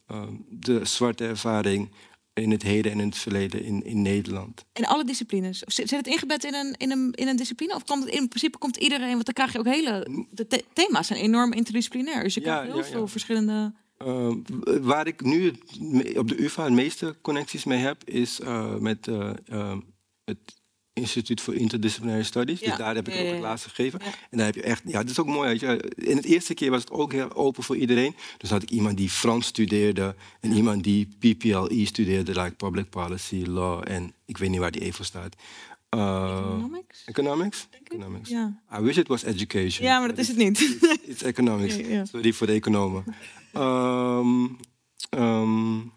de 0.49 0.85
zwarte 0.85 1.27
ervaring 1.27 1.89
in 2.37 2.51
het 2.51 2.63
heden 2.63 2.91
en 2.91 2.99
in 2.99 3.07
het 3.07 3.17
verleden 3.17 3.63
in, 3.63 3.85
in 3.85 4.01
Nederland. 4.01 4.65
In 4.73 4.85
alle 4.85 5.03
disciplines? 5.03 5.59
Zit, 5.59 5.89
het 5.89 6.07
ingebed 6.07 6.43
in 6.43 6.53
een, 6.53 6.75
in, 6.77 6.91
een, 6.91 7.11
in 7.13 7.27
een 7.27 7.35
discipline? 7.35 7.75
Of 7.75 7.83
komt 7.83 8.03
het 8.03 8.13
in 8.13 8.27
principe 8.27 8.57
komt 8.57 8.77
iedereen, 8.77 9.11
want 9.11 9.25
dan 9.25 9.33
krijg 9.33 9.51
je 9.51 9.59
ook 9.59 9.65
hele... 9.65 10.25
De 10.29 10.63
thema's 10.73 11.07
zijn 11.07 11.19
enorm 11.19 11.53
interdisciplinair. 11.53 12.23
Dus 12.23 12.33
je 12.33 12.41
ja, 12.41 12.45
krijgt 12.45 12.73
heel 12.73 12.83
ja, 12.83 12.89
veel 12.89 13.07
verschillende... 13.07 13.73
Uh, 14.05 14.33
waar 14.81 15.07
ik 15.07 15.21
nu 15.21 15.53
op 16.15 16.27
de 16.27 16.43
UvA 16.43 16.63
het 16.63 16.73
meeste 16.73 17.15
connecties 17.21 17.63
mee 17.63 17.79
heb, 17.79 18.03
is 18.03 18.39
uh, 18.39 18.75
met 18.75 19.07
uh, 19.07 19.77
het 20.23 20.61
Instituut 20.97 21.41
voor 21.41 21.53
Interdisciplinaire 21.53 22.25
Studies. 22.25 22.59
Dus 22.59 22.77
daar 22.77 22.95
heb 22.95 23.07
ik 23.07 23.19
ook 23.19 23.31
het 23.31 23.39
laatste 23.39 23.69
gegeven. 23.69 23.99
En 24.01 24.37
daar 24.37 24.45
heb 24.45 24.55
je 24.55 24.61
echt, 24.61 24.81
ja, 24.85 25.01
dat 25.01 25.09
is 25.09 25.19
ook 25.19 25.27
mooi. 25.27 25.49
Weet 25.49 25.59
je. 25.59 25.91
In 25.95 26.15
het 26.15 26.25
eerste 26.25 26.53
keer 26.53 26.71
was 26.71 26.81
het 26.81 26.91
ook 26.91 27.11
heel 27.11 27.33
open 27.33 27.63
voor 27.63 27.77
iedereen. 27.77 28.15
Dus 28.37 28.49
had 28.49 28.63
ik 28.63 28.69
iemand 28.69 28.97
die 28.97 29.09
Frans 29.09 29.45
studeerde 29.45 30.15
en 30.39 30.51
iemand 30.51 30.83
die 30.83 31.07
PPLE 31.19 31.85
studeerde, 31.85 32.41
like 32.41 32.55
Public 32.55 32.89
Policy, 32.89 33.43
Law 33.45 33.83
en 33.85 34.13
ik 34.25 34.37
weet 34.37 34.49
niet 34.49 34.59
waar 34.59 34.71
die 34.71 34.81
even 34.81 35.05
staat. 35.05 35.35
Uh, 35.95 36.37
economics? 36.37 37.03
Economics? 37.05 37.67
economics. 37.83 38.29
Ja. 38.29 38.61
I 38.77 38.81
wish 38.81 38.97
it 38.97 39.07
was 39.07 39.23
education. 39.23 39.87
Ja, 39.87 39.99
maar 39.99 40.07
dat 40.07 40.17
is 40.17 40.27
het 40.27 40.37
niet. 40.37 40.77
It's, 41.01 41.23
economics. 41.23 41.75
Sorry 42.11 42.33
voor 42.33 42.47
de 42.47 42.53
economen. 42.53 43.03
um, 43.53 44.57
um, 45.09 45.91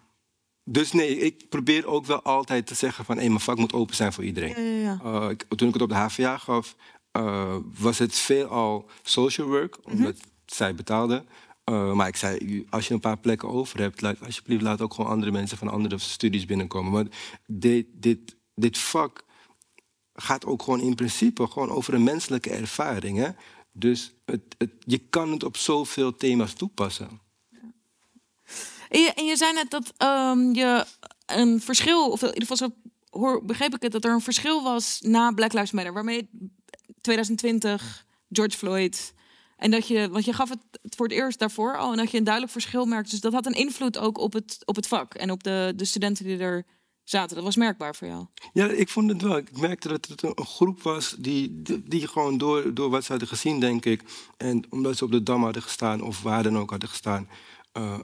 dus 0.65 0.93
nee, 0.93 1.19
ik 1.19 1.49
probeer 1.49 1.87
ook 1.87 2.07
wel 2.07 2.23
altijd 2.23 2.67
te 2.67 2.75
zeggen 2.75 3.05
van... 3.05 3.17
Hey, 3.17 3.29
mijn 3.29 3.41
vak 3.41 3.59
moet 3.59 3.73
open 3.73 3.97
zijn 3.97 4.13
voor 4.13 4.25
iedereen. 4.25 4.65
Ja, 4.65 4.99
ja, 5.03 5.23
uh, 5.23 5.31
ik, 5.31 5.45
toen 5.57 5.69
ik 5.69 5.75
het 5.75 5.83
op 5.83 5.89
de 5.89 5.95
HVA 5.95 6.39
gaf, 6.39 6.77
uh, 7.19 7.57
was 7.79 7.99
het 7.99 8.15
veelal 8.15 8.91
social 9.03 9.47
work. 9.47 9.79
Mhm. 9.85 9.97
Omdat 9.97 10.17
zij 10.47 10.75
betaalden. 10.75 11.27
Uh, 11.71 11.93
maar 11.93 12.09
ik 12.09 12.17
zei, 12.17 12.67
als 12.71 12.89
je 12.89 12.95
een 12.95 13.01
paar 13.01 13.19
plekken 13.19 13.49
over 13.49 13.81
hebt... 13.81 14.01
Laat, 14.01 14.25
alsjeblieft 14.25 14.63
laat 14.63 14.81
ook 14.81 14.95
gewoon 14.95 15.11
andere 15.11 15.31
mensen 15.31 15.59
van 15.59 15.69
andere 15.69 15.99
studies 15.99 16.45
binnenkomen. 16.45 16.93
Want 16.93 17.15
dit, 17.47 17.87
dit, 17.93 18.37
dit 18.55 18.79
vak 18.79 19.25
gaat 20.13 20.45
ook 20.47 20.63
gewoon 20.63 20.81
in 20.81 20.95
principe 20.95 21.47
gewoon 21.47 21.71
over 21.71 21.95
een 21.95 22.05
menselijke 22.05 22.51
ervaring. 22.51 23.19
Hè? 23.19 23.29
Dus 23.73 24.15
het, 24.25 24.43
het, 24.59 24.73
je 24.79 24.99
kan 24.99 25.33
het 25.33 25.45
op 25.45 25.57
zoveel 25.57 26.17
thema's 26.17 26.53
toepassen. 26.53 27.21
En 28.91 29.01
je, 29.01 29.13
en 29.13 29.25
je 29.25 29.37
zei 29.37 29.53
net 29.53 29.71
dat 29.71 29.93
um, 30.09 30.55
je 30.55 30.85
een 31.27 31.61
verschil, 31.61 32.11
of 32.11 32.23
in 32.23 32.29
ieder 32.29 32.47
geval 32.47 32.57
zo 32.57 32.75
hoor, 33.11 33.45
begreep 33.45 33.75
ik 33.75 33.83
het, 33.83 33.93
dat 33.93 34.05
er 34.05 34.13
een 34.13 34.21
verschil 34.21 34.63
was 34.63 35.01
na 35.01 35.33
Black 35.33 35.53
Lives 35.53 35.71
Matter, 35.71 35.93
waarmee 35.93 36.31
2020, 37.01 38.05
George 38.31 38.57
Floyd. 38.57 39.15
En 39.57 39.71
dat 39.71 39.89
je, 39.89 40.09
want 40.11 40.25
je 40.25 40.33
gaf 40.33 40.49
het 40.49 40.61
voor 40.97 41.07
het 41.07 41.15
eerst 41.15 41.39
daarvoor 41.39 41.77
al, 41.77 41.91
en 41.91 41.97
dat 41.97 42.11
je 42.11 42.19
een 42.19 42.25
duidelijk 42.25 42.53
verschil 42.53 42.85
merkte. 42.87 43.11
Dus 43.11 43.21
dat 43.21 43.33
had 43.33 43.47
een 43.47 43.53
invloed 43.53 43.99
ook 43.99 44.19
op 44.19 44.33
het, 44.33 44.59
op 44.65 44.77
het 44.77 44.87
vak 44.87 45.15
en 45.15 45.31
op 45.31 45.43
de, 45.43 45.73
de 45.77 45.85
studenten 45.85 46.25
die 46.25 46.39
er 46.39 46.67
zaten. 47.05 47.35
Dat 47.35 47.45
was 47.45 47.57
merkbaar 47.57 47.95
voor 47.95 48.09
jou. 48.09 48.27
Ja, 48.53 48.67
ik 48.67 48.89
vond 48.89 49.11
het 49.11 49.23
wel. 49.23 49.37
Ik 49.37 49.59
merkte 49.59 49.89
dat 49.89 50.07
het 50.07 50.23
een 50.23 50.47
groep 50.47 50.83
was 50.83 51.15
die, 51.19 51.63
die, 51.85 52.07
gewoon 52.07 52.39
door, 52.39 52.75
door 52.75 52.91
wat 52.91 53.05
ze 53.05 53.11
hadden 53.11 53.29
gezien, 53.29 53.61
denk 53.61 53.85
ik. 53.85 54.03
En 54.37 54.65
omdat 54.71 54.97
ze 54.97 55.05
op 55.05 55.11
de 55.11 55.23
dam 55.23 55.43
hadden 55.45 55.63
gestaan 55.63 56.03
of 56.03 56.23
waar 56.23 56.43
dan 56.43 56.59
ook 56.59 56.71
hadden 56.71 56.89
gestaan. 56.89 57.29
Uh, 57.79 57.99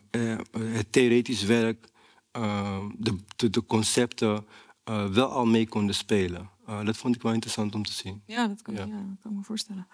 het 0.58 0.92
theoretisch 0.92 1.42
werk, 1.42 1.88
uh, 2.36 2.84
de, 2.96 3.18
de, 3.36 3.50
de, 3.50 3.66
concepten 3.66 4.46
wel 4.84 5.28
al 5.28 5.46
mee 5.46 5.68
konden 5.68 5.94
spelen. 5.94 6.50
dat 6.84 6.96
vond 6.96 7.14
ik 7.14 7.22
wel 7.22 7.32
interessant 7.32 7.74
om 7.74 7.84
te 7.84 7.92
zien. 7.92 8.22
Ja, 8.26 8.48
dat 8.48 8.62
kan, 8.62 8.74
ja. 8.74 8.84
ja 8.84 8.86
dat 8.86 9.18
kan 9.20 9.30
ik 9.30 9.36
me 9.36 9.42
voorstellen. 9.42 9.88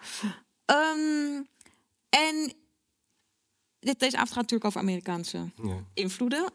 Um, 0.65 1.47
en 2.09 2.53
dit, 3.79 3.99
deze 3.99 4.15
avond 4.15 4.31
gaat 4.31 4.41
natuurlijk 4.41 4.65
over 4.65 4.79
Amerikaanse 4.79 5.51
ja. 5.63 5.83
invloeden. 5.93 6.51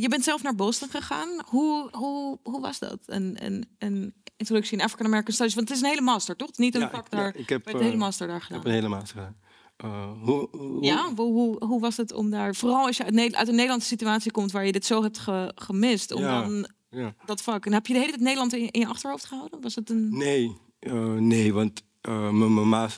je 0.00 0.06
bent 0.08 0.24
zelf 0.24 0.42
naar 0.42 0.54
Boston 0.54 0.88
gegaan. 0.88 1.42
Hoe, 1.46 1.88
hoe, 1.96 2.38
hoe 2.42 2.60
was 2.60 2.78
dat? 2.78 2.98
Een, 3.06 3.44
een, 3.44 3.68
een 3.78 4.14
introductie 4.38 4.78
in 4.78 4.84
African 4.84 5.06
American 5.06 5.34
Studies. 5.34 5.54
Want 5.54 5.68
het 5.68 5.76
is 5.76 5.82
een 5.82 5.88
hele 5.88 6.00
master, 6.00 6.36
toch? 6.36 6.56
Niet 6.56 6.74
een 6.74 6.90
vak 6.90 7.10
daar. 7.10 7.36
ik 7.36 7.48
heb 7.48 7.66
een 7.66 7.82
hele 7.82 7.96
master 7.96 8.26
daar 8.26 8.40
gedaan. 8.40 8.58
Ik 8.58 8.64
heb 8.64 8.72
een 8.74 8.80
hele 8.80 8.94
master 8.94 9.16
gedaan. 9.16 9.36
Uh, 9.84 10.10
hoe, 10.22 10.48
Ja, 10.80 11.14
hoe, 11.14 11.64
hoe, 11.64 11.80
was 11.80 11.96
het 11.96 12.12
om 12.12 12.30
daar, 12.30 12.54
vooral 12.54 12.86
als 12.86 12.96
je 12.96 13.04
uit, 13.04 13.34
uit 13.34 13.48
een 13.48 13.54
Nederlandse 13.54 13.88
situatie 13.88 14.30
komt 14.30 14.52
waar 14.52 14.66
je 14.66 14.72
dit 14.72 14.86
zo 14.86 15.02
hebt 15.02 15.20
gemist, 15.54 16.12
om 16.12 16.22
dan 16.22 16.68
ja. 16.90 17.14
dat 17.24 17.42
vak. 17.42 17.66
En 17.66 17.72
heb 17.72 17.86
je 17.86 17.92
de 17.92 17.98
hele 17.98 18.10
tijd 18.10 18.22
Nederland 18.22 18.52
in, 18.52 18.70
in 18.70 18.80
je 18.80 18.86
achterhoofd 18.86 19.24
gehouden? 19.24 19.60
Was 19.60 19.74
het 19.74 19.90
een... 19.90 20.16
Nee, 20.16 20.56
uh, 20.80 21.12
nee, 21.12 21.52
want 21.52 21.82
uh, 22.08 22.30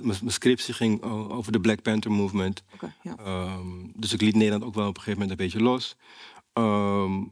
mijn 0.02 0.16
scriptie 0.26 0.74
ging 0.74 1.02
over 1.30 1.52
de 1.52 1.60
Black 1.60 1.82
Panther 1.82 2.10
Movement. 2.10 2.62
Okay, 2.74 2.92
ja. 3.02 3.16
um, 3.56 3.92
dus 3.96 4.12
ik 4.12 4.20
liet 4.20 4.34
Nederland 4.34 4.64
ook 4.64 4.74
wel 4.74 4.88
op 4.88 4.96
een 4.96 5.02
gegeven 5.02 5.20
moment 5.20 5.40
een 5.40 5.46
beetje 5.46 5.62
los. 5.62 5.96
Um, 6.52 7.30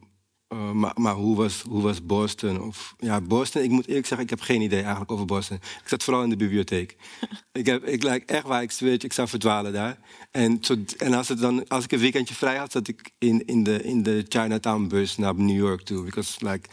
uh, 0.53 0.71
maar, 0.71 0.93
maar 0.95 1.13
hoe, 1.13 1.35
was, 1.35 1.61
hoe 1.61 1.81
was 1.81 2.05
Boston? 2.05 2.61
Of, 2.61 2.95
ja, 2.99 3.21
Boston, 3.21 3.63
ik 3.63 3.69
moet 3.69 3.87
eerlijk 3.87 4.07
zeggen, 4.07 4.25
ik 4.25 4.29
heb 4.29 4.41
geen 4.41 4.61
idee 4.61 4.81
eigenlijk 4.81 5.11
over 5.11 5.25
Boston. 5.25 5.57
Ik 5.57 5.87
zat 5.87 6.03
vooral 6.03 6.23
in 6.23 6.29
de 6.29 6.35
bibliotheek. 6.35 6.95
ik, 7.51 7.65
heb, 7.65 7.85
ik 7.85 8.03
lijk 8.03 8.29
echt 8.29 8.43
waar 8.43 8.61
ik 8.61 8.71
switch, 8.71 9.03
ik 9.03 9.13
zou 9.13 9.27
verdwalen 9.27 9.73
daar. 9.73 9.99
En, 10.31 10.57
zo, 10.61 10.75
en 10.97 11.13
als, 11.13 11.27
het 11.27 11.39
dan, 11.39 11.67
als 11.67 11.83
ik 11.83 11.91
een 11.91 11.99
weekendje 11.99 12.35
vrij 12.35 12.57
had, 12.57 12.71
zat 12.71 12.87
ik 12.87 13.11
in, 13.17 13.45
in, 13.45 13.63
de, 13.63 13.83
in 13.83 14.03
de 14.03 14.25
Chinatown 14.27 14.87
bus 14.87 15.17
naar 15.17 15.35
New 15.35 15.57
York 15.57 15.81
toe. 15.81 16.03
Because 16.03 16.49
like, 16.49 16.69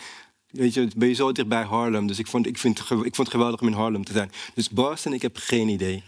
weet 0.47 0.75
je, 0.75 0.89
ben 0.97 1.09
je 1.09 1.15
zo 1.15 1.33
dicht 1.33 1.49
bij 1.49 1.65
Harlem. 1.65 2.07
Dus 2.07 2.19
ik 2.19 2.27
vond, 2.27 2.47
ik, 2.47 2.59
vind, 2.59 2.79
ik 2.79 2.87
vond 2.87 3.17
het 3.17 3.31
geweldig 3.31 3.61
om 3.61 3.69
in 3.69 3.73
Harlem 3.73 4.05
te 4.05 4.13
zijn. 4.13 4.31
Dus 4.55 4.71
Boston, 4.71 5.13
ik 5.13 5.23
heb 5.23 5.37
geen 5.37 5.69
idee. 5.69 6.03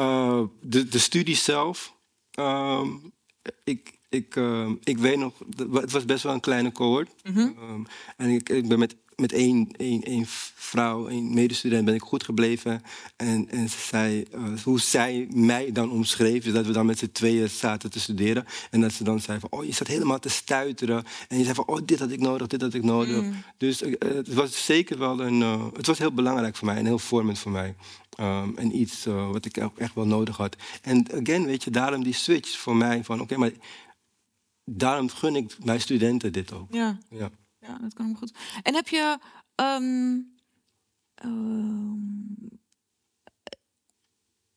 Uh, 0.00 0.42
de, 0.60 0.88
de 0.88 0.98
studie 0.98 1.36
zelf, 1.36 1.94
uh, 2.38 2.86
ik, 3.64 3.97
ik, 4.08 4.36
uh, 4.36 4.70
ik 4.84 4.98
weet 4.98 5.18
nog, 5.18 5.32
het 5.72 5.92
was 5.92 6.04
best 6.04 6.22
wel 6.22 6.32
een 6.32 6.40
kleine 6.40 6.72
cohort. 6.72 7.10
Mm 7.24 7.34
-hmm. 7.34 7.54
um, 7.70 7.86
en 8.16 8.28
ik, 8.28 8.48
ik, 8.48 8.68
ben 8.68 8.78
met, 8.78 8.96
met 9.16 9.32
één, 9.32 9.68
één, 9.76 10.02
één 10.02 10.24
vrouw, 10.54 11.08
één 11.08 11.34
medestudent, 11.34 11.84
ben 11.84 11.94
ik 11.94 12.02
goed 12.02 12.22
gebleven. 12.22 12.82
En, 13.16 13.48
en 13.50 13.68
zei, 13.68 14.24
uh, 14.34 14.62
hoe 14.62 14.80
zij 14.80 15.28
mij 15.34 15.72
dan 15.72 15.90
omschreef, 15.90 16.46
is 16.46 16.52
dat 16.52 16.66
we 16.66 16.72
dan 16.72 16.86
met 16.86 16.98
z'n 16.98 17.10
tweeën 17.12 17.48
zaten 17.48 17.90
te 17.90 18.00
studeren. 18.00 18.44
En 18.70 18.80
dat 18.80 18.92
ze 18.92 19.04
dan 19.04 19.20
zei 19.20 19.38
van, 19.38 19.50
oh, 19.50 19.64
je 19.64 19.72
zat 19.72 19.86
helemaal 19.86 20.18
te 20.18 20.28
stuiteren. 20.28 21.04
En 21.28 21.38
je 21.38 21.44
zei 21.44 21.54
van, 21.54 21.66
oh, 21.66 21.80
dit 21.84 21.98
had 21.98 22.10
ik 22.10 22.20
nodig, 22.20 22.46
dit 22.46 22.60
had 22.60 22.74
ik 22.74 22.82
nodig. 22.82 23.22
Mm. 23.22 23.34
Dus 23.56 23.82
uh, 23.82 23.94
het 23.98 24.34
was 24.34 24.64
zeker 24.64 24.98
wel 24.98 25.20
een, 25.20 25.40
het 25.72 25.86
was 25.86 25.98
heel 25.98 26.12
belangrijk 26.12 26.56
voor 26.56 26.66
mij 26.66 26.76
en 26.76 26.84
heel 26.84 26.98
vormend 26.98 27.38
voor 27.38 27.52
mij. 27.52 27.74
Um, 28.20 28.56
en 28.56 28.76
iets 28.76 29.04
wat 29.04 29.44
ik 29.44 29.56
echt 29.56 29.94
wel 29.94 30.06
nodig 30.06 30.36
had. 30.36 30.56
En 30.82 31.06
again, 31.12 31.44
weet 31.44 31.64
je, 31.64 31.70
daarom 31.70 32.02
die 32.02 32.14
switch 32.14 32.58
voor 32.58 32.76
mij 32.76 33.04
van, 33.04 33.20
oké, 33.20 33.34
okay, 33.34 33.38
maar 33.38 33.58
daarom 34.68 35.08
gun 35.08 35.36
ik 35.36 35.64
mijn 35.64 35.80
studenten 35.80 36.32
dit 36.32 36.52
ook. 36.52 36.72
Ja, 36.72 36.98
ja. 37.10 37.30
ja 37.58 37.78
dat 37.78 37.94
kan 37.94 38.08
me 38.08 38.14
goed. 38.14 38.32
En 38.62 38.74
heb 38.74 38.88
je. 38.88 39.18
Um, 39.60 40.36
um, 41.24 42.58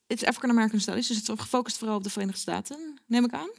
het 0.06 0.22
is 0.22 0.28
African 0.28 0.50
American 0.50 0.80
Studies, 0.80 1.06
dus 1.06 1.16
het 1.16 1.28
is 1.28 1.34
gefocust 1.40 1.78
vooral 1.78 1.96
op 1.96 2.02
de 2.02 2.10
Verenigde 2.10 2.40
Staten, 2.40 3.00
neem 3.06 3.24
ik 3.24 3.32
aan. 3.32 3.50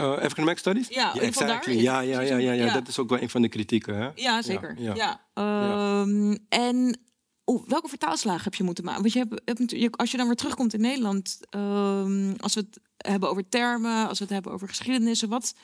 Uh, 0.00 0.06
African 0.06 0.44
American 0.44 0.56
Studies? 0.56 0.88
Ja, 0.88 1.10
ja, 1.14 1.20
exactly. 1.20 1.80
ja, 1.80 2.00
ja, 2.00 2.20
ja, 2.20 2.36
ja, 2.36 2.52
ja, 2.52 2.72
dat 2.72 2.88
is 2.88 2.98
ook 2.98 3.08
wel 3.08 3.20
een 3.20 3.30
van 3.30 3.42
de 3.42 3.48
kritieken. 3.48 3.96
Hè? 3.96 4.10
Ja, 4.14 4.42
zeker. 4.42 4.74
Ja, 4.78 4.94
ja. 4.94 6.00
Um, 6.00 6.38
En 6.48 6.98
oh, 7.44 7.68
welke 7.68 7.88
vertaalslagen 7.88 8.44
heb 8.44 8.54
je 8.54 8.64
moeten 8.64 8.84
maken? 8.84 9.02
Want 9.02 9.12
je 9.12 9.26
hebt, 9.44 9.70
je, 9.70 9.90
als 9.90 10.10
je 10.10 10.16
dan 10.16 10.26
weer 10.26 10.36
terugkomt 10.36 10.74
in 10.74 10.80
Nederland, 10.80 11.40
um, 11.50 12.34
als 12.36 12.54
we 12.54 12.60
het 12.60 12.80
hebben 12.96 13.30
over 13.30 13.48
termen, 13.48 14.08
als 14.08 14.18
we 14.18 14.24
het 14.24 14.32
hebben 14.32 14.52
over 14.52 14.68
geschiedenissen, 14.68 15.28
wat, 15.28 15.54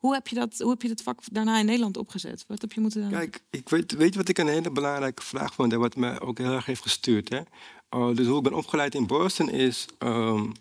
hoe 0.00 0.14
heb 0.14 0.28
je 0.28 0.34
dat, 0.34 0.58
hoe 0.58 0.70
heb 0.70 0.82
je 0.82 0.88
dat 0.88 1.02
vak 1.02 1.20
daarna 1.32 1.58
in 1.58 1.66
Nederland 1.66 1.96
opgezet? 1.96 2.44
Wat 2.48 2.60
heb 2.60 2.72
je 2.72 2.80
moeten. 2.80 3.10
Kijk, 3.10 3.42
ik 3.50 3.68
weet, 3.68 3.92
weet 3.92 4.14
wat 4.14 4.28
ik 4.28 4.38
een 4.38 4.48
hele 4.48 4.70
belangrijke 4.70 5.22
vraag 5.22 5.54
vond 5.54 5.72
en 5.72 5.78
wat 5.78 5.96
me 5.96 6.20
ook 6.20 6.38
heel 6.38 6.52
erg 6.52 6.66
heeft 6.66 6.82
gestuurd. 6.82 7.28
Hè? 7.28 7.40
Uh, 7.96 8.16
dus 8.16 8.26
hoe 8.26 8.36
ik 8.36 8.42
ben 8.42 8.54
opgeleid 8.54 8.94
in 8.94 9.06
Boston 9.06 9.50
is. 9.50 9.86
Um, 9.98 10.52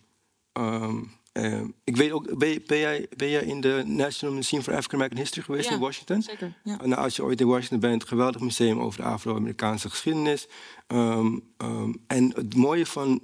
um, 0.54 1.12
uh, 1.34 1.62
ik 1.84 1.96
weet 1.96 2.12
ook, 2.12 2.38
ben, 2.38 2.64
ben, 2.66 2.78
jij, 2.78 3.08
ben 3.18 3.30
jij 3.30 3.44
in 3.44 3.62
de 3.62 3.84
National 3.86 4.36
Museum 4.36 4.62
for 4.62 4.74
African 4.74 5.00
American 5.00 5.22
History 5.22 5.44
geweest 5.44 5.70
in 5.70 5.80
Washington? 5.80 6.22
Zeker. 6.22 6.54
Ja. 6.64 6.76
Nou, 6.76 6.96
als 7.02 7.16
je 7.16 7.24
ooit 7.24 7.42
in 7.42 7.48
Washington 7.48 7.80
bent, 7.80 8.04
geweldig 8.04 8.42
museum 8.42 8.80
over 8.80 9.02
de 9.02 9.08
Afro-Amerikaanse 9.08 9.90
geschiedenis. 9.90 10.48
Um, 10.88 11.42
um, 11.58 12.04
en 12.08 12.32
het 12.36 12.56
mooie 12.56 12.86
van 12.86 13.22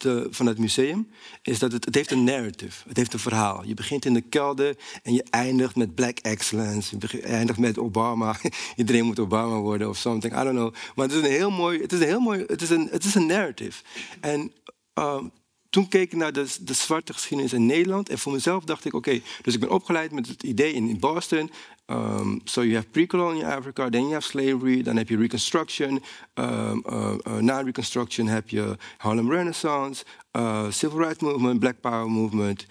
de, 0.00 0.26
van 0.30 0.46
het 0.46 0.58
museum 0.58 1.08
is 1.42 1.58
dat 1.58 1.72
het, 1.72 1.84
het 1.84 1.94
heeft 1.94 2.10
een 2.10 2.24
narrative. 2.24 2.88
Het 2.88 2.96
heeft 2.96 3.12
een 3.12 3.18
verhaal. 3.18 3.64
Je 3.64 3.74
begint 3.74 4.04
in 4.04 4.14
de 4.14 4.20
kelder 4.20 4.76
en 5.02 5.12
je 5.12 5.24
eindigt 5.30 5.76
met 5.76 5.94
black 5.94 6.18
excellence. 6.18 6.96
Je 6.98 7.20
eindigt 7.20 7.58
met 7.58 7.78
Obama. 7.78 8.36
Iedereen 8.76 9.04
moet 9.04 9.18
Obama 9.18 9.58
worden 9.58 9.88
of 9.88 9.96
something. 9.96 10.40
I 10.40 10.44
don't 10.44 10.56
know. 10.56 10.74
Maar 10.94 11.06
het 11.06 11.14
is 11.14 11.22
een 11.22 11.30
heel 11.30 11.50
mooi. 11.50 11.80
Het 11.80 11.92
is 11.92 12.00
een 12.00 12.06
heel 12.06 12.20
mooi. 12.20 12.44
Het 12.46 12.62
is 12.62 12.70
een, 12.70 12.88
het 12.90 13.04
is 13.04 13.14
een 13.14 13.26
narrative. 13.26 13.82
En 14.20 14.52
um, 14.94 15.32
toen 15.70 15.88
keek 15.88 16.12
ik 16.12 16.18
naar 16.18 16.32
de, 16.32 16.46
de, 16.60 16.72
zwarte 16.72 17.12
geschiedenis 17.12 17.52
in 17.52 17.66
Nederland. 17.66 18.08
En 18.08 18.18
voor 18.18 18.32
mezelf 18.32 18.64
dacht 18.64 18.84
ik, 18.84 18.94
oké, 18.94 19.20
dus 19.42 19.54
ik 19.54 19.60
ben 19.60 19.70
opgeleid 19.70 20.12
met 20.12 20.28
het 20.28 20.42
idee 20.42 20.72
in, 20.72 20.98
Boston. 20.98 21.50
Um, 21.86 22.40
so 22.44 22.62
you 22.62 22.74
have 22.74 22.88
pre-colonial 22.88 23.50
Africa, 23.50 23.88
then 23.88 24.00
you 24.00 24.12
have 24.12 24.26
slavery, 24.26 24.82
dan 24.82 24.96
heb 24.96 25.08
je 25.08 25.16
Reconstruction. 25.16 26.02
Um, 26.34 26.82
uh, 26.86 27.14
uh, 27.26 27.36
na 27.36 27.60
Reconstruction 27.60 28.26
heb 28.26 28.48
je 28.48 28.76
Harlem 28.96 29.30
Renaissance, 29.30 30.04
uh, 30.32 30.70
Civil 30.70 30.98
Rights 30.98 31.22
Movement, 31.22 31.60
Black 31.60 31.80
Power 31.80 32.10
Movement. 32.10 32.66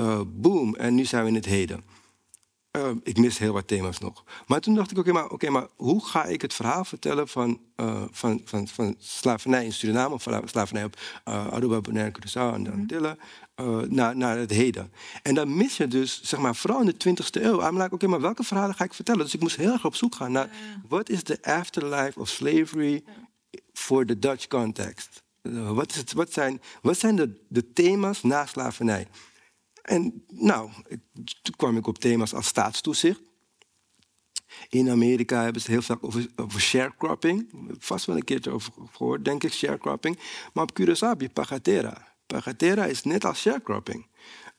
Uh, 0.00 0.20
boom, 0.26 0.74
en 0.74 0.94
nu 0.94 1.04
zijn 1.04 1.22
we 1.22 1.28
in 1.28 1.34
het 1.34 1.44
heden. 1.44 1.84
Uh, 2.76 2.90
ik 3.02 3.18
mis 3.18 3.38
heel 3.38 3.52
wat 3.52 3.68
thema's 3.68 3.98
nog. 3.98 4.24
Maar 4.46 4.60
toen 4.60 4.74
dacht 4.74 4.90
ik, 4.90 4.98
oké, 4.98 5.12
maar, 5.12 5.30
okay, 5.30 5.50
maar 5.50 5.66
hoe 5.76 6.04
ga 6.04 6.24
ik 6.24 6.42
het 6.42 6.54
verhaal 6.54 6.84
vertellen 6.84 7.28
van, 7.28 7.60
uh, 7.76 8.02
van, 8.10 8.40
van, 8.44 8.68
van 8.68 8.94
slavernij 8.98 9.64
in 9.64 9.72
Suriname, 9.72 10.14
of 10.14 10.26
slavernij 10.44 10.84
op 10.84 10.96
uh, 11.28 11.46
Aruba, 11.46 11.80
Bonaire, 11.80 12.12
Curaçao 12.12 12.54
en 12.54 12.62
de 12.62 12.70
Antillen, 12.70 13.18
naar, 13.88 14.16
naar 14.16 14.38
het 14.38 14.50
heden. 14.50 14.92
En 15.22 15.34
dan 15.34 15.56
mis 15.56 15.76
je 15.76 15.88
dus, 15.88 16.22
zeg 16.22 16.40
maar, 16.40 16.56
vooral 16.56 16.80
in 16.80 16.86
de 16.86 17.08
20e 17.08 17.42
eeuw, 17.42 17.70
like, 17.78 17.94
oké, 17.94 18.06
maar 18.06 18.20
welke 18.20 18.42
verhalen 18.42 18.74
ga 18.74 18.84
ik 18.84 18.94
vertellen? 18.94 19.24
Dus 19.24 19.34
ik 19.34 19.40
moest 19.40 19.56
heel 19.56 19.72
erg 19.72 19.84
op 19.84 19.94
zoek 19.94 20.14
gaan 20.14 20.32
naar, 20.32 20.50
wat 20.88 21.08
is 21.08 21.24
de 21.24 21.42
afterlife 21.42 22.20
of 22.20 22.28
slavery 22.28 23.04
voor 23.72 24.06
de 24.06 24.18
Dutch 24.18 24.46
context? 24.46 25.22
Wat, 25.52 25.90
is 25.90 25.96
het, 25.96 26.12
wat, 26.12 26.32
zijn, 26.32 26.60
wat 26.82 26.98
zijn 26.98 27.16
de, 27.16 27.44
de 27.48 27.72
thema's 27.72 28.22
na 28.22 28.46
slavernij? 28.46 29.06
En 29.82 30.24
nou, 30.28 30.70
toen 31.42 31.54
kwam 31.56 31.76
ik 31.76 31.86
op 31.86 31.98
thema's 31.98 32.34
als 32.34 32.46
staatstoezicht. 32.46 33.20
In 34.68 34.90
Amerika 34.90 35.42
hebben 35.42 35.62
ze 35.62 35.70
heel 35.70 35.82
vaak 35.82 36.04
over, 36.04 36.26
over 36.36 36.60
sharecropping. 36.60 37.50
Vast 37.78 38.06
wel 38.06 38.16
een 38.16 38.24
keertje 38.24 38.50
over 38.50 38.72
gehoord, 38.92 39.24
denk 39.24 39.44
ik, 39.44 39.52
sharecropping. 39.52 40.18
Maar 40.52 40.64
op 40.64 40.80
Curaçao 40.80 41.08
heb 41.08 41.20
je 41.20 41.28
pagatera. 41.28 42.14
Pagatera 42.26 42.84
is 42.84 43.02
net 43.02 43.24
als 43.24 43.40
sharecropping. 43.40 44.06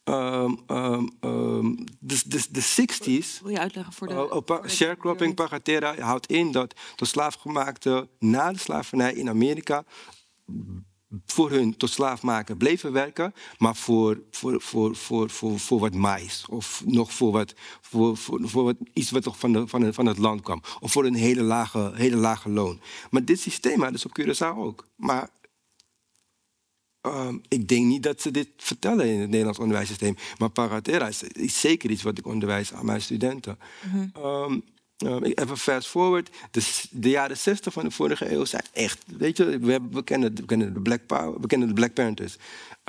Um, 0.04 0.60
um, 0.68 1.10
um, 1.22 1.86
de, 2.00 2.22
de, 2.26 2.46
de 2.52 2.62
60s. 2.62 3.42
Wil 3.42 3.52
je 3.52 3.60
uitleggen 3.60 3.94
voor 3.94 4.08
de. 4.08 4.14
Uh, 4.14 4.38
pa, 4.46 4.68
sharecropping, 4.68 5.36
pagatera 5.36 6.00
houdt 6.00 6.28
in 6.28 6.52
dat 6.52 6.76
de 6.96 7.06
slaafgemaakte 7.06 8.10
na 8.20 8.52
de 8.52 8.60
slavernij 8.60 9.14
in 9.14 9.30
Amerika 9.30 9.84
voor 11.26 11.52
hun 11.52 11.78
tot 11.78 11.90
slaaf 11.90 12.22
maken 12.22 12.58
bleven 12.58 12.92
werken, 12.92 13.34
maar 13.58 13.76
voor, 13.76 14.22
voor, 14.32 14.62
voor, 14.62 14.96
voor, 14.96 15.30
voor, 15.30 15.60
voor 15.60 15.80
wat 15.80 15.94
mais. 15.94 16.46
Of 16.50 16.84
nog 16.86 17.14
voor, 17.14 17.32
wat, 17.32 17.54
voor, 17.82 18.18
voor, 18.18 18.40
voor 18.50 18.64
wat, 18.64 18.76
iets 18.94 19.12
wat 19.12 19.24
toch 19.24 19.40
van, 19.40 19.52
de, 19.52 19.68
van, 19.68 19.94
van 19.94 20.06
het 20.06 20.18
land 20.18 20.42
kwam. 20.42 20.62
Of 20.80 20.92
voor 20.92 21.06
een 21.06 21.16
hele 21.16 21.42
lage, 21.42 21.92
hele 21.96 22.16
lage 22.16 22.50
loon. 22.50 22.80
Maar 23.10 23.26
dit 23.26 23.40
systeem 23.40 23.82
hadden 23.82 24.00
ze 24.00 24.08
op 24.08 24.20
Curaçao 24.20 24.58
ook. 24.58 24.88
Maar 24.96 25.30
um, 27.02 27.42
ik 27.48 27.68
denk 27.68 27.86
niet 27.86 28.04
dat 28.04 28.22
ze 28.22 28.32
dit 28.32 28.48
vertellen 28.58 29.08
in 29.08 29.20
het 29.20 29.30
Nederlands 29.30 29.60
onderwijssysteem. 29.60 30.16
Maar 30.38 30.50
paratera 30.50 31.08
is, 31.08 31.24
is 31.24 31.60
zeker 31.60 31.90
iets 31.90 32.04
wat 32.04 32.18
ik 32.18 32.26
onderwijs 32.26 32.74
aan 32.74 32.86
mijn 32.86 33.02
studenten. 33.02 33.60
Mm 33.84 34.12
-hmm. 34.14 34.24
um, 34.26 34.64
Um, 35.06 35.24
even 35.24 35.58
fast 35.58 35.88
forward. 35.88 36.30
De, 36.52 36.62
de, 36.92 37.10
jaren 37.10 37.38
60 37.38 37.74
van 37.74 37.84
de 37.84 37.92
vorige 37.92 38.32
eeuw 38.32 38.46
zijn 38.46 38.64
echt. 38.74 39.04
Weet 39.18 39.38
je, 39.38 39.60
we, 39.60 39.72
hebben, 39.72 39.94
we, 39.94 40.04
kennen, 40.04 40.74
de 40.74 40.82
Black 40.82 41.06
Power, 41.06 41.42
we 41.42 41.48
kennen 41.48 41.68
de 41.68 41.74
Black 41.74 41.94
Panthers. 41.94 42.38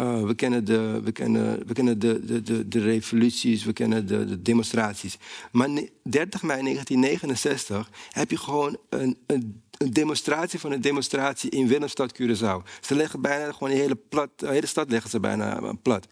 Uh, 0.00 0.22
we 0.22 0.34
kennen, 0.34 0.64
de, 0.64 1.00
we 1.04 1.12
kennen, 1.12 1.66
we 1.66 1.72
kennen 1.72 1.98
de, 1.98 2.42
de, 2.42 2.68
de, 2.68 2.80
revoluties, 2.80 3.64
we 3.64 3.72
kennen 3.72 4.06
de, 4.06 4.24
de, 4.24 4.42
demonstraties. 4.42 5.18
Maar 5.52 5.68
30 6.02 6.42
mei 6.42 6.62
1969 6.62 7.90
heb 8.10 8.30
je 8.30 8.38
gewoon 8.38 8.76
een, 8.88 9.18
een, 9.26 9.62
een 9.78 9.92
demonstratie 9.92 10.58
van 10.58 10.72
een 10.72 10.80
demonstratie 10.80 11.50
in 11.50 11.66
Willemstad, 11.66 12.14
Curaçao. 12.20 12.68
Ze 12.80 12.94
leggen 12.94 13.20
bijna 13.20 13.52
gewoon 13.52 13.70
de 13.70 13.78
hele, 13.78 13.96
plat, 13.96 14.30
de 14.36 14.48
hele 14.48 14.66
stad 14.66 14.90
leggen 14.90 15.10
ze 15.10 15.20
bijna 15.20 15.72
plat. 15.82 16.06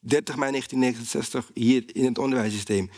30 0.00 0.36
mei 0.36 0.50
1969 0.50 1.50
hier 1.54 1.84
in 1.92 2.04
het 2.04 2.18
onderwijssysteem 2.18 2.90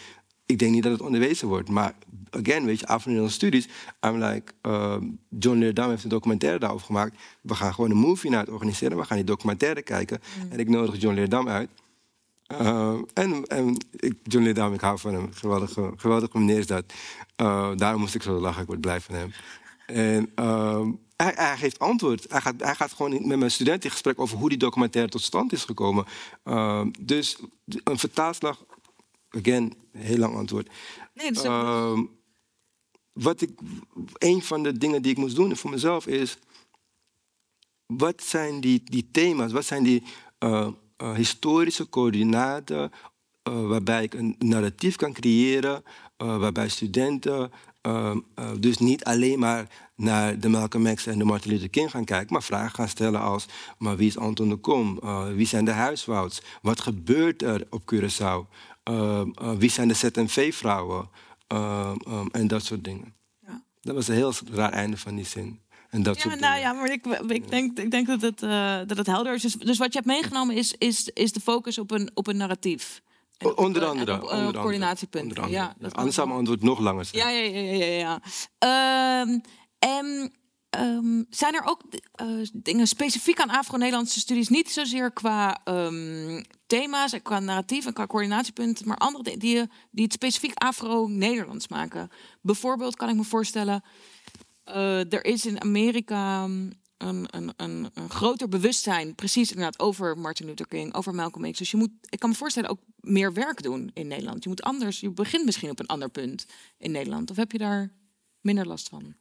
ik 0.50 0.58
denk 0.58 0.72
niet 0.72 0.82
dat 0.82 0.92
het 0.92 1.00
onderwezen 1.00 1.48
wordt. 1.48 1.68
Maar 1.68 1.94
again, 2.30 2.64
weet 2.64 2.80
je, 2.80 2.86
afgelopen 2.86 3.30
studies, 3.30 3.68
I'm 4.06 4.22
like, 4.22 4.52
uh, 4.62 4.96
John 5.28 5.58
Leerdam 5.58 5.90
heeft 5.90 6.02
een 6.02 6.08
documentaire 6.08 6.58
daarover 6.58 6.86
gemaakt. 6.86 7.16
We 7.40 7.54
gaan 7.54 7.74
gewoon 7.74 7.90
een 7.90 7.96
movie 7.96 8.30
naar 8.30 8.40
het 8.40 8.50
organiseren. 8.50 8.96
We 8.96 9.04
gaan 9.04 9.16
die 9.16 9.26
documentaire 9.26 9.82
kijken. 9.82 10.20
Mm. 10.38 10.52
En 10.52 10.58
ik 10.58 10.68
nodig 10.68 11.00
John 11.00 11.14
Leerdam 11.14 11.48
uit. 11.48 11.70
Uh, 12.60 12.98
en, 13.14 13.46
en 13.46 13.76
ik, 13.90 14.14
John 14.22 14.44
Leerdam, 14.44 14.74
ik 14.74 14.80
hou 14.80 14.98
van 14.98 15.14
hem. 15.14 15.28
Geweldige, 15.32 15.92
geweldige 15.96 16.38
meneer 16.38 16.58
is 16.58 16.66
dat. 16.66 16.84
Uh, 17.36 17.70
daarom 17.76 18.00
moest 18.00 18.14
ik 18.14 18.22
zo 18.22 18.40
lachen. 18.40 18.62
Ik 18.62 18.66
word 18.66 18.80
blij 18.80 19.00
van 19.00 19.14
hem. 19.14 19.32
En 19.86 20.30
ehm, 20.34 20.90
hij, 21.16 21.32
hij, 21.36 21.56
geeft 21.56 21.78
antwoord. 21.78 22.26
Hij 22.28 22.40
gaat, 22.40 22.54
hij 22.58 22.74
gaat 22.74 22.92
gewoon 22.92 23.26
met 23.26 23.38
mijn 23.38 23.50
student 23.50 23.84
in 23.84 23.90
gesprek 23.90 24.20
over 24.20 24.38
hoe 24.38 24.48
die 24.48 24.58
documentaire 24.58 25.10
tot 25.10 25.22
stand 25.22 25.52
is 25.52 25.64
gekomen. 25.64 26.04
Ehm, 26.44 26.90
dus 27.00 27.38
een 27.84 27.98
vertaalslag 27.98 28.64
again, 29.30 29.74
heel 29.92 30.18
lang 30.18 30.34
antwoord. 30.34 30.70
Nee, 31.14 31.32
dat 31.32 31.44
is 31.44 31.50
uh, 31.50 31.98
wat 33.12 33.40
ik, 33.40 33.50
een 34.18 34.42
van 34.42 34.62
de 34.62 34.78
dingen 34.78 35.02
die 35.02 35.10
ik 35.10 35.18
moest 35.18 35.36
doen 35.36 35.56
voor 35.56 35.70
mezelf 35.70 36.06
is, 36.06 36.38
wat 37.86 38.22
zijn 38.22 38.60
die, 38.60 38.82
die 38.84 39.08
thema's, 39.10 39.52
wat 39.52 39.64
zijn 39.64 39.82
die 39.82 40.02
uh, 40.38 40.68
uh, 41.02 41.14
historische 41.14 41.88
coördinaten 41.88 42.90
uh, 43.48 43.66
waarbij 43.66 44.02
ik 44.02 44.14
een 44.14 44.34
narratief 44.38 44.96
kan 44.96 45.12
creëren, 45.12 45.84
waarbij 46.16 46.68
studenten 46.68 47.52
ehm, 47.80 48.18
dus 48.58 48.78
niet 48.78 49.04
alleen 49.04 49.38
maar 49.38 49.90
naar 49.94 50.38
de 50.38 50.48
Malcolm 50.48 50.94
X 50.94 51.06
en 51.06 51.18
de 51.18 51.24
Martin 51.24 51.50
Luther 51.50 51.68
King 51.68 51.90
gaan 51.90 52.04
kijken, 52.04 52.32
maar 52.32 52.42
vragen 52.42 52.74
gaan 52.74 52.88
stellen 52.88 53.20
als: 53.20 53.46
maar 53.78 53.96
wie 53.96 54.08
is 54.08 54.18
Anton 54.18 54.48
de 54.48 54.56
Kom? 54.56 55.00
wie 55.34 55.46
zijn 55.46 55.64
de 55.64 55.70
huiswouds? 55.70 56.42
Wat 56.62 56.80
gebeurt 56.80 57.42
er 57.42 57.66
op 57.70 57.94
Curaçao? 57.94 58.48
Uh, 58.90 59.22
uh, 59.42 59.52
wie 59.52 59.70
zijn 59.70 59.88
de 59.88 59.94
ZNV-vrouwen? 59.94 61.08
Uh, 61.52 61.92
um, 62.08 62.28
en 62.32 62.48
dat 62.48 62.64
soort 62.64 62.84
dingen. 62.84 63.14
Ja. 63.46 63.62
Dat 63.80 63.94
was 63.94 64.08
een 64.08 64.14
heel 64.14 64.32
raar 64.52 64.72
einde 64.72 64.96
van 64.96 65.14
die 65.14 65.24
zin. 65.24 65.60
En 65.90 66.02
dat 66.02 66.22
ja, 66.22 66.34
nou 66.34 66.60
ja, 66.60 66.72
maar 66.72 66.92
ik, 66.92 67.06
ik, 67.06 67.50
denk, 67.50 67.78
ik 67.78 67.90
denk 67.90 68.06
dat 68.06 68.20
het, 68.20 68.38
dat 68.88 68.96
het 68.96 69.06
helder 69.06 69.34
is. 69.34 69.42
Dus, 69.42 69.54
dus, 69.54 69.78
wat 69.78 69.92
je 69.92 69.98
hebt 69.98 70.10
meegenomen 70.10 70.56
is, 70.56 70.74
is, 70.78 71.08
is 71.08 71.32
de 71.32 71.40
focus 71.40 71.78
op 71.78 71.90
een, 71.90 72.10
op 72.14 72.26
een 72.26 72.36
narratief. 72.36 73.02
Op, 73.38 73.58
onder 73.58 73.84
andere. 73.84 74.22
Op, 74.22 74.30
onder 74.30 74.52
coördinatiepunten. 74.52 75.28
Onder 75.28 75.42
andere. 75.44 75.62
Ja, 75.62 75.74
dat 75.78 75.94
Anders 75.94 76.14
zou 76.14 76.26
mijn 76.26 76.38
antwoord 76.38 76.62
nog 76.62 76.78
langer 76.78 77.04
zijn. 77.04 77.22
Ja, 77.22 77.28
ja, 77.28 77.60
ja. 77.60 77.84
ja, 77.84 78.20
ja. 78.58 79.40
En 79.78 80.32
Um, 80.78 81.26
zijn 81.30 81.54
er 81.54 81.64
ook 81.64 81.82
uh, 82.22 82.46
dingen 82.52 82.86
specifiek 82.86 83.40
aan 83.40 83.50
Afro-Nederlandse 83.50 84.20
studies? 84.20 84.48
Niet 84.48 84.70
zozeer 84.70 85.10
qua 85.10 85.60
um, 85.64 86.44
thema's 86.66 87.12
en 87.12 87.22
qua 87.22 87.38
narratief 87.38 87.86
en 87.86 87.92
qua 87.92 88.06
coördinatiepunten, 88.06 88.88
maar 88.88 88.96
andere 88.96 89.24
dingen 89.24 89.38
die, 89.38 89.68
die 89.90 90.04
het 90.04 90.12
specifiek 90.12 90.54
Afro-Nederlands 90.54 91.68
maken. 91.68 92.10
Bijvoorbeeld 92.40 92.96
kan 92.96 93.08
ik 93.08 93.16
me 93.16 93.24
voorstellen, 93.24 93.82
uh, 94.68 95.12
er 95.12 95.24
is 95.24 95.46
in 95.46 95.60
Amerika 95.60 96.44
een, 96.44 96.78
een, 96.98 97.28
een, 97.56 97.90
een, 97.94 98.10
groter 98.10 98.48
bewustzijn, 98.48 99.14
precies 99.14 99.50
inderdaad, 99.50 99.78
over 99.78 100.18
Martin 100.18 100.46
Luther 100.46 100.68
King, 100.68 100.94
over 100.94 101.14
Malcolm 101.14 101.52
X. 101.52 101.58
Dus 101.58 101.70
je 101.70 101.76
moet, 101.76 101.90
ik 102.08 102.18
kan 102.18 102.28
me 102.28 102.36
voorstellen, 102.36 102.70
ook 102.70 102.80
meer 103.00 103.32
werk 103.32 103.62
doen 103.62 103.90
in 103.94 104.06
Nederland. 104.06 104.42
Je 104.42 104.48
moet 104.48 104.62
anders, 104.62 105.00
je 105.00 105.10
begint 105.10 105.44
misschien 105.44 105.70
op 105.70 105.78
een 105.78 105.86
ander 105.86 106.10
punt 106.10 106.46
in 106.78 106.90
Nederland. 106.90 107.30
Of 107.30 107.36
heb 107.36 107.52
je 107.52 107.58
daar 107.58 107.92
minder 108.40 108.66
last 108.66 108.88
van? 108.88 109.14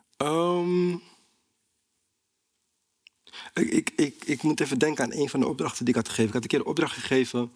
Ik, 3.53 3.91
ik, 3.95 4.23
ik 4.25 4.43
moet 4.43 4.59
even 4.59 4.79
denken 4.79 5.03
aan 5.03 5.13
een 5.13 5.29
van 5.29 5.39
de 5.39 5.47
opdrachten 5.47 5.85
die 5.85 5.93
ik 5.93 5.99
had 5.99 6.09
gegeven. 6.09 6.27
Ik 6.27 6.33
had 6.33 6.43
een 6.43 6.49
keer 6.49 6.59
een 6.59 6.65
opdracht 6.65 6.93
gegeven. 6.93 7.51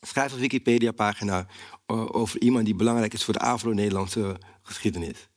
Schrijf 0.00 0.32
een 0.32 0.38
Wikipedia-pagina 0.38 1.46
uh, 1.86 2.14
over 2.14 2.40
iemand 2.40 2.64
die 2.64 2.74
belangrijk 2.74 3.12
is 3.12 3.24
voor 3.24 3.34
de 3.34 3.40
Afro-Nederlandse 3.40 4.36
geschiedenis. 4.62 5.28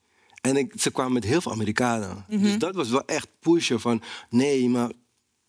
En 0.42 0.58
ik, 0.58 0.74
ze 0.76 0.92
kwamen 0.92 1.14
met 1.14 1.24
heel 1.24 1.42
veel 1.42 1.52
Amerikanen. 1.52 2.26
Dus 2.28 2.40
mhm. 2.40 2.58
dat 2.58 2.76
was 2.76 2.90
wel 2.90 3.06
echt 3.06 3.28
pushen 3.40 3.80
van... 3.80 4.02
nee, 4.30 4.70
maar 4.70 4.92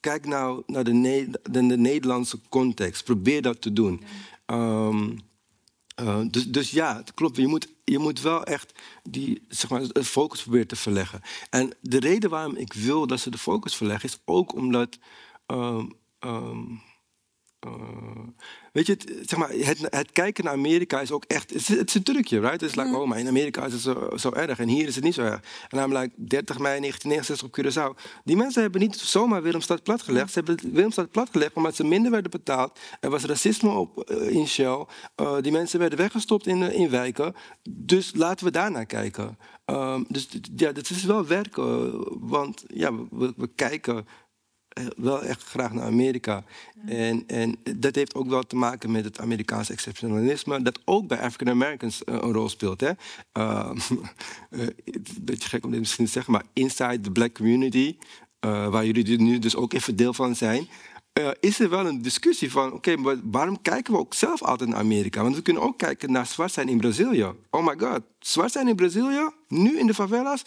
kijk 0.01 0.27
nou 0.27 0.63
naar 0.67 0.85
de, 0.85 0.93
ne 0.93 1.29
de, 1.43 1.67
de 1.67 1.77
Nederlandse 1.77 2.41
context. 2.49 3.05
Probeer 3.05 3.43
dat 3.43 3.61
te 3.61 3.73
doen. 3.73 4.03
Um, 4.47 5.19
uh, 6.01 6.21
dus, 6.31 6.47
dus 6.47 6.71
ja, 6.71 6.97
het 6.97 7.15
klopt. 7.15 7.37
Je 7.37 7.47
moet, 7.47 7.69
je 7.85 7.99
moet 7.99 8.21
wel 8.21 8.45
echt 8.45 8.73
die, 9.03 9.45
zeg 9.49 9.71
maar, 9.71 9.93
de 9.93 10.05
focus 10.05 10.43
proberen 10.43 10.67
te 10.67 10.77
verleggen. 10.77 11.21
En 11.51 11.75
de 11.81 11.99
reden 11.99 12.31
waarom 12.31 12.57
ik 12.57 12.73
wil 12.73 13.07
dat 13.07 13.21
ze 13.21 13.31
de 13.31 13.39
focus 13.39 13.77
verleggen, 13.77 14.09
is 14.09 14.19
ook 14.25 14.55
omdat 14.55 14.99
um, 15.47 15.93
um, 16.21 16.83
weet 18.73 18.87
je, 18.87 18.93
het, 18.93 19.29
zeg 19.29 19.39
maar, 19.39 19.51
het, 19.51 19.79
het, 19.91 20.13
kijken 20.13 20.45
naar 20.45 20.53
Amerika 20.53 21.01
is 21.01 21.11
ook 21.11 21.25
echt, 21.25 21.51
het 21.51 21.59
is, 21.59 21.69
het 21.69 21.89
is 21.89 21.95
een 21.95 22.03
trucje, 22.03 22.41
right? 22.41 22.61
Het 22.61 22.71
is 22.71 22.75
like, 22.75 22.97
oh, 22.97 23.09
maar 23.09 23.19
in 23.19 23.29
Amerika 23.29 23.65
is 23.65 23.73
het 23.73 23.83
zo, 23.83 24.11
zo 24.17 24.33
erg 24.33 24.59
en 24.59 24.69
hier 24.69 24.87
is 24.87 24.95
het 24.95 25.05
niet 25.05 25.15
zo 25.15 25.23
erg. 25.23 25.41
En 25.69 25.77
namelijk 25.77 26.13
30 26.17 26.59
mei 26.59 26.81
1969 26.81 27.47
op 27.47 27.57
Curaçao. 27.59 28.21
Die 28.25 28.37
mensen 28.37 28.63
hebben 28.63 28.81
niet 28.81 28.97
zomaar 28.97 29.43
Willemstad 29.43 29.83
platgelegd. 29.83 30.33
Ze 30.33 30.43
hebben 30.45 30.73
Willemstad 30.73 31.11
platgelegd 31.11 31.55
omdat 31.55 31.77
ze 31.77 31.85
minder 31.85 32.11
werden 32.11 32.31
betaald. 32.31 32.79
Er 33.01 33.11
was 33.11 33.25
racisme 33.25 33.71
op, 33.71 34.11
in 34.11 34.47
Shell. 34.47 34.87
die 35.41 35.53
mensen 35.53 35.79
werden 35.79 35.99
weggestopt 35.99 36.47
in, 36.47 36.63
in 36.63 36.91
wijken. 36.91 37.35
Dus 37.71 38.13
laten 38.15 38.45
we 38.45 38.53
daarnaar 38.53 38.87
kijken. 38.87 39.39
Um, 39.71 40.05
dus 40.09 40.29
ja, 40.57 40.73
dat 40.73 40.91
is 40.91 41.05
wel 41.05 41.27
werken, 41.27 41.91
want 42.29 42.65
ja, 42.67 42.93
we, 43.11 43.33
we 43.37 43.49
kijken 43.55 43.97
eh, 43.97 44.03
wel 44.97 45.23
echt 45.23 45.43
graag 45.43 45.73
naar 45.73 45.85
Amerika. 45.85 46.45
En, 46.87 47.25
en 47.27 47.57
dat 47.77 47.95
heeft 47.95 48.15
ook 48.15 48.29
wel 48.29 48.43
te 48.43 48.57
maken 48.57 48.91
met 48.91 49.05
het 49.05 49.21
Amerikaanse 49.21 49.73
exceptionalisme, 49.73 50.63
dat 50.63 50.81
ook 50.85 51.07
bij 51.07 51.21
African 51.21 51.49
Americans 51.49 52.03
uh, 52.05 52.15
een 52.15 52.33
rol 52.33 52.49
speelt. 52.49 52.81
Hè? 52.81 52.91
Uh, 53.39 53.71
een 54.51 55.05
beetje 55.21 55.49
gek 55.49 55.65
om 55.65 55.71
dit 55.71 55.81
misschien 55.81 56.05
te 56.05 56.11
zeggen, 56.11 56.33
maar 56.33 56.43
inside 56.53 57.01
the 57.01 57.11
black 57.11 57.35
community, 57.35 57.97
uh, 58.47 58.69
waar 58.69 58.87
jullie 58.87 59.21
nu 59.21 59.39
dus 59.39 59.57
ook 59.57 59.73
even 59.73 59.97
deel 59.97 60.15
van 60.15 60.37
zijn, 60.37 60.69
is 61.41 61.61
er 61.61 61.71
wel 61.71 61.87
een 61.87 62.03
discussie 62.03 62.51
van, 62.51 62.73
oké, 62.73 62.93
okay, 62.93 63.21
waarom 63.25 63.63
kijken 63.63 63.93
we 63.93 63.99
ook 63.99 64.15
zelf 64.15 64.43
altijd 64.43 64.71
naar 64.71 64.79
Amerika? 64.79 65.23
Want 65.23 65.37
we 65.37 65.43
kunnen 65.43 65.63
ook 65.63 65.79
kijken 65.79 66.13
naar 66.13 66.27
zwart 66.27 66.53
zijn 66.53 66.69
in 66.69 66.79
Brazilië. 66.79 67.33
Oh 67.51 67.67
my 67.67 67.75
god, 67.79 68.01
zwart 68.19 68.53
zijn 68.53 68.69
in 68.69 68.77
Brazilië, 68.77 69.31
nu 69.49 69.79
in 69.79 69.87
de 69.87 69.95
favelas, 69.95 70.45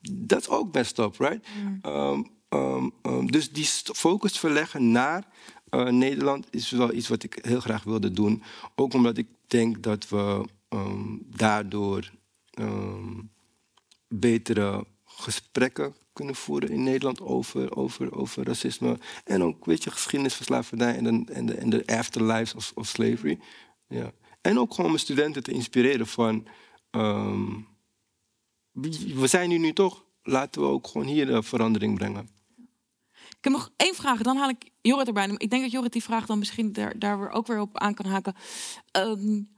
dat 0.00 0.40
is 0.40 0.48
ook 0.48 0.72
best 0.72 0.98
up, 0.98 1.16
right? 1.18 1.46
Mm. 1.62 1.92
Um, 1.92 2.30
Um, 2.54 2.92
um, 3.02 3.30
dus 3.30 3.52
die 3.52 3.64
focus 3.94 4.38
verleggen 4.38 4.90
naar 4.90 5.28
uh, 5.70 5.88
Nederland 5.88 6.46
is 6.50 6.70
wel 6.70 6.92
iets 6.92 7.08
wat 7.08 7.22
ik 7.22 7.38
heel 7.42 7.60
graag 7.60 7.84
wilde 7.84 8.10
doen. 8.10 8.42
Ook 8.74 8.94
omdat 8.94 9.16
ik 9.18 9.26
denk 9.46 9.82
dat 9.82 10.08
we 10.08 10.44
um, 10.68 11.26
daardoor 11.36 12.10
betere 14.08 14.86
gesprekken 15.04 15.94
kunnen 16.12 16.34
voeren 16.34 16.68
in 16.68 16.82
Nederland 16.82 17.20
over, 17.20 17.76
over, 17.76 18.16
over 18.16 18.44
racisme. 18.44 18.98
En 19.24 19.42
ook, 19.42 19.64
weet 19.64 19.84
je, 19.84 19.90
geschiedenis 19.90 20.34
van 20.34 20.46
slavernij 20.46 20.96
en 20.96 21.24
de, 21.24 21.54
en 21.54 21.70
de, 21.70 21.86
afterlives 21.86 22.54
of, 22.54 22.72
of 22.74 22.86
slavery. 22.86 23.38
Ja. 23.88 24.12
En 24.40 24.58
ook 24.58 24.74
gewoon 24.74 24.90
mijn 24.90 25.02
studenten 25.02 25.42
te 25.42 25.52
inspireren 25.52 26.06
van... 26.06 26.46
we 29.14 29.26
zijn 29.26 29.50
hier 29.50 29.58
nu 29.58 29.72
toch, 29.72 30.04
laten 30.22 30.62
we 30.62 30.68
ook 30.68 30.86
gewoon 30.86 31.06
hier 31.06 31.26
de 31.26 31.42
verandering 31.42 31.98
brengen. 31.98 32.28
Ik 33.42 33.50
heb 33.50 33.52
nog 33.52 33.70
één 33.76 33.94
vraag, 33.94 34.20
dan 34.20 34.36
haal 34.36 34.48
ik 34.48 34.70
Jorrit 34.80 35.06
erbij. 35.06 35.28
Ik 35.36 35.50
denk 35.50 35.62
dat 35.62 35.70
Jorrit 35.70 35.92
die 35.92 36.02
vraag 36.02 36.26
dan 36.26 36.38
misschien 36.38 36.72
daar, 36.72 36.98
daar 36.98 37.18
weer 37.18 37.30
ook 37.30 37.46
weer 37.46 37.60
op 37.60 37.78
aan 37.78 37.94
kan 37.94 38.06
haken. 38.06 38.34
Um, 38.96 39.48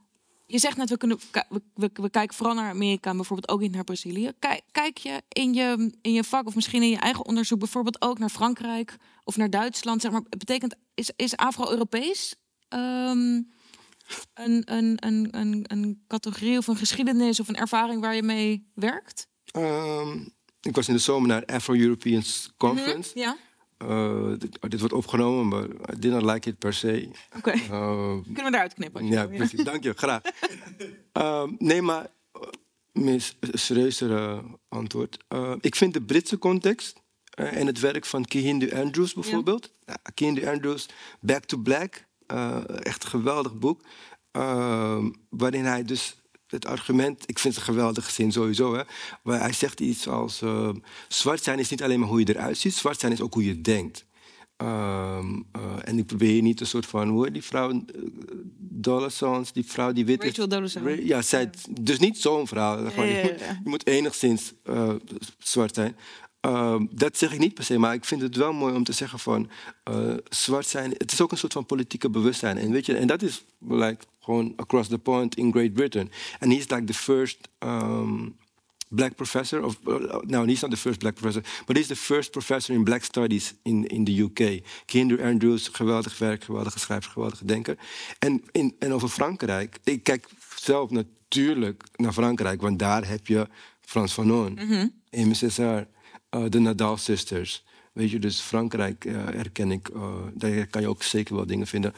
je 0.45 0.59
zegt 0.59 0.77
net, 0.77 0.89
we, 0.89 0.97
kunnen, 0.97 1.19
we, 1.49 1.61
we, 1.73 1.89
we, 1.93 2.09
kijken 2.09 2.35
vooral 2.35 2.55
naar 2.55 2.69
Amerika, 2.69 3.09
en 3.09 3.15
bijvoorbeeld 3.15 3.49
ook 3.49 3.59
niet 3.59 3.71
naar 3.71 3.83
Brazilië. 3.83 4.31
Kijk, 4.39 4.61
kijk 4.71 4.97
je 4.97 5.21
in, 5.27 5.53
je 5.53 5.91
in 6.01 6.13
je 6.13 6.23
vak 6.23 6.47
of 6.47 6.55
misschien 6.55 6.81
in 6.81 6.89
je 6.89 6.97
eigen 6.97 7.25
onderzoek 7.25 7.59
bijvoorbeeld 7.59 8.01
ook 8.01 8.19
naar 8.19 8.29
Frankrijk 8.29 8.97
of 9.23 9.37
naar 9.37 9.49
Duitsland? 9.49 10.01
Zeg 10.01 10.11
maar, 10.11 10.23
betekent, 10.29 10.75
is, 10.93 11.11
is 11.15 11.35
Afro-Europees 11.35 12.35
um, 12.69 13.51
een, 14.33 14.73
een, 14.73 14.97
een, 14.99 15.27
een, 15.31 15.65
een 15.67 16.03
categorie 16.07 16.57
of 16.57 16.67
een 16.67 16.77
geschiedenis 16.77 17.39
of 17.39 17.47
een 17.47 17.55
ervaring 17.55 18.01
waar 18.01 18.15
je 18.15 18.23
mee 18.23 18.71
werkt? 18.73 19.27
Um, 19.57 20.33
ik 20.61 20.75
was 20.75 20.87
in 20.87 20.93
de 20.93 20.99
zomer 20.99 21.27
naar 21.27 21.45
Afro-European 21.45 22.23
Conference. 22.57 23.11
Mm 23.15 23.21
ja. 23.21 23.37
Uh, 23.89 24.33
dit, 24.69 24.79
wordt 24.79 24.93
opgenomen, 24.93 25.47
maar 25.47 25.93
I 25.95 25.99
did 25.99 26.11
not 26.11 26.21
like 26.21 26.49
it 26.49 26.59
per 26.59 26.73
se. 26.73 27.09
Oké. 27.37 27.37
Okay. 27.37 27.55
Uh, 27.55 28.23
Kunnen 28.23 28.43
we 28.43 28.51
daaruit 28.51 28.73
knippen? 28.73 29.07
Ja, 29.07 29.27
precies. 29.27 29.63
Dank 29.63 29.83
je, 29.83 29.93
graag. 29.93 30.21
uh, 31.13 31.43
nee, 31.57 31.81
maar 31.81 32.07
mis 32.91 33.37
serieuzere 33.41 34.43
antwoord. 34.67 35.17
ik 35.59 35.75
vind 35.75 35.93
de 35.93 36.01
Britse 36.01 36.37
context 36.37 37.01
en 37.29 37.67
het 37.67 37.79
werk 37.79 38.05
van 38.05 38.25
Kehindu 38.25 38.71
Andrews 38.71 39.13
bijvoorbeeld. 39.13 39.71
Ja. 39.85 39.97
Kehindu 40.13 40.47
Andrews, 40.47 40.89
Back 41.19 41.45
to 41.45 41.57
Black. 41.57 42.05
echt 42.79 43.03
een 43.03 43.09
geweldig 43.09 43.57
boek. 43.57 43.81
waarin 45.29 45.65
hij 45.65 45.83
dus 45.83 46.15
het 46.47 46.65
argument, 46.65 47.23
ik 47.25 47.39
vind 47.39 47.55
het 47.55 47.67
een 47.67 47.73
geweldige 47.73 48.11
zin 48.11 48.31
sowieso. 48.31 48.75
Hè, 48.75 48.81
maar 49.23 49.39
hij 49.39 49.53
zegt 49.53 49.79
iets 49.79 50.07
als: 50.07 50.41
uh, 50.41 50.69
zwart 51.07 51.43
zijn 51.43 51.59
is 51.59 51.69
niet 51.69 51.83
alleen 51.83 51.99
maar 51.99 52.09
hoe 52.09 52.19
je 52.19 52.29
eruit 52.29 52.57
ziet, 52.57 52.73
zwart 52.73 52.99
zijn 52.99 53.11
is 53.11 53.21
ook 53.21 53.33
hoe 53.33 53.45
je 53.45 53.61
denkt. 53.61 54.05
Um, 54.57 55.45
uh, 55.55 55.61
en 55.83 55.97
ik 55.97 56.05
probeer 56.05 56.41
niet 56.41 56.59
een 56.59 56.67
soort 56.67 56.85
van, 56.85 57.09
hoe 57.09 57.31
die 57.31 57.43
vrouw, 57.43 57.71
uh, 57.71 59.41
die 59.53 59.65
vrouw 59.65 59.93
die 59.93 60.05
wit 60.05 60.23
Rachel 60.23 60.63
is. 60.63 60.75
Ra 60.75 60.89
ja, 60.89 61.21
zij, 61.21 61.49
dus 61.69 61.99
niet 61.99 62.17
zo'n 62.17 62.47
vrouw. 62.47 62.83
Ja, 62.83 62.91
ja, 62.95 63.03
ja. 63.03 63.17
Je, 63.17 63.23
moet, 63.23 63.39
je, 63.39 63.69
moet, 63.69 63.87
enigszins 63.87 64.53
uh, 64.69 64.93
zwart 65.37 65.75
zijn. 65.75 65.95
Uh, 66.45 66.75
dat 66.91 67.17
zeg 67.17 67.33
ik 67.33 67.39
niet 67.39 67.53
per 67.53 67.63
se, 67.63 67.77
maar 67.77 67.93
ik 67.93 68.05
vind 68.05 68.21
het 68.21 68.35
wel 68.35 68.53
mooi 68.53 68.75
om 68.75 68.83
te 68.83 68.91
zeggen 68.91 69.19
van 69.19 69.49
uh, 69.89 70.13
zwart 70.29 70.67
zijn. 70.67 70.91
Het 70.97 71.11
is 71.11 71.21
ook 71.21 71.31
een 71.31 71.37
soort 71.37 71.53
van 71.53 71.65
politieke 71.65 72.09
bewustzijn. 72.09 72.57
En, 72.57 72.71
weet 72.71 72.85
je, 72.85 72.95
en 72.95 73.07
dat 73.07 73.21
is 73.21 73.45
like, 73.67 74.03
gewoon 74.19 74.53
across 74.55 74.89
the 74.89 74.97
pond 74.97 75.35
in 75.35 75.51
Great 75.51 75.73
Britain. 75.73 76.11
And 76.39 76.51
he's 76.51 76.69
like 76.69 76.83
the 76.83 76.93
first 76.93 77.37
um, 77.59 78.35
black 78.89 79.15
professor. 79.15 79.63
Of, 79.63 79.79
uh, 79.87 80.17
no, 80.21 80.45
he's 80.45 80.61
not 80.61 80.71
the 80.71 80.77
first 80.77 80.99
black 80.99 81.13
professor, 81.13 81.43
but 81.65 81.75
he's 81.75 81.87
the 81.87 81.95
first 81.95 82.31
professor 82.31 82.75
in 82.75 82.83
black 82.83 83.03
studies 83.03 83.53
in, 83.63 83.87
in 83.87 84.05
the 84.05 84.21
UK. 84.21 84.61
Kinder 84.85 85.23
Andrews, 85.23 85.67
geweldig 85.67 86.17
werk, 86.17 86.43
geweldige 86.43 86.79
schrijver, 86.79 87.11
geweldige 87.11 87.45
denker. 87.45 87.77
En, 88.19 88.43
in, 88.51 88.75
en 88.79 88.93
over 88.93 89.09
Frankrijk, 89.09 89.77
ik 89.83 90.03
kijk 90.03 90.27
zelf 90.55 90.89
natuurlijk 90.89 91.83
naar 91.95 92.13
Frankrijk, 92.13 92.61
want 92.61 92.79
daar 92.79 93.07
heb 93.07 93.27
je 93.27 93.47
Frans 93.81 94.13
Fanon, 94.13 94.51
mm 94.51 94.67
-hmm. 94.67 94.91
Aimé 95.09 95.33
César 95.33 95.85
de 96.49 96.59
Nadal 96.59 96.97
Sisters. 96.97 97.63
Weet 97.93 98.11
je, 98.11 98.19
dus 98.19 98.39
Frankrijk 98.39 99.05
uh, 99.05 99.25
herken 99.25 99.71
ik, 99.71 99.89
uh, 99.89 100.15
daar 100.33 100.67
kan 100.67 100.81
je 100.81 100.87
ook 100.87 101.03
zeker 101.03 101.35
wel 101.35 101.45
dingen 101.45 101.67
vinden. 101.67 101.93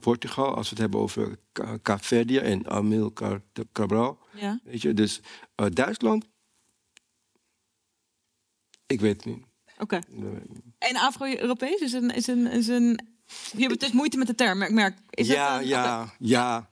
Portugal, 0.00 0.54
als 0.54 0.64
we 0.64 0.70
het 0.70 0.78
hebben 0.78 1.00
over 1.00 1.38
Kaapverdië 1.82 2.38
en 2.38 2.68
Amilcar 2.70 3.42
de 3.52 3.66
Cabral. 3.72 4.18
Ja. 4.34 4.60
Weet 4.64 4.82
je, 4.82 4.94
dus 4.94 5.20
Duitsland, 5.72 6.26
ik 8.86 9.00
weet 9.00 9.16
het 9.16 9.24
niet. 9.24 9.44
Oké. 9.78 10.00
En 10.78 10.96
Afro-Europees 10.96 11.80
is 11.80 11.92
een, 11.92 12.10
is 12.10 12.26
een, 12.26 12.46
is 12.46 12.68
een. 12.68 13.00
Je 13.56 13.66
hebt 13.66 13.80
dus 13.80 13.92
moeite 13.92 14.16
met 14.16 14.26
de 14.26 14.34
term, 14.34 14.62
ik 14.62 14.70
merk. 14.70 14.98
Is 15.10 15.26
ja, 15.26 15.60
een... 15.60 15.66
ja, 15.66 16.14
ja. 16.18 16.70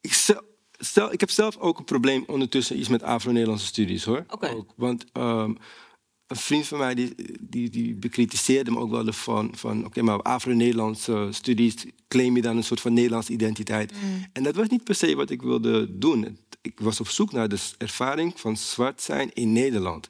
Ik 0.00 0.12
stel, 0.12 0.42
stel, 0.78 1.12
ik 1.12 1.20
heb 1.20 1.30
zelf 1.30 1.56
ook 1.56 1.78
een 1.78 1.84
probleem 1.84 2.24
ondertussen 2.26 2.78
iets 2.78 2.88
met 2.88 3.02
Afro-Nederlandse 3.02 3.66
studies 3.66 4.04
hoor. 4.04 4.24
Oké. 4.28 4.64
Want 4.76 5.04
um, 5.12 5.58
een 6.26 6.36
vriend 6.36 6.66
van 6.66 6.78
mij 6.78 6.94
die, 6.94 7.14
die, 7.40 7.70
die 7.70 7.94
bekritiseerde 7.94 8.70
me 8.70 8.78
ook 8.78 8.90
wel 8.90 9.12
van, 9.12 9.52
van 9.56 9.84
oké, 9.84 10.02
maar 10.02 10.22
Afro-Nederlandse 10.22 11.28
studies 11.30 11.74
claim 12.08 12.36
je 12.36 12.42
dan 12.42 12.56
een 12.56 12.64
soort 12.64 12.80
van 12.80 12.92
Nederlandse 12.92 13.32
identiteit. 13.32 13.92
Mm. 13.92 14.26
En 14.32 14.42
dat 14.42 14.54
was 14.54 14.68
niet 14.68 14.84
per 14.84 14.94
se 14.94 15.14
wat 15.14 15.30
ik 15.30 15.42
wilde 15.42 15.98
doen. 15.98 16.38
Ik 16.62 16.80
was 16.80 17.00
op 17.00 17.08
zoek 17.08 17.32
naar 17.32 17.48
de 17.48 17.58
ervaring 17.78 18.40
van 18.40 18.56
zwart 18.56 19.02
zijn 19.02 19.32
in 19.32 19.52
Nederland. 19.52 20.08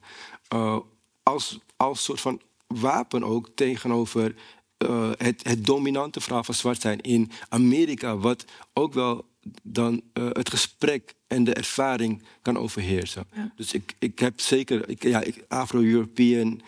Uh, 0.54 0.78
als, 1.22 1.58
als 1.76 2.04
soort 2.04 2.20
van 2.20 2.40
wapen 2.66 3.24
ook 3.24 3.48
tegenover 3.54 4.34
uh, 4.78 5.10
het, 5.16 5.44
het 5.44 5.66
dominante 5.66 6.20
verhaal 6.20 6.44
van 6.44 6.54
zwart 6.54 6.80
zijn 6.80 7.00
in 7.00 7.30
Amerika, 7.48 8.16
wat 8.16 8.44
ook 8.72 8.92
wel 8.94 9.24
dan 9.62 10.02
uh, 10.14 10.28
het 10.32 10.50
gesprek 10.50 11.14
en 11.34 11.44
de 11.44 11.54
ervaring 11.54 12.22
kan 12.42 12.58
overheersen. 12.58 13.26
Dus 13.56 13.72
ik, 13.72 13.94
ik 13.98 14.18
heb 14.18 14.40
zeker 14.40 14.88
ik, 14.88 15.02
ja, 15.02 15.22
Afro-European, 15.48 16.62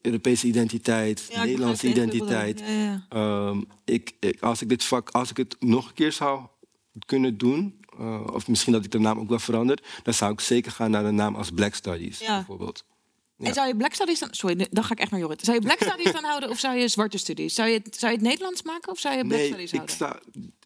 Europese 0.00 0.46
identiteit, 0.46 1.30
Nederlandse 1.36 1.88
identiteit. 1.88 2.62
Ja, 2.66 3.06
um, 3.48 3.66
ik, 3.84 4.12
ik, 4.20 4.40
als 4.40 4.62
ik 4.62 4.68
dit 4.68 4.84
vak, 4.84 5.10
als 5.10 5.30
ik 5.30 5.36
het 5.36 5.56
nog 5.60 5.88
een 5.88 5.94
keer 5.94 6.12
zou 6.12 6.46
kunnen 7.06 7.38
doen, 7.38 7.80
uh, 8.00 8.26
of 8.32 8.48
misschien 8.48 8.72
dat 8.72 8.84
ik 8.84 8.90
de 8.90 8.98
naam 8.98 9.18
ook 9.18 9.28
wel 9.28 9.38
verander, 9.38 9.78
dan 10.02 10.14
zou 10.14 10.32
ik 10.32 10.40
zeker 10.40 10.72
gaan 10.72 10.90
naar 10.90 11.02
de 11.02 11.10
naam 11.10 11.34
als 11.34 11.50
Black 11.50 11.74
Studies 11.74 12.18
bijvoorbeeld. 12.18 12.84
En 13.38 13.54
zou 13.54 13.66
je 13.66 13.76
Black 13.76 13.94
Studies 13.94 14.18
dan... 14.18 14.28
Sorry, 14.30 14.66
dan 14.70 14.84
ga 14.84 14.92
ik 14.92 14.98
echt 14.98 15.10
naar 15.10 15.20
Jorrit. 15.20 15.40
Zou 15.40 15.56
je 15.56 15.62
Black 15.62 15.82
Studies 15.82 16.12
dan 16.12 16.24
houden 16.24 16.50
of 16.50 16.58
zou 16.58 16.76
je 16.76 16.88
Zwarte 16.88 17.18
Studies? 17.18 17.54
Zou 17.54 17.68
je, 17.68 17.80
het, 17.84 17.96
zou 17.98 18.12
je 18.12 18.18
het 18.18 18.26
Nederlands 18.26 18.62
maken 18.62 18.92
of 18.92 18.98
zou 18.98 19.16
je 19.16 19.24
Black 19.24 19.38
nee, 19.38 19.46
Studies 19.46 19.70
houden? 19.70 19.94
Ik 19.94 20.00
sta, 20.00 20.20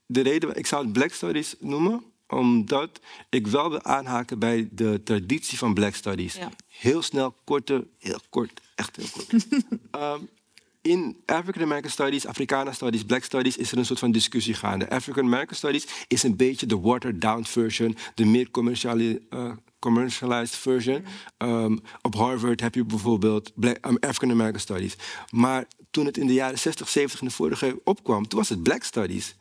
de 0.06 0.20
reden, 0.20 0.56
ik 0.56 0.66
zou 0.66 0.84
het 0.84 0.92
Black 0.92 1.12
Studies 1.12 1.54
noemen, 1.60 2.02
omdat 2.28 3.00
ik 3.28 3.46
wel 3.46 3.70
wil 3.70 3.82
aanhaken 3.82 4.38
bij 4.38 4.68
de 4.70 5.00
traditie 5.04 5.58
van 5.58 5.74
Black 5.74 5.94
Studies. 5.94 6.38
Heel 6.68 7.02
snel, 7.02 7.34
korte, 7.44 7.86
heel 7.98 8.20
kort, 8.30 8.60
echt 8.74 8.96
heel 8.96 9.08
kort. 9.12 9.46
um, 9.92 10.28
in 10.82 11.16
African 11.26 11.62
American 11.62 11.90
Studies, 11.90 12.26
Africana 12.26 12.72
Studies, 12.72 13.04
Black 13.04 13.24
Studies 13.24 13.56
is 13.56 13.72
er 13.72 13.78
een 13.78 13.86
soort 13.86 13.98
van 13.98 14.12
discussie 14.12 14.54
gaande. 14.54 14.90
African 14.90 15.24
American 15.24 15.56
Studies 15.56 15.86
is 16.08 16.22
een 16.22 16.36
beetje 16.36 16.66
de 16.66 16.78
watered 16.78 17.20
down 17.20 17.42
version, 17.42 17.96
de 18.14 18.24
meer 18.24 18.50
commerciale, 18.50 19.22
uh, 19.30 19.52
commercialized 19.78 20.56
version. 20.56 21.04
Um, 21.38 21.80
op 22.02 22.14
Harvard 22.14 22.60
heb 22.60 22.74
je 22.74 22.84
bijvoorbeeld 22.84 23.52
um, 23.60 23.96
African 24.00 24.30
American 24.30 24.60
Studies. 24.60 24.96
Maar 25.30 25.64
toen 25.90 26.06
het 26.06 26.16
in 26.16 26.26
de 26.26 26.32
jaren 26.32 26.58
60, 26.58 26.88
70 26.88 27.20
in 27.20 27.26
de 27.26 27.32
vorige 27.32 27.80
opkwam, 27.84 28.28
toen 28.28 28.38
was 28.38 28.48
het 28.48 28.62
Black 28.62 28.82
Studies. 28.82 29.36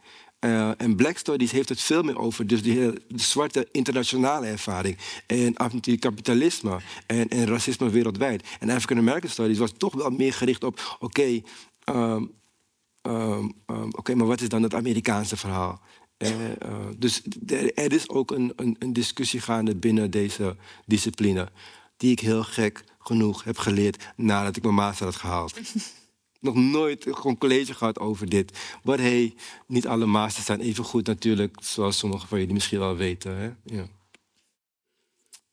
Uh, 0.48 0.72
en 0.78 0.96
Black 0.96 1.18
Studies 1.18 1.52
heeft 1.52 1.70
het 1.70 1.82
veel 1.82 2.04
meer 2.04 2.18
over 2.18 2.48
dus 2.48 2.64
de, 2.64 3.02
de 3.08 3.22
zwarte 3.22 3.68
internationale 3.72 4.46
ervaring. 4.46 4.98
En 5.26 5.58
anticapitalisme 5.58 6.80
en, 7.08 7.28
en 7.28 7.46
racisme 7.46 7.90
wereldwijd. 7.90 8.44
En 8.60 8.70
African 8.70 8.98
American 8.98 9.30
Studies 9.30 9.58
was 9.58 9.74
toch 9.78 9.94
wel 9.94 10.10
meer 10.10 10.34
gericht 10.34 10.64
op: 10.64 10.98
oké, 11.00 11.42
ehm, 11.84 12.26
ehm, 13.02 13.50
ehm, 13.66 13.90
oké, 13.92 14.16
maar 14.16 14.28
wat 14.28 14.42
is 14.42 14.50
dan 14.50 14.64
het 14.64 14.74
Amerikaanse 14.74 15.38
verhaal? 15.38 15.82
Uh, 16.18 16.32
dus 16.98 17.22
er 17.76 17.94
is 17.94 18.10
ook 18.10 18.32
een, 18.32 18.54
een, 18.56 18.76
een, 18.80 18.94
discussie 18.94 19.42
gaande 19.42 19.76
binnen 19.76 20.12
deze 20.12 20.56
discipline, 20.86 21.50
die 21.98 22.12
ik 22.12 22.20
heel 22.20 22.44
gek 22.44 22.84
genoeg 23.00 23.44
heb 23.44 23.58
geleerd 23.58 24.14
nadat 24.16 24.56
ik 24.56 24.64
mijn 24.64 24.76
master 24.76 25.06
had 25.06 25.16
gehaald. 25.16 25.60
Nog 26.40 26.56
nooit 26.56 27.06
gewoon 27.10 27.38
college 27.38 27.74
gehad 27.74 28.00
over 28.00 28.30
dit. 28.30 28.60
Maar 28.84 28.98
hey, 28.98 29.36
niet 29.68 29.88
alle 29.88 30.06
masters 30.06 30.46
zijn 30.46 30.60
even 30.60 30.84
goed 30.84 31.08
natuurlijk, 31.08 31.58
zoals 31.62 31.98
sommigen 31.98 32.28
van 32.28 32.40
jullie 32.40 32.54
misschien 32.54 32.80
wel 32.80 32.96
weten. 32.96 33.38
Hè? 33.38 33.76
Ja. 33.76 33.88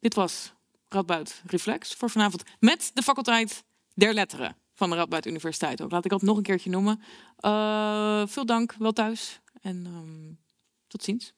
Dit 0.00 0.14
was 0.14 0.52
Radboud 0.88 1.42
Reflex 1.46 1.94
voor 1.94 2.10
vanavond 2.10 2.42
met 2.60 2.90
de 2.94 3.02
faculteit 3.02 3.64
der 3.94 4.14
letteren 4.14 4.56
van 4.74 4.90
de 4.90 4.96
Radboud 4.96 5.26
Universiteit. 5.26 5.82
Ook 5.82 5.90
laat 5.90 6.04
ik 6.04 6.10
dat 6.10 6.22
nog 6.22 6.36
een 6.36 6.42
keertje 6.42 6.70
noemen. 6.70 7.02
Uh, 7.40 8.26
veel 8.26 8.46
dank, 8.46 8.74
wel 8.78 8.92
thuis 8.92 9.40
en 9.60 9.86
um, 9.86 10.38
tot 10.86 11.02
ziens. 11.02 11.32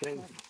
Thank 0.00 0.16
you. 0.16 0.45